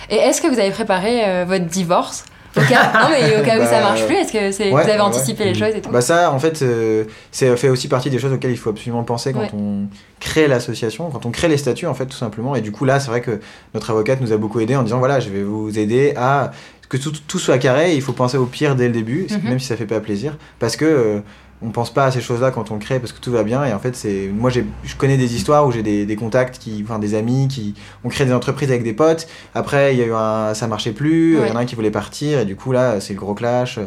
Et 0.09 0.15
est-ce 0.15 0.41
que 0.41 0.47
vous 0.47 0.59
avez 0.59 0.71
préparé 0.71 1.23
euh, 1.27 1.45
votre 1.47 1.65
divorce? 1.65 2.25
Au 2.55 2.61
cas... 2.61 2.91
Non, 2.93 3.07
mais 3.09 3.39
au 3.39 3.43
cas 3.43 3.55
où 3.55 3.59
Bah, 3.61 3.65
ça 3.65 3.81
marche 3.81 4.05
plus, 4.05 4.15
est-ce 4.15 4.31
que 4.31 4.37
ouais, 4.37 4.69
vous 4.69 4.77
avez 4.77 4.91
ouais, 4.93 4.99
anticipé 4.99 5.43
les 5.45 5.49
ouais. 5.51 5.55
choses 5.67 5.75
et 5.75 5.81
tout? 5.81 5.89
Bah 5.89 6.01
ça, 6.01 6.31
en 6.31 6.37
fait, 6.37 6.61
euh, 6.61 7.05
c'est 7.31 7.55
fait 7.57 7.69
aussi 7.69 7.87
partie 7.87 8.11
des 8.11 8.19
choses 8.19 8.31
auxquelles 8.31 8.51
il 8.51 8.57
faut 8.57 8.69
absolument 8.69 9.03
penser 9.03 9.33
quand 9.33 9.39
Ouais. 9.39 9.49
on 9.55 9.87
crée 10.19 10.47
l'association, 10.47 11.09
quand 11.09 11.25
on 11.25 11.31
crée 11.31 11.47
les 11.47 11.57
statuts, 11.57 11.87
en 11.87 11.95
fait, 11.95 12.05
tout 12.05 12.15
simplement. 12.17 12.55
Et 12.55 12.61
du 12.61 12.71
coup, 12.71 12.85
là, 12.85 12.99
c'est 12.99 13.09
vrai 13.09 13.21
que 13.21 13.39
notre 13.73 13.89
avocate 13.89 14.21
nous 14.21 14.33
a 14.33 14.37
beaucoup 14.37 14.59
aidé 14.59 14.75
en 14.75 14.83
disant, 14.83 14.99
voilà, 14.99 15.19
je 15.19 15.29
vais 15.29 15.41
vous 15.41 15.77
aider 15.79 16.13
à 16.15 16.51
que 16.97 17.03
tout, 17.03 17.13
tout 17.27 17.39
soit 17.39 17.57
carré. 17.57 17.95
Il 17.95 18.01
faut 18.01 18.13
penser 18.13 18.37
au 18.37 18.45
pire 18.45 18.75
dès 18.75 18.87
le 18.87 18.93
début, 18.93 19.27
Mhm. 19.29 19.49
même 19.49 19.59
si 19.59 19.67
ça 19.67 19.75
fait 19.75 19.85
pas 19.85 19.99
plaisir, 19.99 20.37
parce 20.59 20.75
que 20.75 20.85
euh, 20.85 21.19
on 21.65 21.69
pense 21.69 21.93
pas 21.93 22.05
à 22.07 22.11
ces 22.11 22.19
choses-là 22.21 22.51
quand 22.51 22.71
on 22.71 22.77
crée, 22.77 22.99
parce 22.99 23.13
que 23.13 23.19
tout 23.21 23.31
va 23.31 23.43
bien. 23.43 23.63
Et 23.65 23.73
en 23.73 23.79
fait, 23.79 23.95
c'est 23.95 24.29
moi, 24.33 24.49
j'ai, 24.49 24.65
je 24.83 24.95
connais 24.95 25.15
des 25.17 25.33
histoires 25.35 25.65
où 25.65 25.71
j'ai 25.71 25.81
des, 25.81 26.05
des 26.05 26.15
contacts 26.17 26.57
qui, 26.59 26.81
enfin, 26.85 26.99
des 26.99 27.15
amis 27.15 27.47
qui 27.47 27.73
ont 28.03 28.09
créé 28.09 28.27
des 28.27 28.33
entreprises 28.33 28.69
avec 28.69 28.83
des 28.83 28.91
potes. 28.93 29.27
Après, 29.55 29.93
il 29.93 29.99
y 29.99 30.03
a 30.03 30.05
eu 30.05 30.13
un, 30.13 30.53
ça 30.53 30.67
marchait 30.67 30.91
plus. 30.91 31.37
Il 31.41 31.47
y 31.47 31.51
en 31.51 31.55
a 31.55 31.59
un 31.61 31.65
qui 31.65 31.75
voulait 31.75 31.89
partir, 31.91 32.39
et 32.39 32.45
du 32.45 32.55
coup, 32.57 32.71
là, 32.73 32.99
c'est 32.99 33.13
le 33.13 33.19
gros 33.19 33.33
clash. 33.33 33.77
euh, 33.77 33.85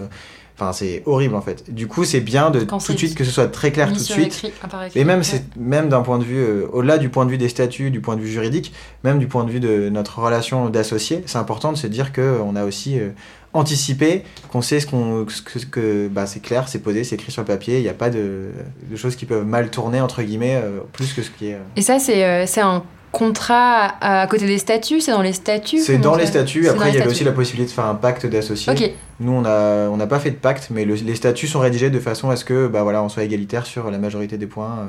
Enfin, 0.58 0.72
c'est 0.72 1.02
horrible 1.04 1.34
en 1.34 1.42
fait. 1.42 1.72
Du 1.72 1.86
coup, 1.86 2.04
c'est 2.04 2.20
bien 2.20 2.50
de 2.50 2.60
Quand 2.60 2.78
tout 2.78 2.92
de 2.94 2.98
suite 2.98 3.14
que 3.14 3.24
ce 3.24 3.30
soit 3.30 3.48
très 3.48 3.72
clair 3.72 3.88
tout 3.88 3.94
de 3.94 3.98
suite. 3.98 4.26
écrit, 4.28 4.48
écrit. 4.48 4.98
Et 4.98 5.04
même, 5.04 5.18
Ouais. 5.18 5.24
c'est 5.24 5.44
même 5.56 5.90
d'un 5.90 6.00
point 6.00 6.18
de 6.18 6.24
vue, 6.24 6.38
euh, 6.38 6.66
au-delà 6.72 6.96
du 6.96 7.10
point 7.10 7.26
de 7.26 7.30
vue 7.30 7.36
des 7.36 7.50
statuts, 7.50 7.90
du 7.90 8.00
point 8.00 8.16
de 8.16 8.22
vue 8.22 8.30
juridique, 8.30 8.72
même 9.04 9.18
du 9.18 9.26
point 9.26 9.44
de 9.44 9.50
vue 9.50 9.60
de 9.60 9.90
notre 9.90 10.18
relation 10.18 10.70
d'associés, 10.70 11.22
c'est 11.26 11.36
important 11.38 11.72
de 11.72 11.76
se 11.76 11.86
dire 11.86 12.10
qu'on 12.12 12.56
a 12.56 12.64
aussi 12.64 12.98
euh, 12.98 13.10
anticipé, 13.52 14.22
qu'on 14.50 14.62
sait 14.62 14.80
ce 14.80 14.86
qu'on, 14.86 15.24
que, 15.26 15.58
que- 15.70 16.08
bah, 16.08 16.26
c'est 16.26 16.40
clair, 16.40 16.68
c'est 16.68 16.78
posé, 16.80 17.04
c'est 17.04 17.16
écrit 17.16 17.32
sur 17.32 17.42
le 17.42 17.46
papier, 17.46 17.76
il 17.78 17.82
n'y 17.82 17.88
a 17.88 17.94
pas 17.94 18.10
de, 18.10 18.50
de 18.90 18.96
choses 18.96 19.16
qui 19.16 19.24
peuvent 19.26 19.46
mal 19.46 19.70
tourner, 19.70 20.00
entre 20.00 20.22
guillemets, 20.22 20.60
euh, 20.62 20.80
plus 20.92 21.12
que 21.12 21.22
ce 21.22 21.30
qui 21.30 21.48
est... 21.48 21.54
euh, 21.54 21.58
Et 21.76 21.82
ça, 21.82 21.98
c'est 21.98 22.24
euh, 22.24 22.44
c'est 22.46 22.60
un 22.60 22.82
contrat 23.18 23.84
à, 24.00 24.20
à 24.22 24.26
côté 24.26 24.46
des 24.46 24.58
statuts 24.58 25.00
C'est 25.00 25.12
dans 25.12 25.22
les 25.22 25.32
statuts 25.32 25.78
C'est 25.78 25.98
dans 25.98 26.16
les 26.16 26.26
statuts, 26.26 26.68
après 26.68 26.90
il 26.90 26.94
y 26.94 26.98
avait 27.00 27.10
aussi 27.10 27.24
la 27.24 27.32
possibilité 27.32 27.70
de 27.70 27.74
faire 27.74 27.86
un 27.86 27.94
pacte 27.94 28.26
d'associés. 28.26 28.96
Nous, 29.20 29.32
on 29.32 29.40
n'a 29.40 29.88
on 29.90 29.98
pas 30.06 30.20
fait 30.20 30.30
de 30.30 30.36
pacte, 30.36 30.68
mais 30.70 30.84
le- 30.84 30.94
les 30.94 31.14
statuts 31.14 31.46
sont 31.46 31.60
rédigés 31.60 31.90
de 31.90 31.98
façon 32.00 32.28
à 32.30 32.36
ce 32.36 32.44
que 32.44 32.66
bah, 32.66 32.82
voilà, 32.82 33.02
on 33.02 33.08
soit 33.08 33.22
égalitaire 33.24 33.64
sur 33.64 33.90
la 33.90 33.98
majorité 33.98 34.36
des 34.36 34.46
points. 34.46 34.78
euh. 34.80 34.86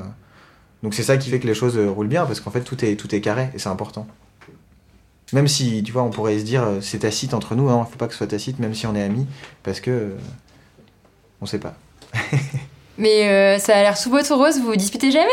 Donc 0.82 0.94
c'est 0.94 1.02
ça 1.02 1.16
qui 1.16 1.30
fait 1.30 1.40
que 1.40 1.46
les 1.46 1.54
choses 1.54 1.76
euh, 1.78 1.90
roulent 1.90 2.06
bien, 2.08 2.24
parce 2.26 2.40
qu'en 2.40 2.50
fait, 2.50 2.60
tout 2.60 2.84
est, 2.84 2.94
tout 2.96 3.12
est 3.14 3.20
carré, 3.20 3.48
et 3.54 3.58
c'est 3.58 3.68
important. 3.70 4.06
Même 5.32 5.48
si, 5.48 5.82
tu 5.82 5.92
vois, 5.92 6.02
on 6.02 6.10
pourrait 6.10 6.38
se 6.38 6.44
dire, 6.44 6.62
euh, 6.62 6.78
c'est 6.80 7.00
tacite 7.00 7.34
entre 7.34 7.54
nous, 7.54 7.68
hein, 7.68 7.84
il 7.86 7.90
faut 7.90 7.98
pas 7.98 8.06
que 8.06 8.12
ce 8.12 8.18
soit 8.18 8.26
tacite, 8.28 8.58
même 8.60 8.74
si 8.74 8.86
on 8.86 8.94
est 8.94 9.02
amis, 9.02 9.26
parce 9.62 9.80
que... 9.80 9.90
euh, 9.90 10.16
on 11.40 11.46
sait 11.46 11.58
pas. 11.58 11.74
mais 12.98 13.28
euh, 13.28 13.58
ça 13.58 13.76
a 13.76 13.82
l'air 13.82 13.96
sous 13.96 14.10
tout 14.10 14.36
rose, 14.36 14.58
vous 14.58 14.66
vous 14.66 14.76
disputez 14.76 15.10
jamais? 15.10 15.28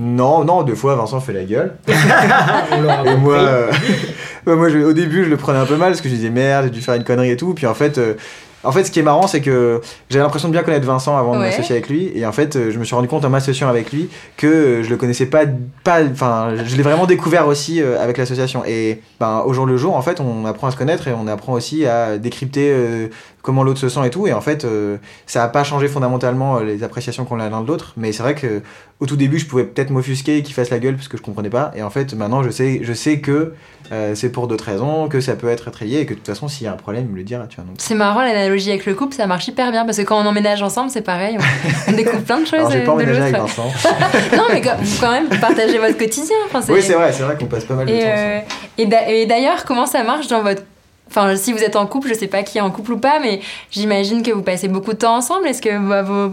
Non, 0.00 0.44
non, 0.44 0.62
deux 0.62 0.76
fois, 0.76 0.94
Vincent 0.94 1.20
fait 1.20 1.32
la 1.32 1.42
gueule. 1.44 1.74
Et 1.88 3.16
moi, 3.16 3.34
euh, 3.34 3.70
ouais, 4.46 4.54
moi 4.54 4.68
je- 4.68 4.78
au 4.78 4.92
début, 4.92 5.24
je 5.24 5.28
le 5.30 5.36
prenais 5.36 5.58
un 5.58 5.66
peu 5.66 5.76
mal 5.76 5.88
parce 5.90 6.00
que 6.00 6.08
je 6.08 6.14
disais 6.14 6.30
merde, 6.30 6.66
j'ai 6.66 6.70
dû 6.70 6.80
faire 6.80 6.94
une 6.94 7.02
connerie 7.04 7.30
et 7.32 7.36
tout. 7.36 7.52
Puis 7.54 7.66
en 7.66 7.74
fait, 7.74 7.98
euh, 7.98 8.14
en 8.64 8.72
fait, 8.72 8.84
ce 8.84 8.90
qui 8.90 8.98
est 8.98 9.02
marrant, 9.02 9.26
c'est 9.26 9.40
que 9.40 9.80
j'avais 10.10 10.22
l'impression 10.24 10.48
de 10.48 10.52
bien 10.52 10.62
connaître 10.62 10.86
Vincent 10.86 11.16
avant 11.16 11.34
de 11.34 11.38
Ouais. 11.40 11.46
m'associer 11.50 11.76
avec 11.76 11.88
lui. 11.88 12.10
Et 12.14 12.26
en 12.26 12.32
fait, 12.32 12.56
euh, 12.56 12.70
je 12.72 12.78
me 12.78 12.84
suis 12.84 12.94
rendu 12.94 13.06
compte 13.08 13.24
en 13.24 13.30
m'associant 13.30 13.68
avec 13.68 13.92
lui 13.92 14.08
que 14.36 14.46
euh, 14.46 14.82
je 14.82 14.90
le 14.90 14.96
connaissais 14.96 15.26
pas, 15.26 15.44
pas, 15.84 16.02
enfin, 16.04 16.54
je 16.64 16.74
l'ai 16.76 16.82
vraiment 16.82 17.06
découvert 17.06 17.46
aussi 17.46 17.80
euh, 17.80 18.02
avec 18.02 18.18
l'association. 18.18 18.62
Et 18.66 19.00
ben, 19.20 19.42
au 19.46 19.52
jour 19.52 19.64
le 19.66 19.76
jour, 19.76 19.94
en 19.96 20.02
fait, 20.02 20.20
on 20.20 20.44
apprend 20.44 20.66
à 20.66 20.70
se 20.70 20.76
connaître 20.76 21.06
et 21.08 21.12
on 21.12 21.26
apprend 21.28 21.52
aussi 21.52 21.86
à 21.86 22.18
décrypter 22.18 22.70
euh, 22.72 23.08
comment 23.42 23.62
l'autre 23.62 23.78
se 23.80 23.88
sent 23.88 24.00
et 24.04 24.10
tout. 24.10 24.26
Et 24.26 24.32
en 24.32 24.40
fait, 24.40 24.64
euh, 24.64 24.96
ça 25.26 25.44
a 25.44 25.48
pas 25.48 25.62
changé 25.64 25.86
fondamentalement 25.88 26.58
les 26.58 26.82
appréciations 26.82 27.24
qu'on 27.24 27.40
a 27.40 27.48
l'un 27.48 27.60
de 27.62 27.68
l'autre. 27.68 27.92
Mais 27.96 28.12
c'est 28.12 28.22
vrai 28.22 28.34
que 28.34 28.60
au 29.00 29.06
tout 29.06 29.16
début, 29.16 29.38
je 29.38 29.46
pouvais 29.46 29.64
peut-être 29.64 29.90
m'offusquer 29.90 30.38
et 30.38 30.42
qu'il 30.42 30.54
fasse 30.54 30.70
la 30.70 30.80
gueule 30.80 30.96
parce 30.96 31.06
que 31.06 31.16
je 31.16 31.22
comprenais 31.22 31.50
pas. 31.50 31.70
Et 31.76 31.82
en 31.84 31.90
fait, 31.90 32.12
maintenant, 32.14 32.42
je 32.42 32.50
sais, 32.50 32.80
je 32.82 32.92
sais 32.92 33.20
que 33.20 33.52
euh, 33.92 34.14
c'est 34.14 34.28
pour 34.30 34.46
d'autres 34.48 34.64
raisons, 34.64 35.08
que 35.08 35.20
ça 35.20 35.34
peut 35.34 35.48
être 35.48 35.70
lié 35.84 35.98
et 36.00 36.06
que 36.06 36.10
de 36.14 36.18
toute 36.18 36.26
façon, 36.26 36.48
s'il 36.48 36.64
y 36.64 36.68
a 36.68 36.72
un 36.72 36.76
problème, 36.76 37.04
il 37.06 37.12
me 37.12 37.16
le 37.16 37.22
dira. 37.24 37.46
Tu 37.46 37.56
vois, 37.56 37.64
donc. 37.64 37.76
C'est 37.78 37.94
marrant 37.94 38.20
l'analogie 38.22 38.70
avec 38.70 38.84
le 38.86 38.94
couple, 38.94 39.14
ça 39.14 39.26
marche 39.26 39.48
hyper 39.48 39.70
bien 39.70 39.84
parce 39.84 39.96
que 39.98 40.02
quand 40.02 40.20
on 40.20 40.26
emménage 40.26 40.62
ensemble, 40.62 40.90
c'est 40.90 41.02
pareil, 41.02 41.38
on, 41.38 41.92
on 41.92 41.96
découvre 41.96 42.22
plein 42.22 42.38
de 42.40 42.46
choses 42.46 42.54
Alors, 42.58 42.70
j'ai 42.70 42.78
euh, 42.78 42.84
pas 42.84 42.86
de 42.86 42.96
emménagé 42.96 43.20
avec. 43.22 43.36
Vincent. 43.36 43.64
non, 44.36 44.42
mais 44.52 44.60
quand, 44.60 44.76
quand 45.00 45.10
même, 45.10 45.28
partagez 45.40 45.78
votre 45.78 45.96
quotidien. 45.96 46.36
Enfin, 46.46 46.60
oui, 46.72 46.82
c'est 46.82 46.92
vrai, 46.94 47.12
c'est 47.12 47.22
vrai 47.22 47.36
qu'on 47.38 47.46
passe 47.46 47.64
pas 47.64 47.74
mal 47.74 47.86
de 47.86 47.92
temps. 47.92 47.98
euh, 48.04 48.40
et 48.76 48.86
d'a- 48.86 49.08
et 49.10 49.26
d'ailleurs, 49.26 49.64
comment 49.64 49.86
ça 49.86 50.02
marche 50.04 50.26
dans 50.28 50.42
votre. 50.42 50.62
Enfin, 51.10 51.36
si 51.36 51.54
vous 51.54 51.62
êtes 51.64 51.74
en 51.76 51.86
couple, 51.86 52.08
je 52.08 52.14
sais 52.14 52.26
pas 52.26 52.42
qui 52.42 52.58
est 52.58 52.60
en 52.60 52.70
couple 52.70 52.92
ou 52.92 52.98
pas, 52.98 53.18
mais 53.20 53.40
j'imagine 53.70 54.22
que 54.22 54.30
vous 54.30 54.42
passez 54.42 54.68
beaucoup 54.68 54.92
de 54.92 54.98
temps 54.98 55.16
ensemble. 55.16 55.46
Est-ce 55.46 55.62
que 55.62 55.78
bah, 55.88 56.02
vos 56.02 56.32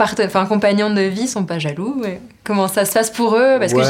enfin, 0.00 0.46
compagnons 0.46 0.90
de 0.94 1.02
vie 1.02 1.28
sont 1.28 1.44
pas 1.44 1.58
jaloux 1.58 1.96
ouais? 2.02 2.20
Comment 2.44 2.68
ça 2.68 2.84
se 2.86 2.92
passe 2.94 3.10
pour 3.10 3.36
eux? 3.36 3.56
Parce 3.58 3.74
que 3.74 3.82
j'- 3.82 3.88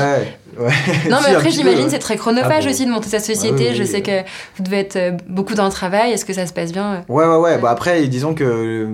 ouais. 0.59 0.71
Non, 1.11 1.19
mais 1.27 1.35
après, 1.35 1.51
j'imagine 1.51 1.89
c'est 1.91 1.99
très 1.99 2.17
chronophage 2.17 2.51
Ah 2.61 2.65
bon. 2.65 2.71
aussi 2.71 2.87
de 2.87 2.91
monter 2.91 3.09
sa 3.09 3.21
société. 3.21 3.67
Ah 3.69 3.71
oui, 3.71 3.77
je 3.77 3.83
oui, 3.83 3.89
sais 3.89 4.03
que 4.03 4.21
vous 4.57 4.63
devez 4.63 4.79
être 4.79 4.97
euh, 4.97 5.13
beaucoup 5.29 5.55
dans 5.55 5.65
le 5.67 5.71
travail. 5.73 6.13
Est-ce 6.13 6.25
que 6.25 6.33
ça 6.33 6.47
se 6.47 6.53
passe 6.53 6.73
bien 6.73 6.95
euh 6.95 6.99
Ouais, 7.09 7.27
ouais, 7.27 7.37
ouais. 7.37 7.59
Bah 7.59 7.71
après, 7.71 8.07
disons 8.07 8.35
que 8.35 8.89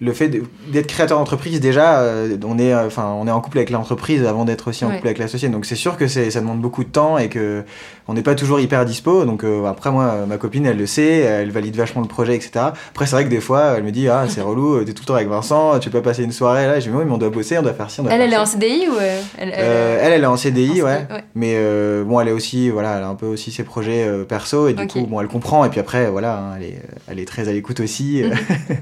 le 0.00 0.12
fait 0.12 0.28
d'être 0.68 0.86
créateur 0.86 1.18
d'entreprise, 1.18 1.58
déjà, 1.60 2.00
euh, 2.00 2.36
on 2.46 2.56
est, 2.58 2.72
enfin, 2.74 3.16
on 3.20 3.26
est 3.26 3.32
en 3.32 3.40
couple 3.40 3.58
avec 3.58 3.70
l'entreprise 3.70 4.24
avant 4.24 4.44
d'être 4.44 4.68
aussi 4.68 4.84
en 4.84 4.88
Ouais. 4.88 4.94
couple 4.96 5.08
avec 5.08 5.18
l'associé. 5.18 5.48
Donc 5.48 5.66
c'est 5.66 5.74
sûr 5.74 5.96
que 5.96 6.06
ça 6.06 6.40
demande 6.40 6.60
beaucoup 6.60 6.84
de 6.84 6.88
temps 6.88 7.18
et 7.18 7.28
que 7.28 7.64
on 8.06 8.14
n'est 8.14 8.22
pas 8.22 8.34
toujours 8.36 8.60
hyper 8.60 8.84
dispo. 8.84 9.24
Donc 9.24 9.42
euh, 9.44 9.64
après, 9.66 9.90
moi, 9.90 10.24
ma 10.28 10.36
copine, 10.38 10.66
elle 10.66 10.76
le 10.78 10.86
sait, 10.86 11.18
elle 11.18 11.50
valide 11.50 11.74
vachement 11.76 12.00
le 12.00 12.06
projet, 12.08 12.36
etc. 12.36 12.50
Après, 12.90 13.06
c'est 13.06 13.12
vrai 13.16 13.24
que 13.24 13.28
des 13.30 13.40
fois, 13.40 13.74
elle 13.76 13.82
me 13.82 13.90
dit, 13.90 14.08
ah, 14.08 14.24
c'est 14.28 14.40
relou, 14.48 14.84
t'es 14.84 14.92
tout 14.92 15.02
le 15.02 15.06
temps 15.06 15.14
avec 15.14 15.28
Vincent, 15.28 15.78
tu 15.80 15.90
peux 15.90 16.00
passer 16.00 16.22
une 16.22 16.32
soirée 16.32 16.66
là. 16.66 16.78
Je 16.80 16.88
dis, 16.88 16.94
oui, 16.96 17.02
mais 17.04 17.12
on 17.12 17.18
doit 17.18 17.30
bosser, 17.30 17.58
on 17.58 17.62
doit 17.62 17.74
faire 17.74 17.90
ci, 17.90 17.98
on 18.00 18.04
doit 18.04 18.12
Elle, 18.12 18.18
faire 18.20 18.26
elle 18.28 18.32
est 18.32 18.36
ça. 18.36 18.42
en 18.42 18.46
CDI 18.46 18.88
ou 18.88 18.92
elle, 19.00 19.18
elle, 19.38 19.52
Euh, 19.58 19.98
elle, 20.00 20.12
elle 20.12 20.22
est 20.22 20.26
en 20.26 20.36
CDI, 20.36 20.80
en 20.80 20.84
ouais. 20.86 20.97
Ouais. 21.10 21.24
Mais 21.34 21.54
euh, 21.56 22.04
bon, 22.04 22.20
elle 22.20 22.28
est 22.28 22.32
aussi, 22.32 22.70
voilà, 22.70 22.96
elle 22.96 23.02
a 23.02 23.08
un 23.08 23.14
peu 23.14 23.26
aussi 23.26 23.50
ses 23.50 23.64
projets 23.64 24.06
euh, 24.06 24.24
perso 24.24 24.68
et 24.68 24.74
du 24.74 24.86
coup, 24.86 25.06
bon, 25.06 25.20
elle 25.20 25.28
comprend. 25.28 25.64
Et 25.64 25.68
puis 25.68 25.80
après, 25.80 26.10
voilà, 26.10 26.38
hein, 26.38 26.56
elle, 26.56 26.64
est, 26.64 26.82
elle 27.08 27.18
est 27.18 27.24
très 27.24 27.48
à 27.48 27.52
l'écoute 27.52 27.80
aussi. 27.80 28.22
Mhm. 28.22 28.30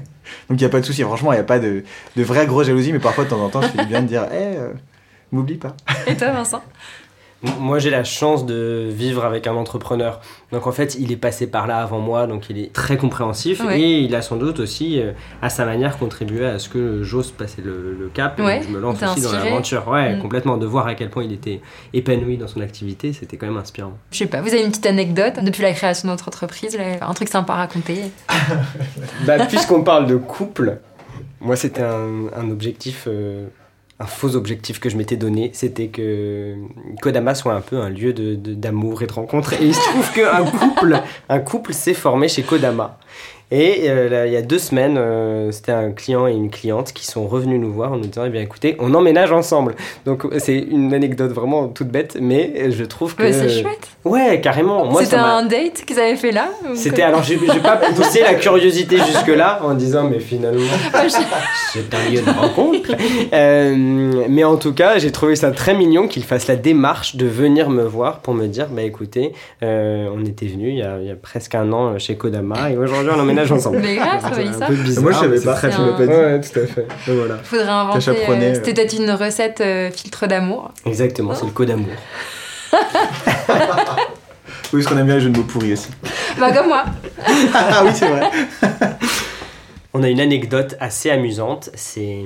Donc 0.49 0.59
il 0.59 0.63
n'y 0.63 0.65
a 0.65 0.69
pas 0.69 0.79
de 0.79 0.85
souci. 0.85 1.03
Franchement, 1.03 1.31
il 1.31 1.35
n'y 1.35 1.41
a 1.41 1.45
pas 1.45 1.59
de, 1.59 1.83
de 2.15 2.23
vraie 2.23 2.45
grosse 2.45 2.67
jalousie, 2.67 2.91
mais 2.91 2.99
parfois 2.99 3.23
de 3.23 3.29
temps 3.29 3.43
en 3.43 3.49
temps, 3.49 3.61
je 3.61 3.67
fais 3.67 3.85
bien 3.85 4.01
de 4.01 4.07
dire, 4.07 4.23
hé, 4.31 4.35
hey, 4.37 4.57
m'oublie 5.31 5.57
pas. 5.57 5.75
Et 6.05 6.15
toi, 6.15 6.31
Vincent? 6.31 6.61
moi, 7.59 7.77
j'ai 7.77 7.91
la 7.91 8.03
chance 8.03 8.45
de 8.45 8.87
vivre 8.89 9.23
avec 9.23 9.45
un 9.45 9.53
entrepreneur. 9.53 10.19
Donc, 10.51 10.65
en 10.65 10.71
fait, 10.71 10.95
il 10.99 11.11
est 11.11 11.17
passé 11.17 11.47
par 11.47 11.67
là 11.67 11.77
avant 11.77 11.99
moi, 11.99 12.25
donc 12.25 12.49
il 12.49 12.57
est 12.57 12.73
très 12.73 12.97
compréhensif 12.97 13.61
et 13.71 13.99
il 13.99 14.15
a 14.15 14.21
sans 14.21 14.37
doute 14.37 14.59
aussi, 14.59 14.99
euh, 14.99 15.11
à 15.41 15.49
sa 15.49 15.65
manière, 15.65 15.97
contribué 15.97 16.45
à 16.45 16.57
ce 16.57 16.67
que 16.69 17.03
j'ose 17.03 17.31
passer 17.31 17.61
le, 17.63 18.09
cap 18.13 18.39
et 18.39 18.63
je 18.63 18.69
me 18.69 18.79
lance 18.79 19.01
aussi 19.03 19.21
dans 19.21 19.31
l'aventure. 19.31 19.87
Ouais, 19.87 20.15
mm. 20.15 20.21
complètement. 20.21 20.57
De 20.57 20.65
voir 20.65 20.87
à 20.87 20.95
quel 20.95 21.09
point 21.09 21.23
il 21.23 21.33
était 21.33 21.61
épanoui 21.93 22.37
dans 22.37 22.47
son 22.47 22.61
activité, 22.61 23.13
c'était 23.13 23.37
quand 23.37 23.47
même 23.47 23.57
inspirant. 23.57 23.97
Je 24.11 24.17
sais 24.17 24.25
pas, 24.25 24.41
vous 24.41 24.49
avez 24.49 24.63
une 24.63 24.69
petite 24.69 24.85
anecdote 24.85 25.35
depuis 25.43 25.61
la 25.61 25.73
création 25.73 26.07
de 26.07 26.13
notre 26.13 26.27
entreprise, 26.27 26.77
un 27.01 27.13
truc 27.13 27.27
sympa 27.27 27.53
à 27.53 27.57
raconter? 27.57 27.97
Bah, 29.25 29.45
Puisqu'on 29.45 29.83
parle 29.83 30.07
de 30.07 30.15
couple, 30.15 30.79
moi, 31.41 31.55
c'était 31.55 31.81
un, 31.81 32.27
un 32.35 32.49
objectif. 32.49 33.05
Euh, 33.07 33.47
un 33.99 34.05
faux 34.05 34.35
objectif 34.35 34.79
que 34.79 34.89
je 34.89 34.97
m'étais 34.97 35.17
donné, 35.17 35.49
c'était 35.53 35.87
que 35.87 36.55
Kodama 37.01 37.33
soit 37.33 37.53
un 37.53 37.61
peu 37.61 37.77
un 37.77 37.89
lieu 37.89 38.13
d'amour 38.13 39.01
et 39.01 39.07
de 39.07 39.13
rencontre. 39.13 39.53
Et 39.53 39.65
il 39.65 39.73
se 39.73 39.79
trouve 39.89 40.11
qu'un 40.13 40.45
couple, 40.45 41.01
un 41.29 41.39
couple 41.39 41.73
s'est 41.73 41.95
formé 41.95 42.27
chez 42.27 42.43
Kodama. 42.43 42.99
Et 43.49 43.89
euh, 43.89 44.25
il 44.27 44.33
y 44.33 44.35
a 44.35 44.41
deux 44.41 44.59
semaines, 44.59 44.97
euh, 44.97 45.51
c'était 45.53 45.71
un 45.71 45.91
client 45.91 46.27
et 46.27 46.33
une 46.33 46.49
cliente 46.49 46.91
qui 46.91 47.05
sont 47.05 47.27
revenus 47.27 47.61
nous 47.61 47.71
voir 47.71 47.93
en 47.93 47.95
nous 47.95 48.07
disant 48.07 48.25
Eh 48.25 48.29
bien, 48.29 48.41
écoutez, 48.41 48.75
on 48.79 48.93
emménage 48.93 49.31
ensemble. 49.31 49.75
Donc, 50.05 50.27
c'est 50.39 50.57
une 50.57 50.93
anecdote 50.93 51.31
vraiment 51.31 51.69
toute 51.69 51.87
bête, 51.87 52.17
mais 52.19 52.71
je 52.71 52.83
trouve 52.83 53.15
que. 53.15 53.31
c'est 53.31 53.47
chouette. 53.47 53.87
Ouais, 54.03 54.41
carrément. 54.41 54.93
C'était 54.95 55.15
un 55.15 55.45
date 55.45 55.85
qu'ils 55.85 55.97
avaient 55.97 56.17
fait 56.17 56.31
là 56.31 56.49
C'était. 56.75 57.03
Alors, 57.03 57.23
j'ai 57.23 57.37
pas 57.37 57.77
poussé 57.95 58.21
la 58.21 58.33
curiosité 58.33 58.97
jusque-là 58.97 59.61
en 59.63 59.75
disant 59.75 60.09
Mais 60.09 60.19
finalement, 60.19 60.59
c'est 61.07 61.93
un 61.93 62.09
lieu 62.11 62.21
de 62.21 62.29
rencontre. 62.29 62.91
Euh, 63.31 64.25
mais 64.27 64.43
en 64.43 64.57
tout 64.57 64.73
cas, 64.73 64.97
j'ai 64.97 65.11
trouvé 65.11 65.37
ça 65.37 65.51
très 65.51 65.73
mignon 65.73 66.09
qu'ils 66.09 66.25
fassent 66.25 66.47
la 66.47 66.57
démarche 66.57 67.15
de 67.15 67.25
venir 67.25 67.69
me 67.69 67.83
voir 67.83 68.19
pour 68.19 68.33
me 68.33 68.47
dire 68.47 68.67
Bah 68.69 68.81
écoutez, 68.81 69.31
on 69.61 70.25
était 70.25 70.47
venu 70.47 70.69
il 70.69 70.79
y, 70.79 70.83
a, 70.83 70.99
il 70.99 71.07
y, 71.07 71.11
a, 71.11 71.15
presque 71.15 71.55
un 71.55 71.71
an 71.71 71.97
chez 71.97 72.15
Kodama 72.15 72.71
et 72.71 72.77
aujourd'hui 72.77 73.11
on 73.15 73.36
ensemble. 73.51 73.79
Mais 73.79 73.95
grave, 73.95 74.21
ça. 74.21 74.69
Moi, 75.01 75.11
je 75.11 75.17
savais 75.17 75.41
pas. 75.41 75.53
Très 75.53 75.69
pas 75.69 76.05
dit. 76.05 76.07
Ouais, 76.07 76.41
tout 76.41 76.59
à 76.59 76.65
fait. 76.65 76.87
voilà. 77.07 77.37
Faudrait 77.43 77.67
inventer. 77.67 78.09
Euh, 78.09 78.53
C'était 78.55 78.73
peut-être 78.73 78.93
une 78.97 79.11
recette 79.11 79.61
euh, 79.61 79.91
filtre 79.91 80.27
d'amour. 80.27 80.71
Exactement, 80.85 81.33
c'est 81.35 81.45
le 81.45 81.51
code 81.51 81.69
d'amour. 81.69 81.87
oui, 82.73 82.79
parce 84.71 84.85
qu'on 84.85 84.97
aime 84.97 85.05
bien 85.05 85.15
les 85.15 85.21
jeux 85.21 85.29
de 85.29 85.37
mots 85.37 85.43
pourris 85.43 85.73
aussi. 85.73 85.89
Bah, 86.39 86.51
comme 86.51 86.67
moi. 86.67 86.85
ah 87.53 87.83
oui, 87.85 87.91
c'est 87.93 88.07
vrai. 88.07 88.29
On 89.93 90.03
a 90.03 90.09
une 90.09 90.19
anecdote 90.19 90.75
assez 90.79 91.09
amusante. 91.09 91.71
C'est, 91.73 92.19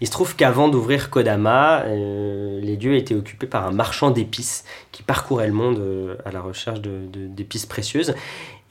il 0.00 0.06
se 0.06 0.10
trouve 0.10 0.34
qu'avant 0.34 0.66
d'ouvrir 0.68 1.08
Kodama, 1.08 1.82
euh, 1.84 2.58
les 2.60 2.76
lieux 2.76 2.96
étaient 2.96 3.14
occupés 3.14 3.46
par 3.46 3.64
un 3.64 3.70
marchand 3.70 4.10
d'épices 4.10 4.64
qui 4.90 5.04
parcourait 5.04 5.46
le 5.46 5.52
monde 5.52 6.16
à 6.24 6.32
la 6.32 6.40
recherche 6.40 6.80
de, 6.80 7.06
d'épices 7.12 7.66
précieuses. 7.66 8.14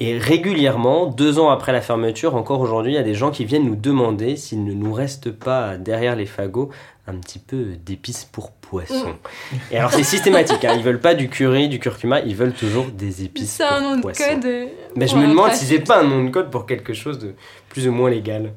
Et 0.02 0.18
régulièrement, 0.18 1.06
deux 1.06 1.40
ans 1.40 1.50
après 1.50 1.72
la 1.72 1.80
fermeture, 1.80 2.36
encore 2.36 2.60
aujourd'hui, 2.60 2.92
il 2.92 2.96
y 2.96 3.00
a 3.00 3.04
des 3.04 3.14
gens 3.14 3.32
qui 3.32 3.46
viennent 3.46 3.66
nous 3.66 3.78
demander 3.78 4.36
s'il 4.36 4.66
ne 4.66 4.74
nous 4.74 4.92
reste 4.92 5.32
pas 5.32 5.78
derrière 5.78 6.18
les 6.18 6.26
fagots 6.26 6.70
un 7.08 7.16
petit 7.18 7.40
peu 7.40 7.76
d'épices 7.86 8.26
pour 8.32 8.52
poisson. 8.52 9.10
Mm. 9.52 9.56
Et 9.72 9.78
alors 9.78 9.92
c'est 9.92 10.04
systématique, 10.04 10.66
hein, 10.66 10.74
ils 10.76 10.84
veulent 10.84 11.00
pas 11.00 11.14
du 11.14 11.30
curry, 11.30 11.70
du 11.70 11.80
curcuma, 11.80 12.22
ils 12.22 12.36
veulent 12.36 12.54
toujours 12.54 12.88
des 12.88 13.24
épices 13.24 13.58
pour 13.58 13.68
poisson. 14.02 14.18
C'est 14.18 14.26
un 14.26 14.34
nom 14.34 14.36
de 14.36 14.42
code. 14.42 14.46
Euh, 14.46 14.66
Mais 14.96 15.08
je 15.08 15.16
me 15.16 15.28
demande 15.28 15.52
si 15.52 15.66
c'est 15.66 15.80
pas 15.80 16.00
un 16.00 16.04
nom 16.04 16.24
de 16.24 16.30
code 16.30 16.50
pour 16.50 16.66
quelque 16.66 16.94
chose 16.94 17.20
de 17.20 17.36
plus 17.70 17.88
ou 17.88 17.92
moins 17.92 18.10
légal. 18.10 18.54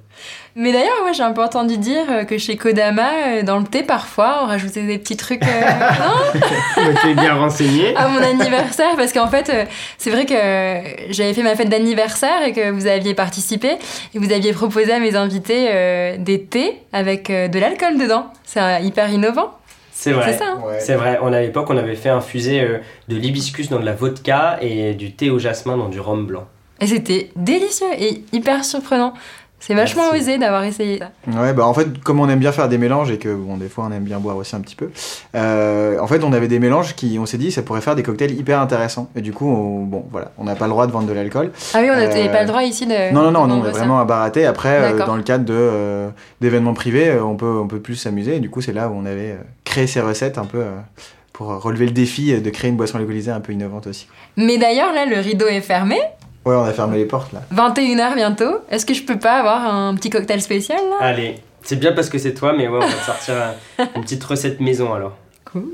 Mais 0.55 0.73
d'ailleurs, 0.73 1.03
moi 1.03 1.13
j'ai 1.13 1.25
un 1.25 1.33
peu 1.33 1.43
entendu 1.43 1.77
dire 1.77 2.05
euh, 2.09 2.25
que 2.25 2.39
chez 2.39 2.57
Kodama, 2.57 3.11
euh, 3.27 3.43
dans 3.43 3.59
le 3.59 3.65
thé 3.65 3.83
parfois, 3.83 4.41
on 4.43 4.47
rajoutait 4.47 4.87
des 4.87 4.99
petits 4.99 5.17
trucs. 5.17 5.43
non 5.43 6.93
Tu 7.03 7.11
es 7.11 7.15
bien 7.15 7.35
renseigné. 7.35 7.95
À 7.97 8.09
mon 8.09 8.23
anniversaire, 8.23 8.97
parce 8.97 9.13
qu'en 9.13 9.29
fait, 9.29 9.53
c'est 9.99 10.11
vrai 10.11 10.25
que 10.25 11.13
j'avais 11.13 11.35
fait 11.35 11.43
ma 11.43 11.55
fête 11.55 11.69
d'anniversaire 11.69 12.43
et 12.47 12.53
que 12.53 12.71
vous 12.71 12.87
aviez 12.87 13.13
participé 13.13 13.73
et 14.15 14.19
vous 14.19 14.33
aviez 14.33 14.55
proposé 14.55 14.93
à 14.93 15.01
mes 15.01 15.17
invités 15.17 16.17
des 16.19 16.45
thés 16.45 16.81
avec 16.93 17.29
de 17.31 17.59
l'alcool 17.59 17.99
dedans. 17.99 18.33
C'est 18.49 18.83
hyper 18.83 19.11
innovant. 19.11 19.59
C'est 19.93 20.13
vrai. 20.13 20.33
C'est 20.33 20.43
hein. 20.43 20.59
C'est 20.79 20.95
vrai. 20.95 21.19
On, 21.21 21.35
à 21.35 21.41
l'époque, 21.41 21.69
on 21.69 21.77
avait 21.77 21.97
fait 21.97 22.09
infuser 22.09 22.63
euh, 22.63 22.79
de 23.09 23.17
l'hibiscus 23.17 23.69
dans 23.69 23.79
de 23.79 23.85
la 23.85 23.93
vodka 23.93 24.57
et 24.63 24.95
du 24.95 25.13
thé 25.13 25.29
au 25.29 25.39
jasmin 25.39 25.77
dans 25.77 25.91
du 25.91 26.01
rhum 26.01 26.27
blanc. 26.27 26.47
Et 26.81 26.87
c'était 26.87 27.31
délicieux 27.37 27.93
et 27.99 28.25
hyper 28.33 28.65
surprenant. 28.65 29.13
C'est 29.61 29.75
vachement 29.75 30.11
osé 30.11 30.39
d'avoir 30.39 30.65
essayé 30.65 30.99
ça. 30.99 31.11
Ouais, 31.27 31.53
bah 31.53 31.67
en 31.67 31.75
fait, 31.75 31.99
comme 32.03 32.21
on 32.21 32.29
aime 32.29 32.39
bien 32.39 32.53
faire 32.53 32.69
des 32.69 32.79
mélanges 32.79 33.11
et 33.11 33.19
que 33.19 33.35
bon, 33.35 33.57
des 33.57 33.69
fois 33.69 33.87
on 33.89 33.93
aime 33.93 34.05
bien 34.05 34.19
boire 34.19 34.37
aussi 34.37 34.55
un 34.55 34.61
petit 34.61 34.77
peu, 34.77 34.91
euh, 35.35 35.99
en 35.99 36.07
fait, 36.07 36.23
on 36.23 36.33
avait 36.33 36.49
des 36.49 36.59
mélanges 36.59 36.95
qui, 36.95 37.19
on 37.19 37.27
s'est 37.27 37.39
dit, 37.39 37.51
ça 37.51 37.63
pourrait 37.63 37.81
faire 37.81 37.97
des 37.97 38.03
cocktails 38.03 38.33
hyper 38.33 38.61
intéressants. 38.61 39.11
Et 39.17 39.21
du 39.21 39.33
coup, 39.33 39.49
on, 39.49 39.85
bon, 39.85 40.05
voilà, 40.11 40.31
on 40.39 40.45
n'a 40.45 40.55
pas 40.55 40.67
le 40.67 40.71
droit 40.71 40.87
de 40.87 40.93
vendre 40.93 41.09
de 41.09 41.13
l'alcool. 41.13 41.51
Ah 41.75 41.79
oui, 41.81 41.89
on 41.91 41.97
n'avait 41.97 42.29
pas 42.29 42.43
le 42.43 42.49
droit 42.49 42.63
ici 42.63 42.87
de. 42.87 43.13
Non, 43.13 43.23
non, 43.23 43.31
non, 43.31 43.47
non 43.47 43.63
on 43.63 43.67
est 43.67 43.71
vraiment 43.71 44.01
à 44.01 44.05
barater. 44.05 44.47
Après, 44.47 44.93
euh, 44.93 45.07
dans 45.07 45.17
le 45.17 45.23
cadre 45.23 45.45
de 45.45 46.09
d'événements 46.41 46.75
privés, 46.75 47.19
on 47.21 47.35
peut, 47.35 47.59
on 47.63 47.67
peut 47.67 47.81
plus 47.81 47.97
s'amuser. 47.97 48.37
Et 48.37 48.41
du 48.41 48.51
coup, 48.51 48.61
c'est 48.61 48.73
là 48.73 48.89
où 48.89 48.93
on 48.95 49.07
avait 49.07 49.37
créé 49.65 49.87
ces 49.87 50.01
recettes 50.01 50.39
un 50.39 50.45
peu 50.45 50.63
pour 51.33 51.63
relever 51.63 51.87
le 51.87 51.93
défi 51.93 52.41
de 52.41 52.51
créer 52.51 52.71
une 52.71 52.77
boisson 52.77 52.99
alcoolisée 52.99 53.31
un 53.31 53.41
peu 53.41 53.53
innovante 53.53 53.87
aussi. 53.87 54.09
Mais 54.37 54.59
d'ailleurs, 54.59 54.93
là, 54.93 55.05
le 55.05 55.19
rideau 55.19 55.47
est 55.47 55.61
fermé. 55.61 55.99
Ouais, 56.49 56.55
on 56.55 56.65
a 56.65 56.73
fermé 56.73 56.97
les 56.97 57.05
portes 57.05 57.31
là. 57.35 57.43
21h 57.55 58.15
bientôt. 58.15 58.61
Est-ce 58.71 58.87
que 58.87 58.95
je 58.95 59.03
peux 59.03 59.19
pas 59.19 59.41
avoir 59.41 59.67
un 59.67 59.95
petit 59.95 60.09
cocktail 60.09 60.41
spécial 60.41 60.79
là? 60.79 60.97
Allez, 60.99 61.35
c'est 61.63 61.77
bien 61.77 61.93
parce 61.93 62.09
que 62.09 62.17
c'est 62.17 62.33
toi, 62.33 62.55
mais 62.57 62.69
ouais, 62.69 62.79
on 62.83 62.87
va 62.87 62.91
te 62.91 63.05
sortir 63.05 63.35
une 63.95 64.01
petite 64.01 64.25
recette 64.25 64.59
maison 64.59 64.95
alors. 64.95 65.13
Cool. 65.45 65.69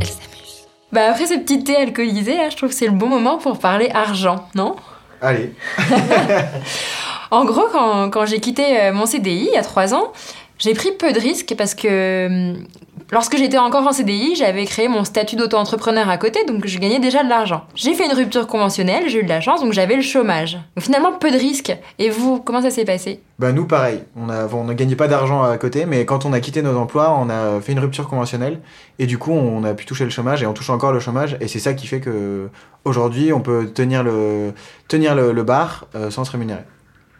Elle 0.00 0.06
s'amuse. 0.06 0.66
Bah 0.90 1.10
après 1.10 1.26
ce 1.26 1.38
petit 1.38 1.62
thé 1.62 1.76
alcoolisé, 1.76 2.38
là, 2.38 2.48
je 2.48 2.56
trouve 2.56 2.70
que 2.70 2.74
c'est 2.74 2.86
le 2.86 2.92
bon 2.92 3.08
moment 3.08 3.36
pour 3.36 3.58
parler 3.58 3.90
argent, 3.92 4.48
non? 4.54 4.74
Allez. 5.20 5.52
en 7.30 7.44
gros, 7.44 7.66
quand, 7.70 8.08
quand 8.08 8.24
j'ai 8.24 8.40
quitté 8.40 8.80
euh, 8.80 8.92
mon 8.94 9.04
CDI 9.04 9.48
il 9.50 9.52
y 9.52 9.58
a 9.58 9.62
trois 9.62 9.92
ans, 9.92 10.14
j'ai 10.58 10.72
pris 10.72 10.92
peu 10.92 11.12
de 11.12 11.20
risques 11.20 11.54
parce 11.58 11.74
que 11.74 12.54
hum, 12.54 12.64
lorsque 13.10 13.36
j'étais 13.36 13.58
encore 13.58 13.86
en 13.86 13.92
CDI, 13.92 14.34
j'avais 14.36 14.64
créé 14.64 14.88
mon 14.88 15.04
statut 15.04 15.36
d'auto-entrepreneur 15.36 16.08
à 16.08 16.18
côté, 16.18 16.44
donc 16.44 16.66
je 16.66 16.78
gagnais 16.78 16.98
déjà 16.98 17.22
de 17.22 17.28
l'argent. 17.28 17.64
J'ai 17.74 17.94
fait 17.94 18.06
une 18.06 18.12
rupture 18.12 18.46
conventionnelle, 18.46 19.08
j'ai 19.08 19.20
eu 19.20 19.24
de 19.24 19.28
la 19.28 19.40
chance, 19.40 19.60
donc 19.60 19.72
j'avais 19.72 19.96
le 19.96 20.02
chômage. 20.02 20.54
Donc 20.76 20.84
finalement, 20.84 21.12
peu 21.12 21.30
de 21.30 21.36
risques. 21.36 21.76
Et 21.98 22.10
vous, 22.10 22.40
comment 22.40 22.62
ça 22.62 22.70
s'est 22.70 22.84
passé? 22.84 23.20
Bah 23.38 23.52
nous, 23.52 23.66
pareil. 23.66 24.00
On, 24.16 24.28
a, 24.28 24.46
on 24.46 24.64
ne 24.64 24.72
gagnait 24.72 24.96
pas 24.96 25.08
d'argent 25.08 25.42
à 25.42 25.56
côté, 25.58 25.86
mais 25.86 26.04
quand 26.04 26.24
on 26.24 26.32
a 26.32 26.40
quitté 26.40 26.62
nos 26.62 26.76
emplois, 26.76 27.16
on 27.18 27.28
a 27.28 27.60
fait 27.60 27.72
une 27.72 27.80
rupture 27.80 28.08
conventionnelle, 28.08 28.60
et 28.98 29.06
du 29.06 29.18
coup, 29.18 29.32
on 29.32 29.62
a 29.64 29.74
pu 29.74 29.84
toucher 29.86 30.04
le 30.04 30.10
chômage, 30.10 30.42
et 30.42 30.46
on 30.46 30.52
touche 30.52 30.70
encore 30.70 30.92
le 30.92 31.00
chômage, 31.00 31.36
et 31.40 31.48
c'est 31.48 31.58
ça 31.58 31.74
qui 31.74 31.86
fait 31.86 32.00
que 32.00 32.48
aujourd'hui, 32.84 33.32
on 33.32 33.40
peut 33.40 33.70
tenir 33.72 34.02
le, 34.02 34.52
tenir 34.88 35.14
le, 35.14 35.42
bar 35.42 35.86
euh, 35.94 36.10
sans 36.10 36.24
se 36.24 36.32
rémunérer. 36.32 36.64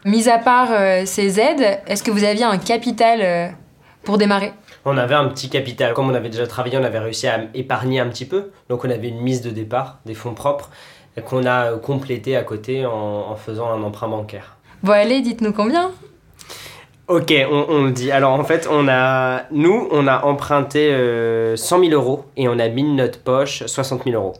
Mis 0.04 0.28
à 0.28 0.38
part 0.38 0.68
euh, 0.70 1.02
ces 1.04 1.40
aides, 1.40 1.80
est-ce 1.86 2.02
que 2.02 2.10
vous 2.10 2.24
aviez 2.24 2.44
un 2.44 2.58
capital 2.58 3.18
euh, 3.22 3.48
pour 4.04 4.18
démarrer? 4.18 4.52
On 4.88 4.96
avait 4.98 5.16
un 5.16 5.26
petit 5.26 5.50
capital. 5.50 5.94
Comme 5.94 6.08
on 6.08 6.14
avait 6.14 6.28
déjà 6.28 6.46
travaillé, 6.46 6.78
on 6.78 6.84
avait 6.84 7.00
réussi 7.00 7.26
à 7.26 7.40
épargner 7.54 7.98
un 7.98 8.08
petit 8.08 8.24
peu. 8.24 8.52
Donc 8.68 8.84
on 8.84 8.90
avait 8.90 9.08
une 9.08 9.20
mise 9.20 9.42
de 9.42 9.50
départ, 9.50 9.98
des 10.06 10.14
fonds 10.14 10.32
propres, 10.32 10.70
qu'on 11.24 11.44
a 11.44 11.72
complété 11.72 12.36
à 12.36 12.44
côté 12.44 12.86
en, 12.86 13.34
faisant 13.34 13.68
un 13.68 13.82
emprunt 13.82 14.06
bancaire. 14.06 14.56
Bon 14.84 14.92
allez, 14.92 15.22
dites-nous 15.22 15.52
combien? 15.52 15.90
Ok, 17.08 17.34
on, 17.50 17.84
le 17.84 17.90
dit. 17.90 18.12
Alors 18.12 18.32
en 18.32 18.44
fait, 18.44 18.68
on 18.70 18.86
a, 18.88 19.42
nous, 19.50 19.88
on 19.90 20.06
a 20.06 20.24
emprunté 20.24 20.90
100 20.90 20.94
euh, 20.94 21.56
000 21.56 21.82
euros 21.90 22.24
et 22.36 22.48
on 22.48 22.58
a 22.60 22.68
mis 22.68 22.84
de 22.84 22.88
notre 22.88 23.20
poche 23.20 23.66
60 23.66 24.04
000 24.04 24.14
euros. 24.14 24.34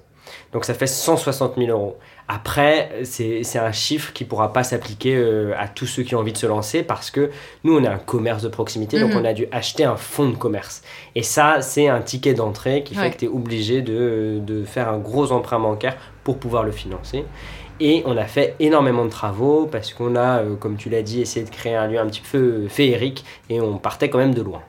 Donc 0.53 0.65
ça 0.65 0.75
fait 0.75 0.87
160 0.87 1.57
000 1.57 1.71
euros. 1.71 1.99
Après, 2.29 2.91
c'est 3.05 3.59
un 3.59 3.71
chiffre 3.71 4.13
qui 4.13 4.25
ne 4.25 4.29
pourra 4.29 4.53
pas 4.53 4.65
s'appliquer 4.65 5.15
euh, 5.15 5.53
à 5.57 5.69
tous 5.69 5.87
ceux 5.87 6.03
qui 6.03 6.17
ont 6.17 6.19
envie 6.19 6.33
de 6.33 6.39
se 6.39 6.47
lancer 6.47 6.83
parce 6.83 7.13
que 7.13 7.31
nous, 7.63 7.79
on 7.79 7.85
a 7.85 7.91
un 7.91 7.99
commerce 7.99 8.43
de 8.43 8.49
proximité, 8.49 8.99
donc 8.99 9.13
mhm. 9.13 9.19
on 9.19 9.25
a 9.25 9.33
dû 9.33 9.47
acheter 9.53 9.85
un 9.85 9.97
fonds 9.97 10.29
de 10.29 10.35
commerce. 10.35 10.83
Et 11.15 11.23
ça, 11.23 11.61
c'est 11.61 11.87
un 11.87 12.01
ticket 12.01 12.35
d'entrée 12.35 12.83
qui 12.83 12.97
fait 12.97 13.13
que 13.13 13.19
tu 13.19 13.25
es 13.27 13.29
obligé 13.29 13.81
de, 13.81 14.41
de, 14.41 14.65
faire 14.65 14.89
un 14.89 14.99
gros 14.99 15.31
emprunt 15.31 15.61
bancaire 15.61 15.97
pour 16.25 16.39
pouvoir 16.39 16.65
le 16.65 16.73
financer. 16.73 17.25
Et 17.79 18.03
on 18.07 18.17
a 18.17 18.25
fait 18.25 18.57
énormément 18.59 19.05
de 19.05 19.11
travaux 19.11 19.69
parce 19.71 19.93
qu'on 19.93 20.17
a, 20.17 20.41
euh, 20.41 20.57
comme 20.57 20.77
tu 20.77 20.89
l'as 20.89 21.03
dit, 21.03 21.21
essayé 21.21 21.45
de 21.45 21.51
créer 21.51 21.77
un 21.77 21.87
lieu 21.87 21.99
un 21.99 22.07
petit 22.07 22.23
peu 22.23 22.67
féerique 22.69 23.25
et 23.51 23.61
on 23.61 23.79
partait 23.79 24.09
quand 24.09 24.19
même 24.19 24.35
de 24.35 24.43
loin. 24.43 24.63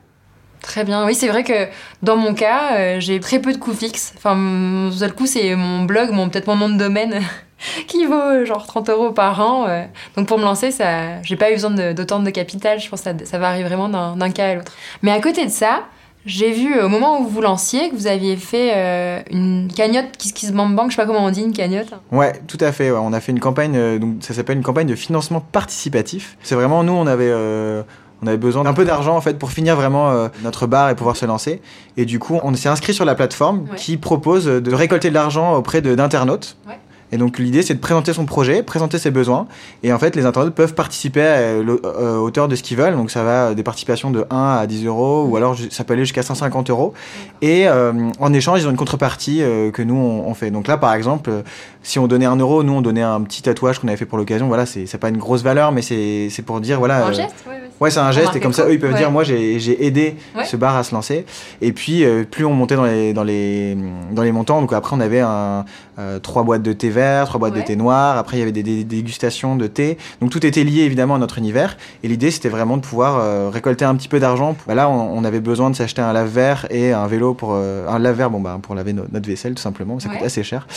Très 0.62 0.84
bien. 0.84 1.06
Oui, 1.06 1.16
c'est 1.16 1.30
vrai 1.30 1.44
que 1.44 1.68
dans 2.04 2.18
mon 2.18 2.34
cas, 2.34 2.78
euh, 2.78 3.00
j'ai 3.00 3.20
très 3.20 3.40
peu 3.40 3.54
de 3.54 3.58
coûts 3.58 3.74
fixes. 3.74 4.14
Enfin, 4.18 4.36
mon 4.36 4.92
seul 4.92 5.14
coût, 5.14 5.26
c'est 5.26 5.56
mon 5.56 5.86
blog, 5.86 6.12
mon, 6.12 6.30
peut-être 6.30 6.48
mon 6.48 6.56
nom 6.56 6.70
de 6.70 6.78
domaine. 6.78 7.22
qui 7.88 8.06
vaut 8.06 8.46
genre 8.46 8.66
30 8.68 8.90
euros 8.90 9.12
par 9.12 9.40
an. 9.42 9.66
euh. 9.68 9.84
Donc 10.16 10.28
pour 10.28 10.38
me 10.38 10.44
lancer, 10.44 10.72
ça, 10.72 11.22
j'ai 11.24 11.36
pas 11.36 11.50
eu 11.52 11.54
besoin 11.56 11.94
d'autant 11.94 12.20
de, 12.20 12.30
capital. 12.30 12.80
Je 12.80 12.90
pense 12.90 13.02
que 13.02 13.10
ça, 13.12 13.26
ça 13.26 13.38
varie 13.40 13.64
vraiment 13.64 13.90
d'un 13.90 14.30
cas 14.32 14.50
à 14.50 14.56
l'autre. 14.56 14.72
Mais 15.02 15.12
à 15.12 15.20
côté 15.20 15.46
de 15.46 15.52
ça, 15.52 15.84
j'ai 16.26 16.52
vu 16.52 16.76
euh, 16.76 16.86
au 16.86 16.90
moment 16.90 17.20
où 17.20 17.24
vous 17.24 17.30
vous 17.30 17.42
lanciez 17.42 17.90
que 17.90 17.96
vous 17.96 18.06
aviez 18.08 18.36
fait 18.36 18.74
euh, 18.76 19.22
une 19.32 19.70
cagnotte 19.74 20.18
Kiss 20.18 20.52
Bang 20.52 20.76
Bang. 20.76 20.92
Je 20.92 20.96
sais 20.96 21.02
pas 21.02 21.08
comment 21.08 21.24
on 21.24 21.30
dit 21.32 21.42
une 21.42 21.54
cagnotte. 21.54 21.88
Ouais, 22.12 22.34
tout 22.48 22.58
à 22.60 22.72
fait. 22.74 22.92
ouais. 22.92 23.00
On 23.02 23.14
a 23.14 23.22
fait 23.22 23.32
une 23.32 23.40
campagne, 23.40 23.78
euh, 23.78 23.98
donc 23.98 24.16
ça 24.20 24.34
s'appelle 24.34 24.58
une 24.58 24.64
campagne 24.64 24.88
de 24.88 24.96
financement 24.96 25.40
participatif. 25.40 26.38
C'est 26.44 26.56
vraiment 26.56 26.84
nous, 26.84 26.92
on 26.92 27.08
avait, 27.08 27.30
euh, 27.30 27.82
on 28.22 28.28
avait 28.28 28.36
besoin 28.38 28.64
d'un 28.66 28.74
peu 28.74 28.84
d'argent 28.84 29.16
en 29.16 29.22
fait 29.22 29.40
pour 29.40 29.52
finir 29.52 29.76
vraiment 29.78 30.28
notre 30.44 30.68
bar 30.68 30.90
et 30.90 30.96
pouvoir 30.96 31.16
se 31.16 31.26
lancer. 31.26 31.62
Et 31.96 32.04
du 32.06 32.20
coup, 32.20 32.40
on 32.44 32.54
s'est 32.56 32.68
inscrit 32.70 32.94
sur 32.94 33.06
la 33.06 33.16
plateforme 33.16 33.68
Ouais. 33.72 33.78
qui 33.78 33.96
propose 33.96 34.46
de 34.48 34.74
récolter 34.74 35.10
de 35.10 35.14
l'argent 35.14 35.54
auprès 35.56 35.82
d'internautes. 35.82 36.58
Ouais. 36.68 36.78
Et 37.12 37.18
donc 37.18 37.40
l'idée 37.40 37.62
c'est 37.62 37.74
de 37.74 37.80
présenter 37.80 38.12
son 38.12 38.26
projet, 38.26 38.64
présenter 38.64 38.98
ses 38.98 39.12
besoins, 39.12 39.48
et 39.82 39.94
en 39.94 40.00
fait 40.00 40.16
les 40.16 40.26
internautes 40.26 40.54
peuvent 40.54 40.74
participer 40.74 41.22
à 41.22 41.26
euh, 41.38 41.64
l'au- 41.64 41.80
euh, 41.86 42.18
hauteur 42.18 42.48
de 42.50 42.56
ce 42.56 42.64
qu'ils 42.64 42.76
veulent, 42.76 42.96
donc 42.98 43.12
ça 43.12 43.24
va 43.24 43.54
des 43.54 43.64
participations 43.64 44.12
de 44.12 44.26
1 44.30 44.58
à 44.60 44.68
10 44.68 44.86
euros, 44.86 45.24
ou 45.26 45.38
alors 45.38 45.56
ça 45.70 45.84
peut 45.86 45.94
aller 45.94 46.04
jusqu'à 46.04 46.22
150 46.24 46.70
euros, 46.70 46.94
et 47.42 47.68
euh, 47.70 47.94
en 48.20 48.34
échange 48.34 48.62
ils 48.62 48.68
ont 48.68 48.72
une 48.72 48.76
contrepartie 48.78 49.42
euh, 49.42 49.72
que 49.72 49.82
nous 49.82 49.96
on, 49.96 50.28
on 50.28 50.34
fait. 50.34 50.52
Donc 50.52 50.68
là 50.68 50.78
par 50.78 50.94
exemple, 50.94 51.30
euh, 51.30 51.42
si 51.82 51.98
on 51.98 52.08
donnait 52.08 52.26
un 52.26 52.36
euro, 52.36 52.62
nous 52.64 52.74
on 52.74 52.82
donnait 52.82 53.02
un 53.04 53.22
petit 53.22 53.42
tatouage 53.42 53.80
qu'on 53.80 53.88
avait 53.88 53.96
fait 53.98 54.06
pour 54.06 54.18
l'occasion, 54.18 54.48
voilà 54.48 54.66
c'est 54.66 54.98
pas 54.98 55.08
une 55.10 55.18
grosse 55.18 55.44
valeur, 55.44 55.72
mais 55.72 55.82
c'est 55.82 56.30
pour 56.46 56.60
dire 56.60 56.80
voilà... 56.80 57.06
Un 57.06 57.10
euh, 57.10 57.14
geste 57.14 57.36
ouais, 57.48 57.54
ouais. 57.54 57.62
Ouais, 57.80 57.92
c'est 57.92 58.00
un 58.00 58.12
geste, 58.12 58.36
et 58.36 58.40
comme 58.40 58.54
ça, 58.54 58.66
eux, 58.66 58.74
ils 58.74 58.80
peuvent 58.80 58.92
Ouais. 58.94 58.98
dire, 58.98 59.12
moi, 59.12 59.24
j'ai 59.24 59.86
aidé 59.86 60.16
ce 60.46 60.58
bar 60.58 60.76
à 60.76 60.82
se 60.84 60.96
lancer. 60.96 61.28
Et 61.62 61.74
puis, 61.74 62.04
euh, 62.06 62.24
plus 62.24 62.44
on 62.44 62.54
montait 62.54 62.76
dans 62.76 62.86
les, 62.86 63.14
dans 63.14 63.24
les, 63.24 63.78
dans 64.14 64.24
les 64.24 64.32
montants, 64.32 64.62
donc 64.62 64.74
après, 64.74 64.96
on 64.96 65.00
avait 65.00 65.20
un, 65.20 65.64
euh, 66.00 66.18
trois 66.18 66.42
boîtes 66.42 66.64
de 66.64 66.74
thé 66.74 66.90
trois 67.26 67.40
boîtes 67.40 67.54
Ouais. 67.54 67.62
de 67.62 67.66
thé 67.66 67.76
noir, 67.76 68.18
après, 68.18 68.38
il 68.38 68.40
y 68.40 68.44
avait 68.44 68.52
des, 68.52 68.64
des 68.64 68.84
dégustations 68.84 69.56
de 69.56 69.68
thé. 69.68 69.98
Donc, 70.22 70.30
tout 70.32 70.46
était 70.46 70.64
lié, 70.64 70.82
évidemment, 70.82 71.16
à 71.16 71.18
notre 71.18 71.38
univers. 71.38 71.78
Et 72.04 72.08
l'idée, 72.08 72.32
c'était 72.32 72.50
vraiment 72.50 72.78
de 72.78 72.82
pouvoir 72.82 73.18
euh, 73.20 73.50
récolter 73.52 73.86
un 73.86 73.96
petit 73.96 74.08
peu 74.08 74.20
d'argent. 74.20 74.56
Bah, 74.68 74.76
là, 74.76 74.90
on, 74.90 75.18
on 75.18 75.24
avait 75.24 75.40
besoin 75.40 75.70
de 75.70 75.76
s'acheter 75.76 76.02
un 76.02 76.14
lave-verre 76.14 76.68
et 76.70 76.94
un 76.94 77.08
vélo 77.08 77.34
pour... 77.34 77.52
euh, 77.54 77.88
un 77.88 78.00
lave-verre, 78.00 78.30
bon, 78.30 78.40
bah, 78.42 78.60
pour 78.62 78.76
laver 78.76 78.94
no- 78.94 79.06
notre 79.12 79.28
vaisselle, 79.28 79.56
tout 79.56 79.62
simplement, 79.62 80.00
ça 80.00 80.10
Ouais. 80.10 80.18
coûte 80.18 80.26
assez 80.26 80.44
cher. 80.44 80.68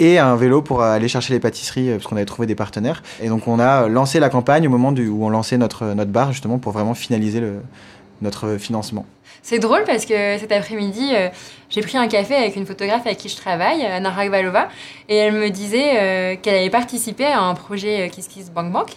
Et 0.00 0.18
un 0.18 0.36
vélo 0.36 0.62
pour 0.62 0.82
euh, 0.82 0.92
aller 0.94 1.08
chercher 1.08 1.32
les 1.34 1.40
pâtisseries, 1.40 1.90
parce 1.92 2.04
qu'on 2.06 2.16
avait 2.16 2.24
trouvé 2.24 2.46
des 2.46 2.54
partenaires. 2.54 3.02
Et 3.22 3.28
donc, 3.28 3.48
on 3.48 3.58
a 3.58 3.88
lancé 3.88 4.20
la 4.20 4.28
campagne 4.28 4.66
au 4.66 4.70
moment 4.70 4.92
du, 4.92 5.08
où 5.08 5.24
on 5.24 5.30
lançait 5.30 5.58
notre, 5.58 5.84
notre 5.94 6.10
bar, 6.10 6.32
justement, 6.32 6.58
pour 6.58 6.72
vraiment 6.72 6.94
finaliser 6.94 7.40
le, 7.40 7.54
notre 8.22 8.56
financement. 8.56 9.06
C'est 9.42 9.58
drôle 9.58 9.84
parce 9.84 10.04
que 10.04 10.38
cet 10.38 10.52
après-midi, 10.52 11.10
euh, 11.14 11.28
j'ai 11.70 11.80
pris 11.80 11.96
un 11.96 12.08
café 12.08 12.34
avec 12.34 12.56
une 12.56 12.66
photographe 12.66 13.06
avec 13.06 13.18
qui 13.18 13.28
je 13.28 13.36
travaille, 13.36 13.84
Anna 13.84 14.10
Ragvalova, 14.10 14.68
et 15.08 15.16
elle 15.16 15.32
me 15.32 15.48
disait 15.50 15.92
euh, 15.96 16.36
qu'elle 16.36 16.56
avait 16.56 16.70
participé 16.70 17.24
à 17.24 17.40
un 17.40 17.54
projet 17.54 18.06
euh, 18.06 18.08
Kiss 18.08 18.28
Kiss 18.28 18.50
Bank 18.50 18.72
Bank. 18.72 18.90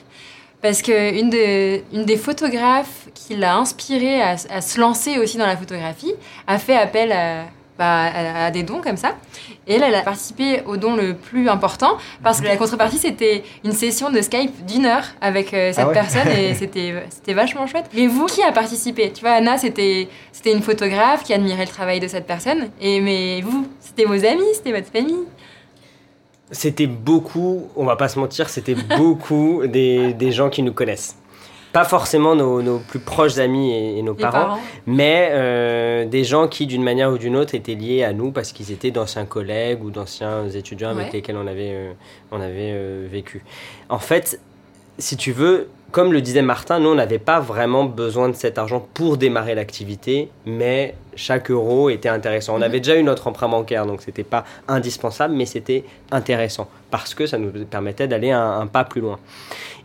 Parce 0.61 0.81
que 0.83 1.19
une, 1.19 1.31
de, 1.31 1.81
une 1.91 2.05
des 2.05 2.17
photographes 2.17 3.07
qui 3.15 3.35
l'a 3.35 3.55
inspirée 3.55 4.21
à 4.21 4.37
se 4.37 4.79
lancer 4.79 5.17
aussi 5.17 5.37
dans 5.39 5.47
la 5.47 5.57
photographie 5.57 6.13
a 6.45 6.59
fait 6.59 6.75
appel 6.75 7.11
à, 7.11 7.45
bah, 7.81 8.03
à, 8.03 8.45
à 8.45 8.51
des 8.51 8.61
dons 8.61 8.79
comme 8.79 8.95
ça. 8.95 9.15
Et 9.65 9.73
elle, 9.73 9.81
elle 9.81 9.95
a 9.95 10.03
participé 10.03 10.61
au 10.67 10.77
don 10.77 10.95
le 10.95 11.15
plus 11.15 11.49
important 11.49 11.97
parce 12.21 12.39
que 12.39 12.45
la 12.45 12.55
contrepartie, 12.55 12.99
c'était 12.99 13.43
une 13.63 13.71
session 13.71 14.11
de 14.11 14.21
Skype 14.21 14.65
d'une 14.67 14.85
heure 14.85 15.05
avec 15.19 15.51
euh, 15.51 15.71
cette 15.73 15.85
Ah 15.85 15.87
ouais 15.87 15.93
personne 15.93 16.27
et 16.27 16.53
c'était 16.61 16.93
c'était 17.09 17.33
vachement 17.33 17.65
chouette. 17.65 17.89
Mais 17.95 18.05
vous, 18.05 18.27
qui 18.27 18.43
a 18.43 18.51
participé? 18.51 19.11
Tu 19.11 19.21
vois, 19.21 19.31
Anna, 19.31 19.57
c'était 19.57 20.09
c'était 20.31 20.53
une 20.53 20.61
photographe 20.61 21.23
qui 21.23 21.33
admirait 21.33 21.65
le 21.65 21.71
travail 21.71 21.99
de 21.99 22.07
cette 22.07 22.27
personne. 22.27 22.69
Et 22.79 23.01
mais 23.01 23.41
vous, 23.41 23.67
c'était 23.79 24.05
vos 24.05 24.23
amis, 24.25 24.51
c'était 24.53 24.73
votre 24.73 24.91
famille? 24.91 25.25
C'était 26.51 26.87
beaucoup, 26.87 27.69
on 27.75 27.85
va 27.85 27.95
pas 27.95 28.09
se 28.09 28.19
mentir, 28.19 28.47
c'était 28.49 28.75
beaucoup 28.97 29.65
des, 29.65 30.13
des 30.13 30.31
gens 30.31 30.49
qui 30.49 30.61
nous 30.61 30.73
connaissent. 30.73 31.15
Pas 31.73 31.85
forcément 31.85 32.35
nos, 32.35 32.61
nos 32.61 32.79
plus 32.79 32.99
proches 32.99 33.37
amis 33.37 33.71
et, 33.71 33.97
et 33.99 34.01
nos 34.01 34.13
parents, 34.13 34.31
parents. 34.31 34.59
mais 34.85 35.29
euh, 35.31 36.05
des 36.05 36.23
gens 36.23 36.47
qui, 36.47 36.67
d'une 36.67 36.83
manière 36.83 37.11
ou 37.11 37.17
d'une 37.17 37.35
autre, 37.35 37.55
étaient 37.55 37.75
liés 37.75 38.03
à 38.03 38.13
nous 38.13 38.31
parce 38.31 38.51
qu'ils 38.51 38.71
étaient 38.71 38.91
d'anciens 38.91 39.25
collègues 39.25 39.83
ou 39.83 39.89
d'anciens 39.89 40.49
étudiants 40.49 40.89
avec 40.89 41.13
lesquels 41.13 41.37
on 41.37 41.47
avait, 41.47 41.71
euh, 41.73 41.93
on 42.31 42.41
avait 42.41 42.73
euh, 42.73 43.07
vécu. 43.09 43.43
En 43.89 43.99
fait, 43.99 44.39
si 44.97 45.15
tu 45.15 45.31
veux, 45.31 45.69
comme 45.91 46.13
le 46.13 46.21
disait 46.21 46.41
Martin, 46.41 46.79
nous, 46.79 46.89
on 46.89 46.95
n'avait 46.95 47.19
pas 47.19 47.39
vraiment 47.39 47.83
besoin 47.85 48.29
de 48.29 48.33
cet 48.35 48.57
argent 48.57 48.87
pour 48.93 49.17
démarrer 49.17 49.55
l'activité, 49.55 50.29
mais 50.45 50.95
chaque 51.15 51.51
euro 51.51 51.89
était 51.89 52.09
intéressant. 52.09 52.53
On 52.53 52.57
Mhm. 52.57 52.63
avait 52.63 52.79
déjà 52.79 52.95
eu 52.95 53.03
notre 53.03 53.27
emprunt 53.27 53.49
bancaire, 53.49 53.85
donc 53.85 54.01
c'était 54.01 54.23
pas 54.23 54.45
indispensable, 54.67 55.33
mais 55.33 55.45
c'était 55.45 55.83
intéressant 56.11 56.67
parce 56.89 57.13
que 57.13 57.25
ça 57.25 57.37
nous 57.37 57.51
permettait 57.65 58.07
d'aller 58.07 58.31
un, 58.31 58.59
un 58.61 58.67
pas 58.67 58.83
plus 58.85 59.01
loin. 59.01 59.19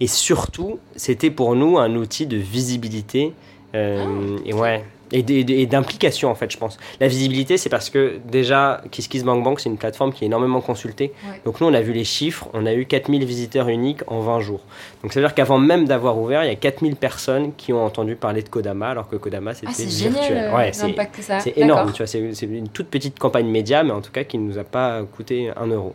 Et 0.00 0.06
surtout, 0.06 0.78
c'était 0.94 1.30
pour 1.30 1.54
nous 1.56 1.78
un 1.78 1.94
outil 1.96 2.26
de 2.26 2.36
visibilité 2.36 3.32
euh, 3.74 4.38
et 4.44 4.54
ouais. 4.54 4.84
Et 5.12 5.66
d'implication 5.66 6.30
en 6.30 6.34
fait 6.34 6.50
je 6.50 6.58
pense. 6.58 6.78
La 7.00 7.08
visibilité 7.08 7.56
c'est 7.56 7.68
parce 7.68 7.90
que 7.90 8.18
déjà 8.24 8.82
KissKissBankBank 8.90 9.60
c'est 9.60 9.68
une 9.68 9.76
plateforme 9.78 10.12
qui 10.12 10.24
est 10.24 10.26
énormément 10.26 10.60
consultée. 10.60 11.12
Ouais. 11.30 11.40
Donc 11.44 11.60
nous 11.60 11.66
on 11.68 11.74
a 11.74 11.80
vu 11.80 11.92
les 11.92 12.04
chiffres, 12.04 12.48
on 12.54 12.66
a 12.66 12.74
eu 12.74 12.86
4000 12.86 13.24
visiteurs 13.24 13.68
uniques 13.68 14.00
en 14.08 14.20
20 14.20 14.40
jours. 14.40 14.60
Donc 15.02 15.12
ça 15.12 15.20
veut 15.20 15.26
dire 15.26 15.34
qu'avant 15.34 15.58
même 15.58 15.86
d'avoir 15.86 16.18
ouvert, 16.18 16.42
il 16.44 16.48
y 16.48 16.52
a 16.52 16.56
4000 16.56 16.96
personnes 16.96 17.52
qui 17.56 17.72
ont 17.72 17.84
entendu 17.84 18.16
parler 18.16 18.42
de 18.42 18.48
Kodama 18.48 18.88
alors 18.88 19.08
que 19.08 19.16
Kodama 19.16 19.54
c'était 19.54 19.68
Ah, 19.70 19.74
c'est 19.74 19.84
virtuel. 19.84 20.22
génial 20.22 20.54
Ouais, 20.54 20.72
euh, 20.84 21.38
c'est 21.40 21.56
énorme, 21.56 21.92
tu 21.92 22.02
vois, 22.02 22.06
c'est 22.06 22.46
une 22.46 22.68
toute 22.68 22.88
petite 22.88 23.18
campagne 23.18 23.46
média, 23.48 23.82
mais 23.84 23.92
en 23.92 24.00
tout 24.00 24.12
cas 24.12 24.24
qui 24.24 24.38
ne 24.38 24.44
nous 24.48 24.58
a 24.58 24.64
pas 24.64 25.02
coûté 25.04 25.50
un 25.56 25.66
euro. 25.68 25.94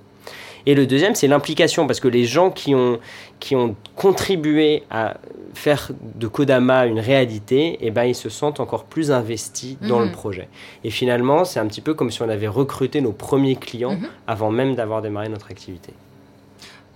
Et 0.66 0.76
le 0.76 0.86
deuxième, 0.88 1.16
c'est 1.16 1.28
l'implication, 1.28 1.88
parce 1.88 1.99
que 1.99 2.07
les 2.07 2.26
gens 2.26 2.49
qui 2.51 2.76
ont, 2.76 2.99
qui 3.39 3.55
ont 3.55 3.76
contribué 3.95 4.84
à 4.91 5.16
faire 5.53 5.89
de 6.16 6.28
Kodama 6.28 6.86
une 6.86 6.99
réalité, 6.99 7.78
eh 7.82 7.91
ben, 7.91 8.03
ils 8.05 8.16
se 8.16 8.30
sentent 8.30 8.59
encore 8.59 8.86
plus 8.86 9.12
investis 9.12 9.78
dans 9.82 9.99
Mhm. 9.99 10.05
le 10.05 10.12
projet. 10.12 10.47
Et 10.84 10.89
finalement, 10.91 11.43
c'est 11.45 11.59
un 11.59 11.66
petit 11.68 11.82
peu 11.82 11.93
comme 11.93 12.09
si 12.12 12.22
on 12.22 12.30
avait 12.30 12.47
recruté 12.47 13.01
nos 13.01 13.12
premiers 13.12 13.55
clients 13.57 13.95
Mhm. 13.95 14.07
avant 14.28 14.51
même 14.51 14.76
d'avoir 14.76 15.01
démarré 15.01 15.28
notre 15.30 15.51
activité. 15.51 15.93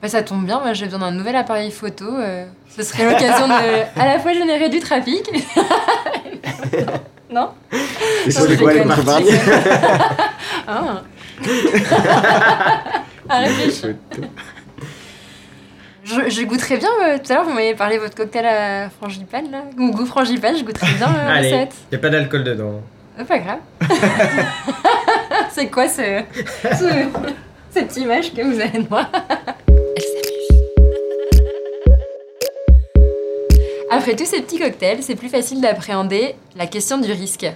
Bah, 0.01 0.07
ça 0.09 0.21
tombe 0.23 0.45
bien, 0.45 0.59
moi 0.59 0.73
j'ai 0.73 0.85
besoin 0.85 0.99
d'un 0.99 1.11
nouvel 1.11 1.35
appareil 1.35 1.71
photo. 1.71 2.05
euh, 2.05 2.45
ce 2.69 2.83
serait 2.83 3.05
l'occasion 3.09 3.47
de 3.47 3.53
à 3.99 4.05
la 4.05 4.19
fois 4.19 4.33
générer 4.33 4.69
du 4.69 4.79
trafic. 4.79 5.23
non? 7.31 7.49
C'est 8.29 8.57
quoi 8.59 8.73
les 8.73 8.83
Ah. 10.67 11.01
à 13.29 13.39
réfléchir. 13.39 13.95
Je, 16.03 16.29
je 16.29 16.43
goûterais 16.43 16.77
bien, 16.77 16.89
euh, 17.03 17.17
tout 17.17 17.31
à 17.31 17.35
l'heure 17.35 17.45
vous 17.45 17.53
m'avez 17.53 17.73
parlé 17.73 17.95
de 17.95 18.01
votre 18.01 18.15
cocktail 18.15 18.45
à 18.45 18.89
frangipane 18.91 19.49
là, 19.51 19.63
ou 19.77 19.89
goût 19.91 20.05
frangipane, 20.05 20.55
je 20.55 20.63
goûterais 20.63 20.93
bien 20.97 21.07
euh, 21.07 21.27
la 21.27 21.37
recette. 21.37 21.73
il 21.91 21.95
n'y 21.95 21.97
a 21.97 22.01
pas 22.01 22.09
d'alcool 22.09 22.43
dedans. 22.43 22.81
C'est 23.17 23.27
pas 23.27 23.39
grave. 23.39 23.59
C'est 25.51 25.67
quoi 25.69 25.87
ce, 25.87 26.21
ce- 26.63 27.07
cette 27.71 27.97
image 27.97 28.33
que 28.33 28.41
vous 28.41 28.59
avez 28.59 28.79
de 28.83 28.89
moi? 28.89 29.07
Après 33.89 34.15
tous 34.15 34.25
ces 34.25 34.41
petits 34.41 34.59
cocktails, 34.59 35.01
c'est 35.01 35.15
plus 35.15 35.29
facile 35.29 35.61
d'appréhender 35.61 36.35
la 36.57 36.67
question 36.67 36.97
du 36.97 37.11
risque. 37.11 37.47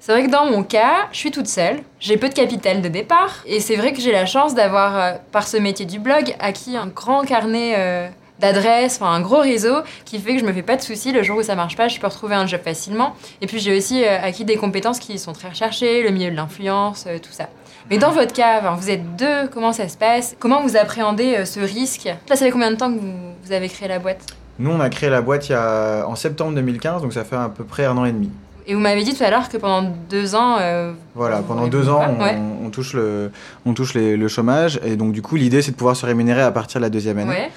C'est 0.00 0.12
vrai 0.12 0.24
que 0.24 0.30
dans 0.30 0.46
mon 0.46 0.62
cas, 0.62 1.08
je 1.10 1.16
suis 1.16 1.30
toute 1.30 1.48
seule, 1.48 1.78
j'ai 2.00 2.16
peu 2.16 2.28
de 2.28 2.34
capital 2.34 2.82
de 2.82 2.88
départ, 2.88 3.42
et 3.46 3.60
c'est 3.60 3.76
vrai 3.76 3.92
que 3.92 4.00
j'ai 4.00 4.12
la 4.12 4.26
chance 4.26 4.54
d'avoir, 4.54 4.96
euh, 4.96 5.12
par 5.32 5.48
ce 5.48 5.56
métier 5.56 5.86
du 5.86 5.98
blog, 5.98 6.34
acquis 6.38 6.76
un 6.76 6.86
grand 6.86 7.24
carnet 7.24 7.74
euh, 7.76 8.08
d'adresses, 8.38 8.98
enfin 9.00 9.12
un 9.12 9.20
gros 9.20 9.40
réseau, 9.40 9.78
qui 10.04 10.18
fait 10.20 10.34
que 10.34 10.40
je 10.40 10.44
me 10.44 10.52
fais 10.52 10.62
pas 10.62 10.76
de 10.76 10.82
soucis. 10.82 11.12
Le 11.12 11.22
jour 11.22 11.38
où 11.38 11.42
ça 11.42 11.54
marche 11.54 11.76
pas, 11.76 11.88
je 11.88 11.98
peux 11.98 12.06
retrouver 12.06 12.34
un 12.34 12.46
job 12.46 12.60
facilement. 12.62 13.16
Et 13.40 13.46
puis 13.46 13.58
j'ai 13.58 13.76
aussi 13.76 14.04
euh, 14.04 14.22
acquis 14.22 14.44
des 14.44 14.56
compétences 14.56 14.98
qui 14.98 15.18
sont 15.18 15.32
très 15.32 15.48
recherchées, 15.48 16.02
le 16.02 16.10
milieu 16.10 16.30
de 16.30 16.36
l'influence, 16.36 17.06
tout 17.22 17.32
ça. 17.32 17.48
Mais 17.90 17.98
dans 17.98 18.10
votre 18.10 18.32
cas, 18.32 18.60
vous 18.76 18.90
êtes 18.90 19.16
deux, 19.16 19.48
comment 19.52 19.72
ça 19.72 19.88
se 19.88 19.96
passe? 19.96 20.36
Comment 20.38 20.60
vous 20.60 20.76
appréhendez 20.76 21.44
ce 21.46 21.60
risque? 21.60 22.08
Ça 22.28 22.36
fait 22.36 22.50
combien 22.50 22.70
de 22.70 22.76
temps 22.76 22.92
que 22.92 22.98
vous, 22.98 23.52
avez 23.52 23.68
créé 23.68 23.88
la 23.88 23.98
boîte? 23.98 24.24
Nous, 24.58 24.70
on 24.70 24.80
a 24.80 24.88
créé 24.88 25.08
la 25.08 25.20
boîte 25.20 25.50
en 25.50 26.14
septembre 26.16 26.54
2015, 26.54 27.02
donc 27.02 27.12
ça 27.12 27.24
fait 27.24 27.36
à 27.36 27.48
peu 27.48 27.64
près 27.64 27.84
un 27.84 27.96
an 27.96 28.04
et 28.04 28.12
demi. 28.12 28.30
Et 28.68 28.74
vous 28.74 28.80
m'avez 28.80 29.04
dit 29.04 29.14
tout 29.14 29.22
à 29.22 29.30
l'heure 29.30 29.48
que 29.48 29.56
pendant 29.56 29.92
deux 30.10 30.34
ans... 30.34 30.56
euh, 30.60 30.92
Voilà, 31.14 31.38
pendant 31.38 31.68
deux 31.68 31.88
ans, 31.88 32.02
on, 32.18 32.22
Ouais. 32.22 32.36
on 32.64 32.68
touche, 32.70 32.94
le, 32.94 33.30
on 33.64 33.74
touche 33.74 33.94
les- 33.94 34.16
le 34.16 34.28
chômage. 34.28 34.80
Et 34.84 34.96
donc, 34.96 35.12
du 35.12 35.22
coup, 35.22 35.36
l'idée, 35.36 35.62
c'est 35.62 35.70
de 35.70 35.76
pouvoir 35.76 35.94
se 35.96 36.04
rémunérer 36.04 36.42
à 36.42 36.50
partir 36.50 36.80
de 36.80 36.84
la 36.84 36.90
deuxième 36.90 37.18
année. 37.18 37.30
Ouais. 37.30 37.50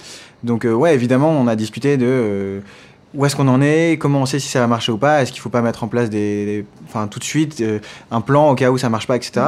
Donc, 0.44 0.66
euh, 0.66 0.72
ouais, 0.74 0.94
évidemment, 0.94 1.32
on 1.32 1.48
a 1.48 1.56
discuté 1.56 1.98
de 1.98 2.06
euh, 2.08 2.60
où 3.16 3.26
est-ce 3.26 3.36
qu'on 3.36 3.48
en 3.48 3.60
est, 3.62 3.98
comment 4.00 4.22
on 4.22 4.26
sait 4.28 4.38
si 4.40 4.48
ça 4.50 4.60
va 4.60 4.68
marcher 4.68 4.92
ou 4.92 4.98
pas, 4.98 5.22
est-ce 5.22 5.32
qu'il 5.32 5.42
faut 5.42 5.50
pas 5.50 5.62
mettre 5.62 5.84
en 5.84 5.88
place 5.88 6.10
des, 6.12 6.46
des- 6.46 6.66
enfin, 6.88 7.08
tout 7.08 7.18
de 7.18 7.24
suite 7.24 7.60
euh, 7.62 7.80
un 8.12 8.22
plan 8.22 8.50
au 8.52 8.56
cas 8.56 8.70
où 8.70 8.78
ça 8.78 8.90
marche 8.90 9.08
pas, 9.08 9.16
etc. 9.16 9.42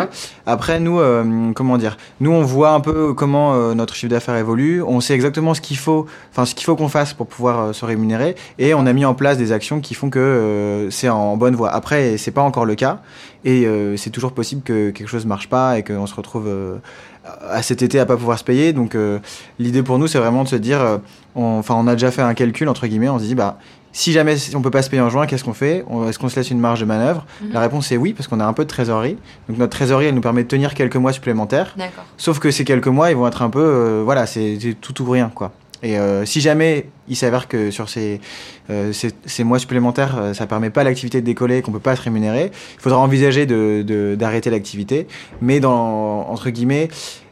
Après, 0.47 0.79
nous, 0.79 0.99
euh, 0.99 1.51
comment 1.53 1.77
dire, 1.77 1.97
nous, 2.19 2.31
on 2.31 2.41
voit 2.41 2.71
un 2.71 2.79
peu 2.79 3.13
comment 3.13 3.53
euh, 3.53 3.73
notre 3.75 3.93
chiffre 3.93 4.09
d'affaires 4.09 4.35
évolue, 4.35 4.81
on 4.81 4.99
sait 4.99 5.13
exactement 5.13 5.53
ce 5.53 5.61
qu'il 5.61 5.77
faut, 5.77 6.07
enfin, 6.31 6.45
ce 6.45 6.55
qu'il 6.55 6.65
faut 6.65 6.75
qu'on 6.75 6.89
fasse 6.89 7.13
pour 7.13 7.27
pouvoir 7.27 7.75
se 7.75 7.85
rémunérer, 7.85 8.35
et 8.57 8.73
on 8.73 8.85
a 8.87 8.93
mis 8.93 9.05
en 9.05 9.13
place 9.13 9.37
des 9.37 9.51
actions 9.51 9.79
qui 9.79 9.93
font 9.93 10.09
que 10.09 10.87
c'est 10.89 11.09
en 11.09 11.37
bonne 11.37 11.55
voie. 11.55 11.69
Après, 11.69 12.17
c'est 12.17 12.31
pas 12.31 12.41
encore 12.41 12.65
le 12.65 12.73
cas, 12.75 13.01
et 13.43 13.65
euh, 13.65 13.97
c'est 13.97 14.09
toujours 14.09 14.33
possible 14.33 14.61
que 14.61 14.91
quelque 14.91 15.07
chose 15.07 15.25
marche 15.25 15.49
pas 15.49 15.77
et 15.77 15.83
qu'on 15.83 16.05
se 16.05 16.15
retrouve 16.15 16.47
euh, 16.47 16.77
à 17.49 17.61
cet 17.61 17.81
été 17.81 17.99
à 17.99 18.05
pas 18.05 18.17
pouvoir 18.17 18.37
se 18.39 18.43
payer. 18.43 18.73
Donc 18.73 18.97
l'idée 19.59 19.83
pour 19.83 19.99
nous, 19.99 20.07
c'est 20.07 20.19
vraiment 20.19 20.43
de 20.43 20.49
se 20.49 20.55
dire, 20.55 20.99
enfin 21.35 21.75
on, 21.75 21.87
a 21.87 21.93
déjà 21.93 22.11
fait 22.11 22.21
un 22.21 22.33
calcul 22.33 22.67
entre 22.67 22.87
guillemets, 22.87 23.09
on 23.09 23.19
se 23.19 23.25
dit 23.25 23.35
bah 23.35 23.57
si 23.93 24.11
jamais 24.11 24.35
on 24.55 24.61
peut 24.61 24.71
pas 24.71 24.81
se 24.81 24.89
payer 24.89 25.01
en 25.01 25.09
juin, 25.09 25.27
qu'est-ce 25.27 25.43
qu'on 25.43 25.53
fait? 25.53 25.85
Est-ce 26.07 26.17
qu'on 26.17 26.29
se 26.29 26.35
laisse 26.37 26.49
une 26.49 26.59
marge 26.59 26.79
de 26.79 26.85
manœuvre? 26.85 27.25
Mhm. 27.41 27.51
La 27.51 27.59
réponse 27.59 27.91
est 27.91 27.97
oui, 27.97 28.13
parce 28.13 28.27
qu'on 28.27 28.39
a 28.39 28.45
un 28.45 28.53
peu 28.53 28.63
de 28.63 28.69
trésorerie. 28.69 29.17
Donc 29.49 29.57
notre 29.57 29.75
trésorerie, 29.75 30.05
elle 30.05 30.15
nous 30.15 30.21
permet 30.21 30.43
de 30.43 30.47
tenir 30.47 30.73
quelques 30.73 30.95
mois 30.95 31.13
supplémentaires. 31.13 31.75
Sauf 32.17 32.39
que 32.39 32.51
ces 32.51 32.63
quelques 32.63 32.87
mois, 32.87 33.11
ils 33.11 33.17
vont 33.17 33.27
être 33.27 33.41
un 33.41 33.49
peu, 33.49 34.01
voilà, 34.03 34.25
c'est 34.25 34.57
tout 34.79 35.01
ou 35.01 35.09
rien, 35.09 35.31
quoi. 35.33 35.51
Et 35.83 35.97
euh, 35.97 36.25
si 36.25 36.41
jamais 36.41 36.87
il 37.07 37.15
s'avère 37.15 37.47
que 37.47 37.71
sur 37.71 37.89
ces, 37.89 38.21
euh, 38.69 38.93
ces, 38.93 39.43
mois 39.43 39.59
supplémentaires, 39.59 40.17
euh, 40.17 40.33
ça 40.33 40.47
permet 40.47 40.69
pas 40.69 40.83
l'activité 40.83 41.21
de 41.21 41.25
décoller, 41.25 41.61
qu'on 41.61 41.71
peut 41.71 41.79
pas 41.79 41.95
se 41.95 42.01
rémunérer, 42.01 42.51
il 42.75 42.81
faudra 42.81 42.99
envisager 42.99 43.45
d'arrêter 43.45 43.83
de, 43.83 44.15
d'arrêter 44.15 44.49
l'activité. 44.49 45.07
Mais 45.41 45.59
dans 45.59 46.29
entre 46.29 46.49
guillemets, 46.49 46.89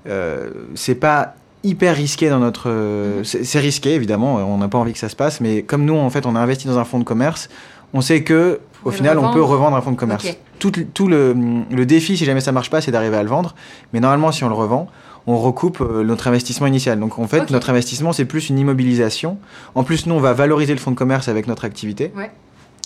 euh, 0.07 0.49
c'est 0.75 0.95
pas 0.95 1.35
hyper 1.63 1.95
risqué 1.95 2.29
dans 2.29 2.39
notre. 2.39 2.69
Mhm. 2.69 3.23
C'est 3.23 3.59
risqué 3.59 3.93
évidemment, 3.93 4.35
on 4.35 4.57
n'a 4.57 4.67
pas 4.67 4.77
envie 4.77 4.93
que 4.93 4.99
ça 4.99 5.09
se 5.09 5.15
passe, 5.15 5.41
mais 5.41 5.61
comme 5.61 5.85
nous 5.85 5.95
en 5.95 6.09
fait 6.09 6.25
on 6.25 6.35
a 6.35 6.39
investi 6.39 6.67
dans 6.67 6.77
un 6.77 6.85
fonds 6.85 6.99
de 6.99 7.03
commerce, 7.03 7.49
on 7.93 8.01
sait 8.01 8.23
que 8.23 8.59
au 8.83 8.91
final 8.91 9.17
on 9.19 9.31
peut 9.31 9.43
revendre 9.43 9.75
un 9.75 9.81
fonds 9.81 9.91
de 9.91 9.97
commerce. 9.97 10.27
Tout, 10.57 10.71
tout 10.93 11.07
le, 11.07 11.33
le 11.71 11.85
défi 11.85 12.17
si 12.17 12.25
jamais 12.25 12.41
ça 12.41 12.51
marche 12.51 12.69
pas, 12.69 12.81
c'est 12.81 12.91
d'arriver 12.91 13.15
à 13.15 13.23
le 13.23 13.29
vendre. 13.29 13.55
Mais 13.93 14.01
normalement 14.01 14.33
si 14.33 14.43
on 14.43 14.49
le 14.49 14.55
revend 14.55 14.89
on 15.27 15.37
recoupe 15.37 15.81
euh, 15.81 16.03
notre 16.03 16.27
investissement 16.27 16.67
initial. 16.67 16.99
Donc 16.99 17.19
en 17.19 17.27
fait, 17.27 17.49
notre 17.51 17.69
investissement, 17.69 18.13
c'est 18.13 18.25
plus 18.25 18.49
une 18.49 18.59
immobilisation. 18.59 19.37
En 19.75 19.83
plus, 19.83 20.05
nous, 20.05 20.15
on 20.15 20.19
va 20.19 20.33
valoriser 20.33 20.73
le 20.73 20.79
fonds 20.79 20.91
de 20.91 20.95
commerce 20.95 21.27
avec 21.27 21.47
notre 21.47 21.65
activité. 21.65 22.11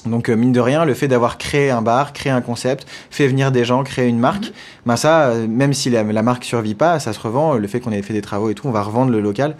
Donc 0.05 0.27
euh, 0.27 0.35
mine 0.35 0.51
de 0.51 0.59
rien, 0.59 0.83
le 0.83 0.93
fait 0.93 1.07
d'avoir 1.07 1.37
créé 1.37 1.71
un 1.71 1.81
bar, 1.81 2.11
créé 2.11 2.31
un 2.31 2.41
concept, 2.41 2.85
fait 3.09 3.27
venir 3.27 3.53
des 3.53 3.63
gens, 3.63 3.83
créé 3.83 4.09
une 4.09 4.19
marque, 4.19 4.47
mhm. 4.47 4.53
ben 4.85 4.95
ça, 4.97 5.27
euh, 5.27 5.47
même 5.47 5.73
si 5.73 5.89
la, 5.89 6.03
marque 6.03 6.43
survit 6.43 6.75
pas, 6.75 6.99
ça 6.99 7.13
se 7.13 7.19
revend. 7.19 7.53
Le 7.53 7.67
fait 7.67 7.79
qu'on 7.79 7.91
ait 7.91 8.01
fait 8.01 8.13
des 8.13 8.21
travaux 8.21 8.49
et 8.49 8.55
tout, 8.55 8.67
on 8.67 8.71
va 8.71 8.81
revendre 8.81 9.11
le 9.11 9.21
local. 9.21 9.55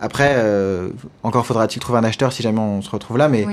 Après, 0.00 0.36
encore 1.22 1.46
faudra-t-il 1.46 1.78
trouver 1.78 2.00
un 2.00 2.04
acheteur 2.04 2.32
si 2.32 2.42
jamais 2.42 2.58
on 2.58 2.82
se 2.82 2.90
retrouve 2.90 3.18
là, 3.18 3.28
mais 3.28 3.46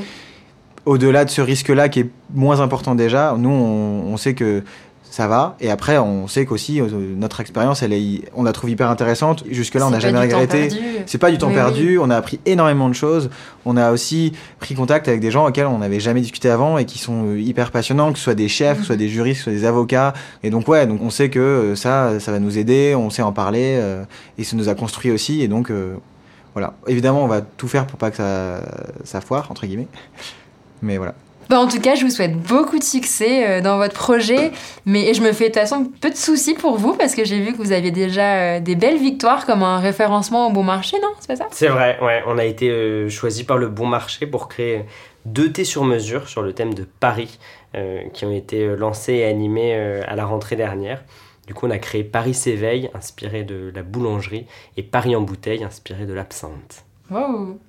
au-delà 0.87 1.23
de 1.23 1.29
ce 1.29 1.41
risque-là 1.41 1.89
qui 1.89 1.99
est 1.99 2.09
moins 2.33 2.59
important 2.59 2.95
déjà, 2.95 3.35
nous 3.37 3.51
on 3.51 4.17
sait 4.17 4.33
que 4.33 4.63
ça 5.09 5.27
va. 5.27 5.55
Et 5.59 5.71
après, 5.71 5.97
on 5.97 6.27
sait 6.27 6.45
qu'aussi, 6.45 6.79
euh, 6.79 6.87
notre 7.15 7.41
expérience, 7.41 7.81
elle 7.81 7.93
est, 7.93 8.21
on 8.35 8.43
la 8.43 8.51
trouve 8.51 8.69
hyper 8.69 8.89
intéressante. 8.89 9.43
Jusque-là, 9.49 9.87
on 9.87 9.89
n'a 9.89 9.99
jamais 9.99 10.19
regretté. 10.19 10.69
C'est 11.07 11.17
pas 11.17 11.31
du 11.31 11.37
temps 11.37 11.51
perdu. 11.51 11.97
On 11.97 12.09
a 12.09 12.15
appris 12.15 12.39
énormément 12.45 12.89
de 12.89 12.93
choses. 12.93 13.29
On 13.65 13.75
a 13.75 13.91
aussi 13.91 14.33
pris 14.59 14.75
contact 14.75 15.07
avec 15.07 15.19
des 15.19 15.31
gens 15.31 15.47
auxquels 15.47 15.65
on 15.65 15.79
n'avait 15.79 15.99
jamais 15.99 16.21
discuté 16.21 16.49
avant 16.49 16.77
et 16.77 16.85
qui 16.85 16.99
sont 16.99 17.25
euh, 17.25 17.39
hyper 17.39 17.71
passionnants, 17.71 18.11
que 18.11 18.19
ce 18.19 18.23
soit 18.23 18.35
des 18.35 18.47
chefs, 18.47 18.75
que 18.75 18.81
ce 18.81 18.87
soit 18.87 18.95
mhm. 18.95 19.01
des 19.01 19.09
juristes, 19.09 19.39
que 19.39 19.45
ce 19.45 19.51
soit 19.51 19.59
des 19.59 19.65
avocats. 19.65 20.13
Et 20.43 20.51
donc, 20.51 20.67
ouais, 20.67 20.85
donc 20.85 21.01
on 21.01 21.09
sait 21.09 21.29
que 21.29 21.39
euh, 21.39 21.75
ça, 21.75 22.19
ça 22.19 22.31
va 22.31 22.39
nous 22.39 22.57
aider. 22.59 22.93
On 22.95 23.09
sait 23.09 23.23
en 23.23 23.31
parler 23.31 23.81
et 24.37 24.43
ça 24.43 24.55
nous 24.55 24.69
a 24.69 24.75
construit 24.75 25.11
aussi. 25.11 25.41
Et 25.41 25.47
donc, 25.47 25.71
voilà. 26.53 26.73
Évidemment, 26.87 27.23
on 27.23 27.27
va 27.27 27.41
tout 27.41 27.67
faire 27.67 27.87
pour 27.87 27.97
pas 27.97 28.11
que 28.11 28.17
ça, 28.17 28.61
ça 29.03 29.21
foire, 29.21 29.49
entre 29.49 29.65
guillemets. 29.65 29.87
Mais 30.81 30.97
voilà. 30.97 31.15
Bah, 31.49 31.59
en 31.59 31.67
tout 31.67 31.81
cas, 31.81 31.95
je 31.95 32.05
vous 32.05 32.11
souhaite 32.11 32.37
beaucoup 32.37 32.77
de 32.77 32.83
succès 32.83 33.47
euh, 33.47 33.61
dans 33.61 33.77
votre 33.77 33.95
projet. 33.95 34.51
Mais 34.85 35.15
je 35.15 35.21
me 35.21 35.31
fais 35.31 35.45
de 35.45 35.53
toute 35.53 35.61
façon 35.61 35.91
peu 35.99 36.11
de 36.11 36.15
soucis 36.15 36.53
pour 36.53 36.77
vous 36.77 36.93
parce 36.93 37.15
que 37.15 37.25
j'ai 37.25 37.39
vu 37.39 37.53
que 37.53 37.57
vous 37.57 37.71
aviez 37.71 37.89
déjà 37.89 38.35
euh, 38.35 38.59
des 38.59 38.75
belles 38.75 38.99
victoires 38.99 39.47
comme 39.47 39.63
un 39.63 39.79
référencement 39.79 40.47
au 40.47 40.51
bon 40.51 40.63
marché, 40.63 40.97
non? 41.01 41.09
C'est 41.19 41.27
pas 41.27 41.35
ça? 41.35 41.47
C'est 41.51 41.67
vrai, 41.67 41.97
ouais. 42.01 42.21
On 42.27 42.37
a 42.37 42.45
été 42.45 42.69
euh, 42.69 43.09
choisi 43.09 43.43
par 43.43 43.57
le 43.57 43.67
bon 43.67 43.87
marché 43.87 44.27
pour 44.27 44.47
créer 44.47 44.85
deux 45.25 45.51
thés 45.51 45.65
sur 45.65 45.83
mesure 45.83 46.29
sur 46.29 46.43
le 46.43 46.53
thème 46.53 46.73
de 46.73 46.85
Paris 46.99 47.39
qui 48.13 48.25
ont 48.25 48.31
été 48.31 48.75
lancés 48.75 49.13
et 49.13 49.25
animés 49.25 49.75
à 49.75 50.15
la 50.15 50.25
rentrée 50.25 50.55
dernière. 50.55 51.03
Du 51.45 51.53
coup, 51.53 51.67
on 51.67 51.71
a 51.71 51.77
créé 51.77 52.03
Paris 52.03 52.33
s'éveille, 52.33 52.89
inspiré 52.95 53.43
de 53.43 53.71
la 53.75 53.83
boulangerie, 53.83 54.47
et 54.75 54.81
Paris 54.81 55.15
en 55.15 55.21
bouteille, 55.21 55.63
inspiré 55.63 56.05
de 56.05 56.13
l'absinthe. 56.13 56.83
Wow. 57.11 57.59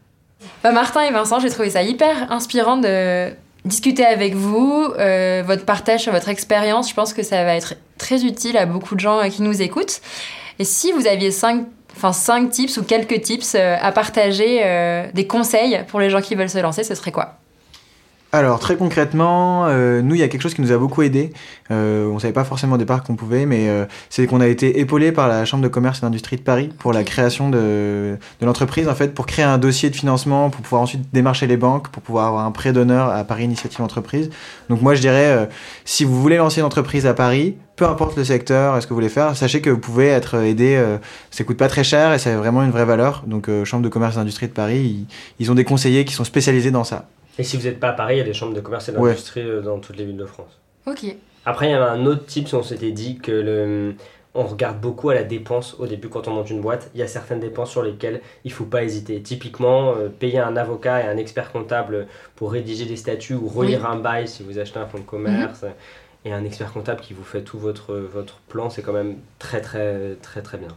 Bah 0.63 0.73
Martin 0.73 1.03
et 1.03 1.11
Vincent, 1.11 1.39
j'ai 1.39 1.51
trouvé 1.51 1.69
ça 1.69 1.83
hyper 1.83 2.33
inspirant 2.33 2.79
de 2.79 3.31
discuter 3.65 4.05
avec 4.05 4.35
vous, 4.35 4.93
euh, 4.99 5.43
votre 5.47 5.65
partage 5.65 6.03
sur 6.03 6.13
votre 6.13 6.29
expérience. 6.29 6.89
Je 6.89 6.95
pense 6.95 7.13
que 7.13 7.23
ça 7.23 7.45
va 7.45 7.55
être 7.55 7.75
très 7.99 8.25
utile 8.25 8.57
à 8.57 8.67
beaucoup 8.67 8.95
de 8.95 9.01
gens 9.01 9.19
euh, 9.19 9.29
qui 9.29 9.43
nous 9.43 9.63
écoutent. 9.63 10.01
Et 10.59 10.65
si 10.65 10.93
vous 10.93 11.07
aviez 11.07 11.31
cinq, 11.31 11.67
enfin 11.97 12.13
cinq 12.13 12.51
tips 12.51 12.77
ou 12.79 12.85
quelques 12.85 13.21
tips 13.23 13.55
euh, 13.55 13.77
à 13.81 13.93
partager, 13.93 15.11
des 15.15 15.27
conseils 15.27 15.81
pour 15.89 16.01
les 16.01 16.11
gens 16.11 16.21
qui 16.21 16.35
veulent 16.35 16.51
se 16.51 16.59
lancer, 16.59 16.85
ce 16.85 16.95
serait 16.95 17.13
quoi? 17.13 17.39
Alors 18.33 18.61
très 18.61 18.77
concrètement, 18.77 19.67
euh, 19.67 20.03
nous 20.03 20.15
il 20.15 20.21
y 20.21 20.23
a 20.23 20.29
quelque 20.29 20.43
chose 20.43 20.55
qui 20.55 20.63
nous 20.63 20.71
a 20.71 20.79
beaucoup 20.79 21.03
aidé. 21.03 21.33
Euh, 21.73 22.07
on 22.07 22.21
savait 22.21 22.33
pas 22.33 22.45
forcément 22.45 22.77
au 22.77 22.79
départ 22.79 23.03
qu'on 23.03 23.17
pouvait, 23.17 23.45
mais 23.45 23.69
euh, 23.69 23.87
c'est 24.09 24.27
qu'on 24.27 24.41
a 24.41 24.47
été 24.47 24.79
épaulé 24.79 25.11
par 25.11 25.27
la 25.27 25.45
Chambre 25.45 25.65
de 25.65 25.69
commerce 25.69 25.99
et 25.99 26.03
d'industrie 26.03 26.37
de 26.37 26.43
Paris 26.43 26.71
pour 26.79 26.93
la 26.93 27.03
création 27.03 27.51
de, 27.51 28.17
de 28.41 28.47
l'entreprise 28.47 28.89
en 28.89 28.95
fait, 28.95 29.15
pour 29.15 29.27
créer 29.27 29.45
un 29.45 29.59
dossier 29.59 29.91
de 29.91 29.97
financement, 29.97 30.49
pour 30.51 30.63
pouvoir 30.63 30.83
ensuite 30.83 31.13
démarcher 31.13 31.49
les 31.49 31.57
banques, 31.57 31.89
pour 31.89 32.03
pouvoir 32.03 32.29
avoir 32.29 32.47
un 32.47 32.53
prêt 32.53 32.73
d'honneur 32.73 33.09
à 33.09 33.25
Paris 33.25 33.45
Initiative 33.45 33.83
Entreprise. 33.83 34.31
Donc 34.69 34.81
moi 34.81 34.95
je 34.95 35.01
dirais, 35.01 35.33
euh, 35.33 35.47
si 35.85 36.05
vous 36.05 36.21
voulez 36.21 36.37
lancer 36.37 36.61
une 36.61 36.67
entreprise 36.67 37.07
à 37.07 37.15
Paris, 37.15 37.57
peu 37.75 37.85
importe 37.85 38.17
le 38.17 38.23
secteur, 38.23 38.77
est-ce 38.77 38.87
que 38.87 38.91
vous 38.91 38.97
voulez 38.97 39.09
faire, 39.09 39.37
sachez 39.37 39.61
que 39.61 39.71
vous 39.71 39.79
pouvez 39.79 40.07
être 40.07 40.37
aidé. 40.37 40.81
ça 41.31 41.45
coûte 41.45 41.57
pas 41.57 41.69
très 41.69 41.83
cher 41.83 42.13
et 42.13 42.19
c'est 42.19 42.35
vraiment 42.35 42.63
une 42.63 42.71
vraie 42.71 42.85
valeur. 42.85 43.25
Donc 43.27 43.49
Chambre 43.65 43.83
de 43.83 43.89
commerce 43.89 44.17
et 44.17 44.19
d'industrie 44.19 44.49
de 44.49 44.53
Paris, 44.53 44.81
ils, 44.81 45.07
ils 45.39 45.51
ont 45.51 45.55
des 45.55 45.65
conseillers 45.65 46.05
qui 46.05 46.13
sont 46.13 46.25
spécialisés 46.25 46.71
dans 46.71 46.85
ça. 46.85 47.07
Et 47.39 47.45
si 47.45 47.57
vous 47.57 47.65
n'êtes 47.65 47.81
pas 47.81 47.89
à 47.89 47.93
Paris, 47.93 48.17
il 48.17 48.19
y 48.19 48.23
a 48.23 48.25
des 48.25 48.35
chambres 48.35 48.55
de 48.55 48.61
commerce 48.61 48.89
et 48.89 48.93
d'industrie 48.93 49.41
euh, 49.43 49.61
dans 49.61 49.79
toutes 49.79 49.97
les 49.97 50.05
villes 50.05 50.17
de 50.17 50.27
France. 50.27 50.59
Ok. 50.87 51.05
Après, 51.47 51.69
il 51.69 51.71
y 51.71 51.75
avait 51.75 51.85
un 51.85 52.05
autre 52.07 52.27
type, 52.27 52.49
on 52.53 52.63
s'était 52.63 52.91
dit 52.91 53.19
que 53.19 53.33
le, 53.33 53.95
on 54.35 54.45
regarde 54.45 54.81
beaucoup 54.81 55.11
à 55.11 55.15
la 55.15 55.25
dépense 55.25 55.75
au 55.79 55.87
début 55.87 56.09
quand 56.09 56.29
on 56.29 56.33
monte 56.33 56.51
une 56.51 56.61
boîte. 56.61 56.91
Il 56.95 57.01
y 57.01 57.03
a 57.03 57.09
certaines 57.09 57.41
dépenses 57.41 57.71
sur 57.71 57.83
lesquelles 57.83 58.21
il 58.45 58.51
ne 58.51 58.55
faut 58.55 58.65
pas 58.65 58.85
hésiter. 58.85 59.21
Typiquement, 59.23 59.95
euh, 59.97 60.09
payer 60.09 60.39
un 60.39 60.57
avocat 60.57 61.03
et 61.03 61.09
un 61.09 61.17
expert 61.17 61.51
comptable 61.51 62.07
pour 62.37 62.53
rédiger 62.53 62.85
des 62.85 62.97
statuts 62.97 63.35
ou 63.35 63.49
relire 63.49 63.87
un 63.87 63.97
bail 63.97 64.29
si 64.29 64.43
vous 64.43 64.59
achetez 64.59 64.79
un 64.79 64.87
fonds 64.87 64.99
de 64.99 65.05
commerce. 65.05 65.63
Mhm. 65.63 65.71
Et 66.27 66.33
un 66.35 66.45
expert 66.45 66.71
comptable 66.73 67.01
qui 67.01 67.15
vous 67.15 67.25
fait 67.25 67.41
tout 67.41 67.59
votre, 67.59 67.95
votre 67.95 68.41
plan, 68.49 68.69
c'est 68.69 68.83
quand 68.83 68.93
même 68.93 69.17
très 69.39 69.63
très 69.63 70.17
très 70.21 70.43
très 70.43 70.59
bien. 70.59 70.77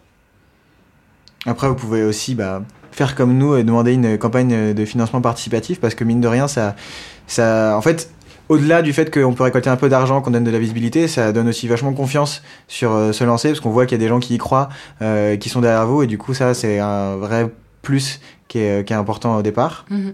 Après, 1.45 1.67
vous 1.67 1.75
pouvez 1.75 2.03
aussi 2.03 2.33
bah, 2.33 2.63
faire 2.93 3.15
comme 3.15 3.37
nous 3.37 3.55
et 3.55 3.63
demander 3.63 3.93
une 3.93 4.17
campagne 4.17 4.73
de 4.73 4.85
financement 4.85 5.21
participatif 5.21 5.79
parce 5.79 5.95
que 5.95 6.03
mine 6.03 6.21
de 6.21 6.27
rien, 6.27 6.47
ça, 6.47 6.75
ça 7.27 7.75
en 7.75 7.81
fait, 7.81 8.09
au-delà 8.49 8.81
du 8.81 8.93
fait 8.93 9.13
qu'on 9.13 9.33
peut 9.33 9.43
récolter 9.43 9.69
un 9.69 9.75
peu 9.75 9.89
d'argent, 9.89 10.21
qu'on 10.21 10.31
donne 10.31 10.43
de 10.43 10.51
la 10.51 10.59
visibilité, 10.59 11.07
ça 11.07 11.31
donne 11.31 11.47
aussi 11.47 11.67
vachement 11.67 11.93
confiance 11.93 12.43
sur 12.67 12.91
euh, 12.91 13.11
se 13.11 13.23
lancer 13.23 13.49
parce 13.49 13.59
qu'on 13.59 13.71
voit 13.71 13.85
qu'il 13.85 13.97
y 13.97 14.01
a 14.01 14.03
des 14.03 14.09
gens 14.09 14.19
qui 14.19 14.35
y 14.35 14.37
croient, 14.37 14.69
euh, 15.01 15.37
qui 15.37 15.49
sont 15.49 15.61
derrière 15.61 15.87
vous 15.87 16.03
et 16.03 16.07
du 16.07 16.17
coup, 16.17 16.33
ça, 16.33 16.53
c'est 16.53 16.79
un 16.79 17.15
vrai 17.15 17.49
plus 17.81 18.19
qui 18.47 18.59
est, 18.59 18.85
qui 18.85 18.93
est 18.93 18.95
important 18.95 19.37
au 19.37 19.41
départ. 19.41 19.85
Mhm. 19.89 20.13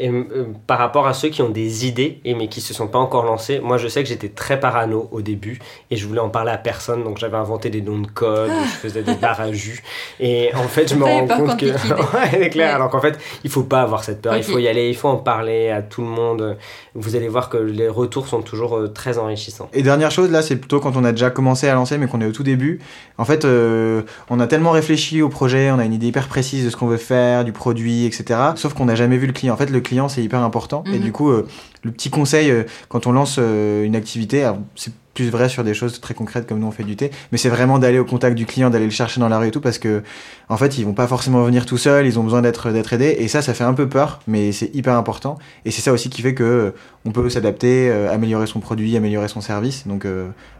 Et 0.00 0.08
euh, 0.08 0.46
par 0.66 0.78
rapport 0.78 1.06
à 1.06 1.12
ceux 1.12 1.28
qui 1.28 1.42
ont 1.42 1.50
des 1.50 1.86
idées 1.86 2.20
et 2.24 2.34
mais 2.34 2.48
qui 2.48 2.62
se 2.62 2.72
sont 2.72 2.88
pas 2.88 2.98
encore 2.98 3.24
lancés, 3.24 3.60
moi 3.60 3.76
je 3.76 3.86
sais 3.86 4.02
que 4.02 4.08
j'étais 4.08 4.30
très 4.30 4.58
parano 4.58 5.08
au 5.12 5.20
début 5.20 5.58
et 5.90 5.96
je 5.96 6.06
voulais 6.06 6.20
en 6.20 6.30
parler 6.30 6.50
à 6.50 6.56
personne 6.56 7.04
donc 7.04 7.18
j'avais 7.18 7.36
inventé 7.36 7.68
des 7.68 7.82
noms 7.82 7.98
de 7.98 8.06
code, 8.06 8.50
je 8.64 8.88
faisais 8.88 9.02
des 9.02 9.14
barres 9.14 9.40
à 9.40 9.52
jus 9.52 9.82
et 10.18 10.54
en 10.54 10.68
fait 10.68 10.88
je 10.88 10.94
me 10.96 11.04
rends 11.04 11.26
compte 11.26 11.58
que 11.58 11.66
ouais, 12.16 12.30
c'est 12.30 12.48
clair 12.48 12.74
alors 12.74 12.88
qu'en 12.88 13.00
fait 13.00 13.18
il 13.44 13.50
faut 13.50 13.62
pas 13.62 13.82
avoir 13.82 14.02
cette 14.02 14.22
peur, 14.22 14.36
il 14.36 14.42
faut 14.42 14.58
y 14.58 14.68
aller, 14.68 14.88
il 14.88 14.96
faut 14.96 15.08
en 15.08 15.16
parler 15.16 15.68
à 15.68 15.82
tout 15.82 16.00
le 16.00 16.08
monde. 16.08 16.56
Vous 16.94 17.14
allez 17.14 17.28
voir 17.28 17.50
que 17.50 17.58
les 17.58 17.88
retours 17.88 18.26
sont 18.26 18.42
toujours 18.42 18.76
euh, 18.76 18.88
très 18.88 19.18
enrichissants. 19.18 19.68
Et 19.72 19.82
dernière 19.82 20.10
chose 20.10 20.30
là, 20.30 20.42
c'est 20.42 20.56
plutôt 20.56 20.80
quand 20.80 20.96
on 20.96 21.04
a 21.04 21.12
déjà 21.12 21.30
commencé 21.30 21.68
à 21.68 21.74
lancer 21.74 21.98
mais 21.98 22.06
qu'on 22.06 22.20
est 22.20 22.26
au 22.26 22.32
tout 22.32 22.42
début. 22.42 22.80
En 23.18 23.24
fait, 23.24 23.44
euh, 23.44 24.02
on 24.30 24.40
a 24.40 24.46
tellement 24.46 24.70
réfléchi 24.70 25.22
au 25.22 25.28
projet, 25.28 25.70
on 25.70 25.78
a 25.78 25.84
une 25.84 25.92
idée 25.92 26.06
hyper 26.06 26.26
précise 26.26 26.64
de 26.64 26.70
ce 26.70 26.76
qu'on 26.76 26.86
veut 26.86 26.96
faire, 26.96 27.44
du 27.44 27.52
produit, 27.52 28.06
etc. 28.06 28.40
Sauf 28.56 28.74
qu'on 28.74 28.86
n'a 28.86 28.94
jamais 28.94 29.18
vu 29.18 29.26
le 29.26 29.32
client. 29.32 29.54
En 29.54 29.56
fait, 29.56 29.70
le 29.70 29.80
client, 29.80 29.89
c'est 30.08 30.22
hyper 30.22 30.42
important. 30.42 30.84
Et 30.86 30.98
mhm. 30.98 31.00
du 31.00 31.12
coup, 31.12 31.30
euh, 31.30 31.46
le 31.82 31.90
petit 31.90 32.10
conseil, 32.10 32.50
euh, 32.50 32.64
quand 32.88 33.06
on 33.06 33.12
lance 33.12 33.36
euh, 33.38 33.84
une 33.84 33.96
activité, 33.96 34.50
c'est 34.76 34.92
plus 35.20 35.28
vrai 35.30 35.50
sur 35.50 35.64
des 35.64 35.74
choses 35.74 36.00
très 36.00 36.14
concrètes 36.14 36.46
comme 36.46 36.58
nous 36.60 36.66
on 36.66 36.70
fait 36.70 36.82
du 36.82 36.96
thé, 36.96 37.10
mais 37.30 37.36
c'est 37.36 37.50
vraiment 37.50 37.78
d'aller 37.78 37.98
au 37.98 38.06
contact 38.06 38.34
du 38.36 38.46
client, 38.46 38.70
d'aller 38.70 38.86
le 38.86 38.90
chercher 38.90 39.20
dans 39.20 39.28
la 39.28 39.38
rue 39.38 39.48
et 39.48 39.50
tout, 39.50 39.60
parce 39.60 39.78
que 39.78 40.02
en 40.48 40.56
fait, 40.56 40.78
ils 40.78 40.84
vont 40.84 40.94
pas 40.94 41.06
forcément 41.06 41.42
venir 41.44 41.66
tout 41.66 41.76
seuls, 41.76 42.06
ils 42.06 42.18
ont 42.18 42.22
besoin 42.22 42.40
d'être 42.40 42.70
d'être 42.70 42.92
aidés, 42.94 43.16
et 43.18 43.28
ça, 43.28 43.42
ça 43.42 43.52
fait 43.52 43.64
un 43.64 43.74
peu 43.74 43.86
peur, 43.86 44.20
mais 44.26 44.52
c'est 44.52 44.74
hyper 44.74 44.94
important. 44.94 45.38
Et 45.66 45.70
c'est 45.70 45.82
ça 45.82 45.92
aussi 45.92 46.08
qui 46.08 46.22
fait 46.22 46.34
que 46.34 46.72
on 47.04 47.10
peut 47.12 47.28
s'adapter, 47.28 47.90
améliorer 48.10 48.46
son 48.46 48.60
produit, 48.60 48.96
améliorer 48.96 49.28
son 49.28 49.40
service. 49.40 49.86
Donc 49.86 50.06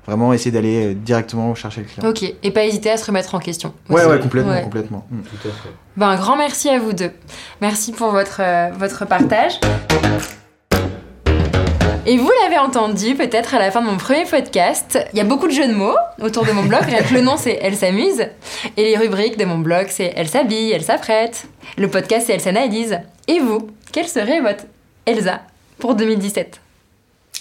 vraiment 0.06 0.32
essayer 0.32 0.50
d'aller 0.50 0.94
directement 0.94 1.54
chercher 1.54 1.82
le 1.82 1.86
client. 1.86 2.08
Ok, 2.08 2.34
et 2.42 2.50
pas 2.50 2.64
hésiter 2.64 2.90
à 2.90 2.96
se 2.96 3.06
remettre 3.06 3.34
en 3.34 3.38
question. 3.38 3.72
Ouais, 3.88 4.04
ouais, 4.04 4.18
complètement, 4.20 4.60
complètement. 4.62 5.06
Mm. 5.10 5.20
Tout 5.22 5.48
à 5.48 5.52
fait. 5.52 5.70
Ben, 5.96 6.08
un 6.08 6.16
grand 6.16 6.36
merci 6.36 6.68
à 6.68 6.78
vous 6.78 6.92
deux. 6.92 7.12
Merci 7.60 7.92
pour 7.92 8.10
votre, 8.10 8.40
votre 8.78 9.06
partage. 9.06 9.58
Et 12.06 12.16
vous 12.16 12.30
l'avez 12.42 12.56
entendu 12.56 13.14
peut-être 13.14 13.54
à 13.54 13.58
la 13.58 13.70
fin 13.70 13.82
de 13.82 13.86
mon 13.86 13.98
premier 13.98 14.24
podcast, 14.24 14.98
il 15.12 15.18
y 15.18 15.20
a 15.20 15.24
beaucoup 15.24 15.46
de 15.46 15.52
jeux 15.52 15.68
de 15.68 15.74
mots 15.74 15.96
autour 16.22 16.46
de 16.46 16.52
mon 16.52 16.62
blog. 16.62 16.80
le 17.12 17.20
nom 17.20 17.36
c'est 17.36 17.58
Elle 17.60 17.76
s'amuse. 17.76 18.26
Et 18.78 18.84
les 18.84 18.96
rubriques 18.96 19.36
de 19.36 19.44
mon 19.44 19.58
blog 19.58 19.88
c'est 19.90 20.12
Elle 20.16 20.28
s'habille, 20.28 20.72
Elle 20.72 20.82
s'apprête. 20.82 21.44
Le 21.76 21.88
podcast 21.88 22.26
c'est 22.26 22.32
Elle 22.32 22.40
s'analyse. 22.40 22.98
Et 23.28 23.38
vous, 23.38 23.70
quelle 23.92 24.08
serait 24.08 24.40
votre 24.40 24.64
Elsa 25.04 25.42
pour 25.78 25.94
2017 25.94 26.60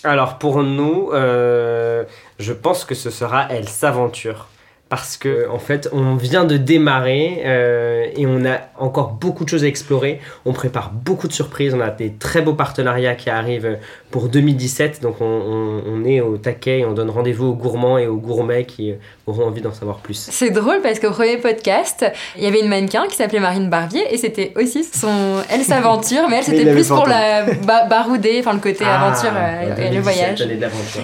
Alors 0.04 0.38
pour 0.38 0.62
nous, 0.62 1.10
euh, 1.14 2.04
je 2.38 2.52
pense 2.52 2.84
que 2.84 2.96
ce 2.96 3.10
sera 3.10 3.48
Elle 3.50 3.70
s'aventure 3.70 4.48
parce 4.90 5.18
que 5.18 5.48
en 5.50 5.60
fait 5.60 5.88
on 5.94 6.16
vient 6.16 6.46
de 6.46 6.58
démarrer 6.58 7.44
euh, 7.46 8.08
et 8.16 8.26
on 8.26 8.44
a 8.46 8.58
encore 8.78 9.12
beaucoup 9.12 9.44
de 9.44 9.50
choses 9.50 9.64
à 9.64 9.68
explorer. 9.68 10.20
On 10.46 10.54
prépare 10.54 10.92
beaucoup 10.92 11.28
de 11.28 11.34
surprises, 11.34 11.74
on 11.74 11.80
a 11.80 11.92
des 11.92 12.14
très 12.14 12.42
beaux 12.42 12.56
partenariats 12.56 13.16
qui 13.16 13.30
arrivent 13.30 13.78
pour 14.12 14.28
2017, 14.30 15.02
donc 15.02 15.18
on, 15.22 16.04
est 16.06 16.22
au 16.22 16.38
taquet 16.38 16.80
et 16.80 16.86
on 16.86 16.94
donne 16.94 17.10
rendez-vous 17.10 17.48
aux 17.48 17.54
gourmands 17.54 17.98
et 17.98 18.08
aux 18.08 18.16
gourmets 18.16 18.66
qui 18.66 18.94
auront 19.28 19.46
envie 19.46 19.62
d'en 19.62 19.74
savoir 19.74 19.98
plus. 19.98 20.30
C'est 20.32 20.50
drôle 20.50 20.82
parce 20.82 21.00
qu'au 21.00 21.12
premier 21.12 21.38
podcast, 21.38 22.06
il 22.38 22.44
y 22.44 22.48
avait 22.48 22.62
une 22.62 22.70
mannequin 22.70 23.06
qui 23.08 23.16
s'appelait 23.16 23.40
Marine 23.40 23.70
Barbier 23.70 24.02
et 24.12 24.18
c'était 24.18 24.54
aussi 24.56 24.84
son 24.84 25.44
elle 25.50 25.64
s'aventure, 25.64 26.28
mais 26.30 26.38
elle 26.38 26.44
c'était 26.44 26.72
plus 26.72 26.88
pour 26.88 27.06
la 27.06 27.44
barouder, 27.88 28.38
enfin 28.40 28.54
le 28.54 28.60
côté 28.60 28.84
ah, 28.88 29.08
aventure 29.08 29.32
euh, 29.36 29.90
et 29.90 29.94
le 29.94 30.02
voyage. 30.02 30.44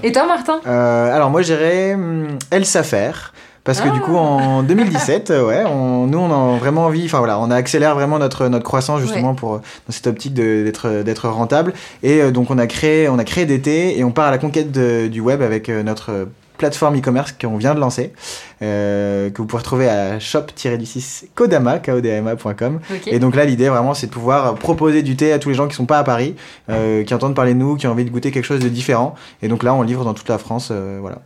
Et 0.01 0.11
toi 0.11 0.25
Martin? 0.25 0.61
Euh, 0.65 1.15
Alors 1.15 1.29
moi 1.29 1.41
j'irais 1.41 1.93
hum, 1.93 2.37
elle 2.49 2.65
s'affaire. 2.65 3.33
Parce 3.65 3.81
que 3.81 3.89
du 3.89 3.99
coup, 3.99 4.15
en 4.15 4.61
2017, 4.61 5.31
ah. 5.31 5.43
ouais, 5.43 5.63
on, 5.65 6.05
nous, 6.05 6.19
on 6.19 6.31
a 6.31 6.57
vraiment 6.59 6.85
envie, 6.85 7.05
enfin 7.05 7.17
voilà, 7.17 7.39
on 7.39 7.49
accélère 7.49 7.95
vraiment 7.95 8.19
notre, 8.19 8.47
notre 8.47 8.63
croissance 8.63 9.01
justement 9.01 9.33
pour, 9.33 9.57
dans 9.57 9.61
cette 9.89 10.05
optique 10.05 10.35
d'être, 10.35 11.01
d'être 11.01 11.27
rentable. 11.27 11.73
Et 12.03 12.21
euh, 12.21 12.31
donc, 12.31 12.51
on 12.51 12.59
a 12.59 12.67
créé, 12.67 13.09
on 13.09 13.17
a 13.17 13.23
créé 13.23 13.47
d'été 13.47 13.97
et 13.97 14.03
on 14.03 14.11
part 14.11 14.27
à 14.27 14.31
la 14.31 14.37
conquête 14.37 14.71
du 14.71 15.19
web 15.19 15.41
avec 15.41 15.69
euh, 15.69 15.81
notre 15.81 16.27
plateforme 16.59 16.95
e-commerce 16.99 17.31
qu'on 17.31 17.57
vient 17.57 17.73
de 17.73 17.79
lancer, 17.79 18.13
euh, 18.61 19.31
que 19.31 19.39
vous 19.39 19.47
pouvez 19.47 19.61
retrouver 19.61 19.89
à 19.89 20.19
shop-du6 20.19 21.25
kodama, 21.33 21.79
kodama.com. 21.79 22.79
Et 23.07 23.17
donc 23.17 23.35
là, 23.35 23.45
l'idée 23.45 23.69
vraiment, 23.69 23.95
c'est 23.95 24.07
de 24.07 24.11
pouvoir 24.11 24.53
proposer 24.53 25.01
du 25.01 25.15
thé 25.15 25.33
à 25.33 25.39
tous 25.39 25.49
les 25.49 25.55
gens 25.55 25.67
qui 25.67 25.75
sont 25.75 25.87
pas 25.87 25.97
à 25.97 26.03
Paris, 26.03 26.35
qui 26.69 27.13
entendent 27.15 27.35
parler 27.35 27.55
de 27.55 27.59
nous, 27.59 27.77
qui 27.77 27.87
ont 27.87 27.91
envie 27.91 28.05
de 28.05 28.11
goûter 28.11 28.29
quelque 28.29 28.45
chose 28.45 28.61
de 28.61 28.69
différent. 28.69 29.15
Et 29.41 29.47
donc 29.47 29.63
là, 29.63 29.73
on 29.73 29.81
livre 29.81 30.05
dans 30.05 30.13
toute 30.13 30.29
la 30.29 30.37
France, 30.37 30.71
voilà. 31.01 31.17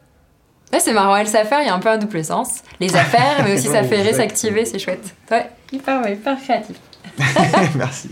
Ouais, 0.72 0.80
c'est 0.80 0.94
marrant, 0.94 1.16
elle 1.16 1.28
s'affaire, 1.28 1.62
il 1.62 1.68
y 1.68 1.70
a 1.70 1.74
un 1.74 1.80
peu 1.80 1.90
un 1.90 1.98
double 1.98 2.24
sens. 2.24 2.62
Les 2.80 2.96
affaires, 2.96 3.44
mais 3.44 3.54
aussi 3.54 3.68
s'affairer, 3.72 4.14
s'activer, 4.14 4.66
c'est 4.66 4.80
chouette. 4.80 5.16
Ouais, 5.32 5.50
hyper, 5.72 6.02
ouais, 6.04 6.14
hyper 6.14 6.40
créatif. 6.40 6.76
merci. 7.76 8.10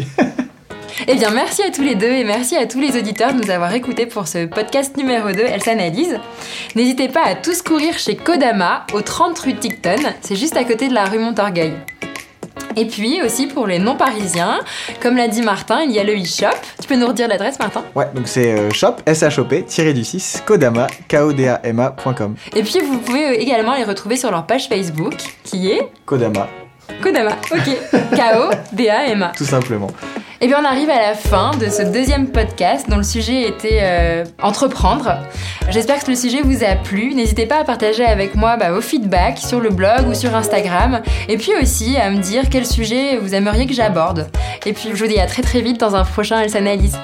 Eh 1.08 1.16
bien, 1.16 1.30
merci 1.30 1.62
à 1.62 1.70
tous 1.70 1.84
les 1.84 1.94
deux 1.94 2.12
et 2.12 2.24
merci 2.24 2.58
à 2.58 2.66
tous 2.66 2.80
les 2.80 2.98
auditeurs 2.98 3.34
de 3.34 3.44
nous 3.44 3.52
avoir 3.52 3.72
écoutés 3.74 4.08
pour 4.08 4.28
ce 4.28 4.46
podcast 4.48 4.98
numéro 4.98 5.32
2, 5.32 5.40
Elle 5.40 5.62
s'analyse. 5.62 6.20
N'hésitez 6.76 7.08
pas 7.08 7.24
à 7.24 7.36
tous 7.36 7.62
courir 7.62 7.98
chez 8.00 8.16
Kodama, 8.16 8.86
au 8.94 9.02
30 9.02 9.38
rue 9.40 9.56
Ticton, 9.56 10.02
c'est 10.22 10.36
juste 10.36 10.58
à 10.58 10.64
côté 10.64 10.88
de 10.88 10.96
la 10.96 11.06
rue 11.06 11.20
Montorgueil. 11.20 11.74
Et 12.78 12.86
puis 12.86 13.24
aussi 13.24 13.48
pour 13.48 13.66
les 13.66 13.80
non-parisiens, 13.80 14.60
comme 15.02 15.18
l'a 15.18 15.28
dit 15.28 15.42
Martin, 15.42 15.82
il 15.82 15.92
y 15.92 16.00
a 16.00 16.04
le 16.04 16.14
e-shop. 16.14 16.56
Tu 16.80 16.88
peux 16.88 16.96
nous 16.96 17.08
redire 17.08 17.28
l'adresse, 17.28 17.58
Martin? 17.58 17.84
Ouais, 17.96 18.08
donc 18.14 18.28
c'est 18.28 18.54
euh, 18.54 18.70
shop, 18.70 18.98
S-H-O-P, 19.08 19.66
du 19.94 20.04
6, 20.04 20.44
kodama, 20.46 20.86
K-O-D-A-M-A.com. 21.08 22.36
Et 22.56 22.62
puis 22.62 22.80
vous 22.80 23.00
pouvez 23.00 23.26
euh, 23.30 23.42
également 23.42 23.74
les 23.74 23.84
retrouver 23.84 24.16
sur 24.16 24.30
leur 24.30 24.46
page 24.46 24.68
Facebook, 24.70 25.16
qui 25.44 25.72
est 25.72 25.90
Kodama. 26.06 26.48
Kodama, 27.02 27.32
ok. 27.52 27.78
K-O-D-A-M-A. 28.16 29.32
Tout 29.36 29.46
simplement. 29.46 29.90
Et 30.40 30.46
eh 30.46 30.48
bien 30.50 30.60
on 30.62 30.66
arrive 30.66 30.92
à 30.92 31.02
la 31.02 31.16
fin 31.16 31.50
de 31.58 31.68
ce 31.68 31.82
deuxième 31.82 32.28
podcast 32.28 32.88
dont 32.88 32.98
le 32.98 33.04
sujet 33.04 33.48
était 33.48 33.80
euh, 33.82 34.24
entreprendre. 34.40 35.18
J'espère 35.72 36.04
que 36.04 36.12
le 36.12 36.16
sujet 36.16 36.42
vous 36.44 36.64
a 36.64 36.76
plu. 36.76 37.16
N'hésitez 37.16 37.48
pas 37.48 37.62
à 37.62 37.64
partager 37.64 38.06
avec 38.06 38.36
moi 38.36 38.56
bah, 38.56 38.72
vos 38.72 38.82
feedbacks 38.82 39.40
sur 39.40 39.60
le 39.60 39.72
blog 39.72 40.08
ou 40.08 40.14
sur 40.14 40.36
Instagram. 40.36 41.02
Et 41.28 41.38
puis 41.38 41.54
aussi 41.60 41.98
à 41.98 42.12
me 42.12 42.18
dire 42.18 42.44
quel 42.52 42.68
sujet 42.68 43.18
vous 43.18 43.34
aimeriez 43.34 43.66
que 43.66 43.74
j'aborde. 43.74 44.30
Et 44.68 44.74
puis 44.74 44.90
je 44.94 45.04
vous 45.04 45.10
dis 45.10 45.20
à 45.20 45.26
très 45.26 45.42
très 45.42 45.62
vite 45.62 45.80
dans 45.80 45.96
un 45.96 46.04
prochain 46.04 46.40
Elle 46.40 46.52
s'analyse. 46.52 47.00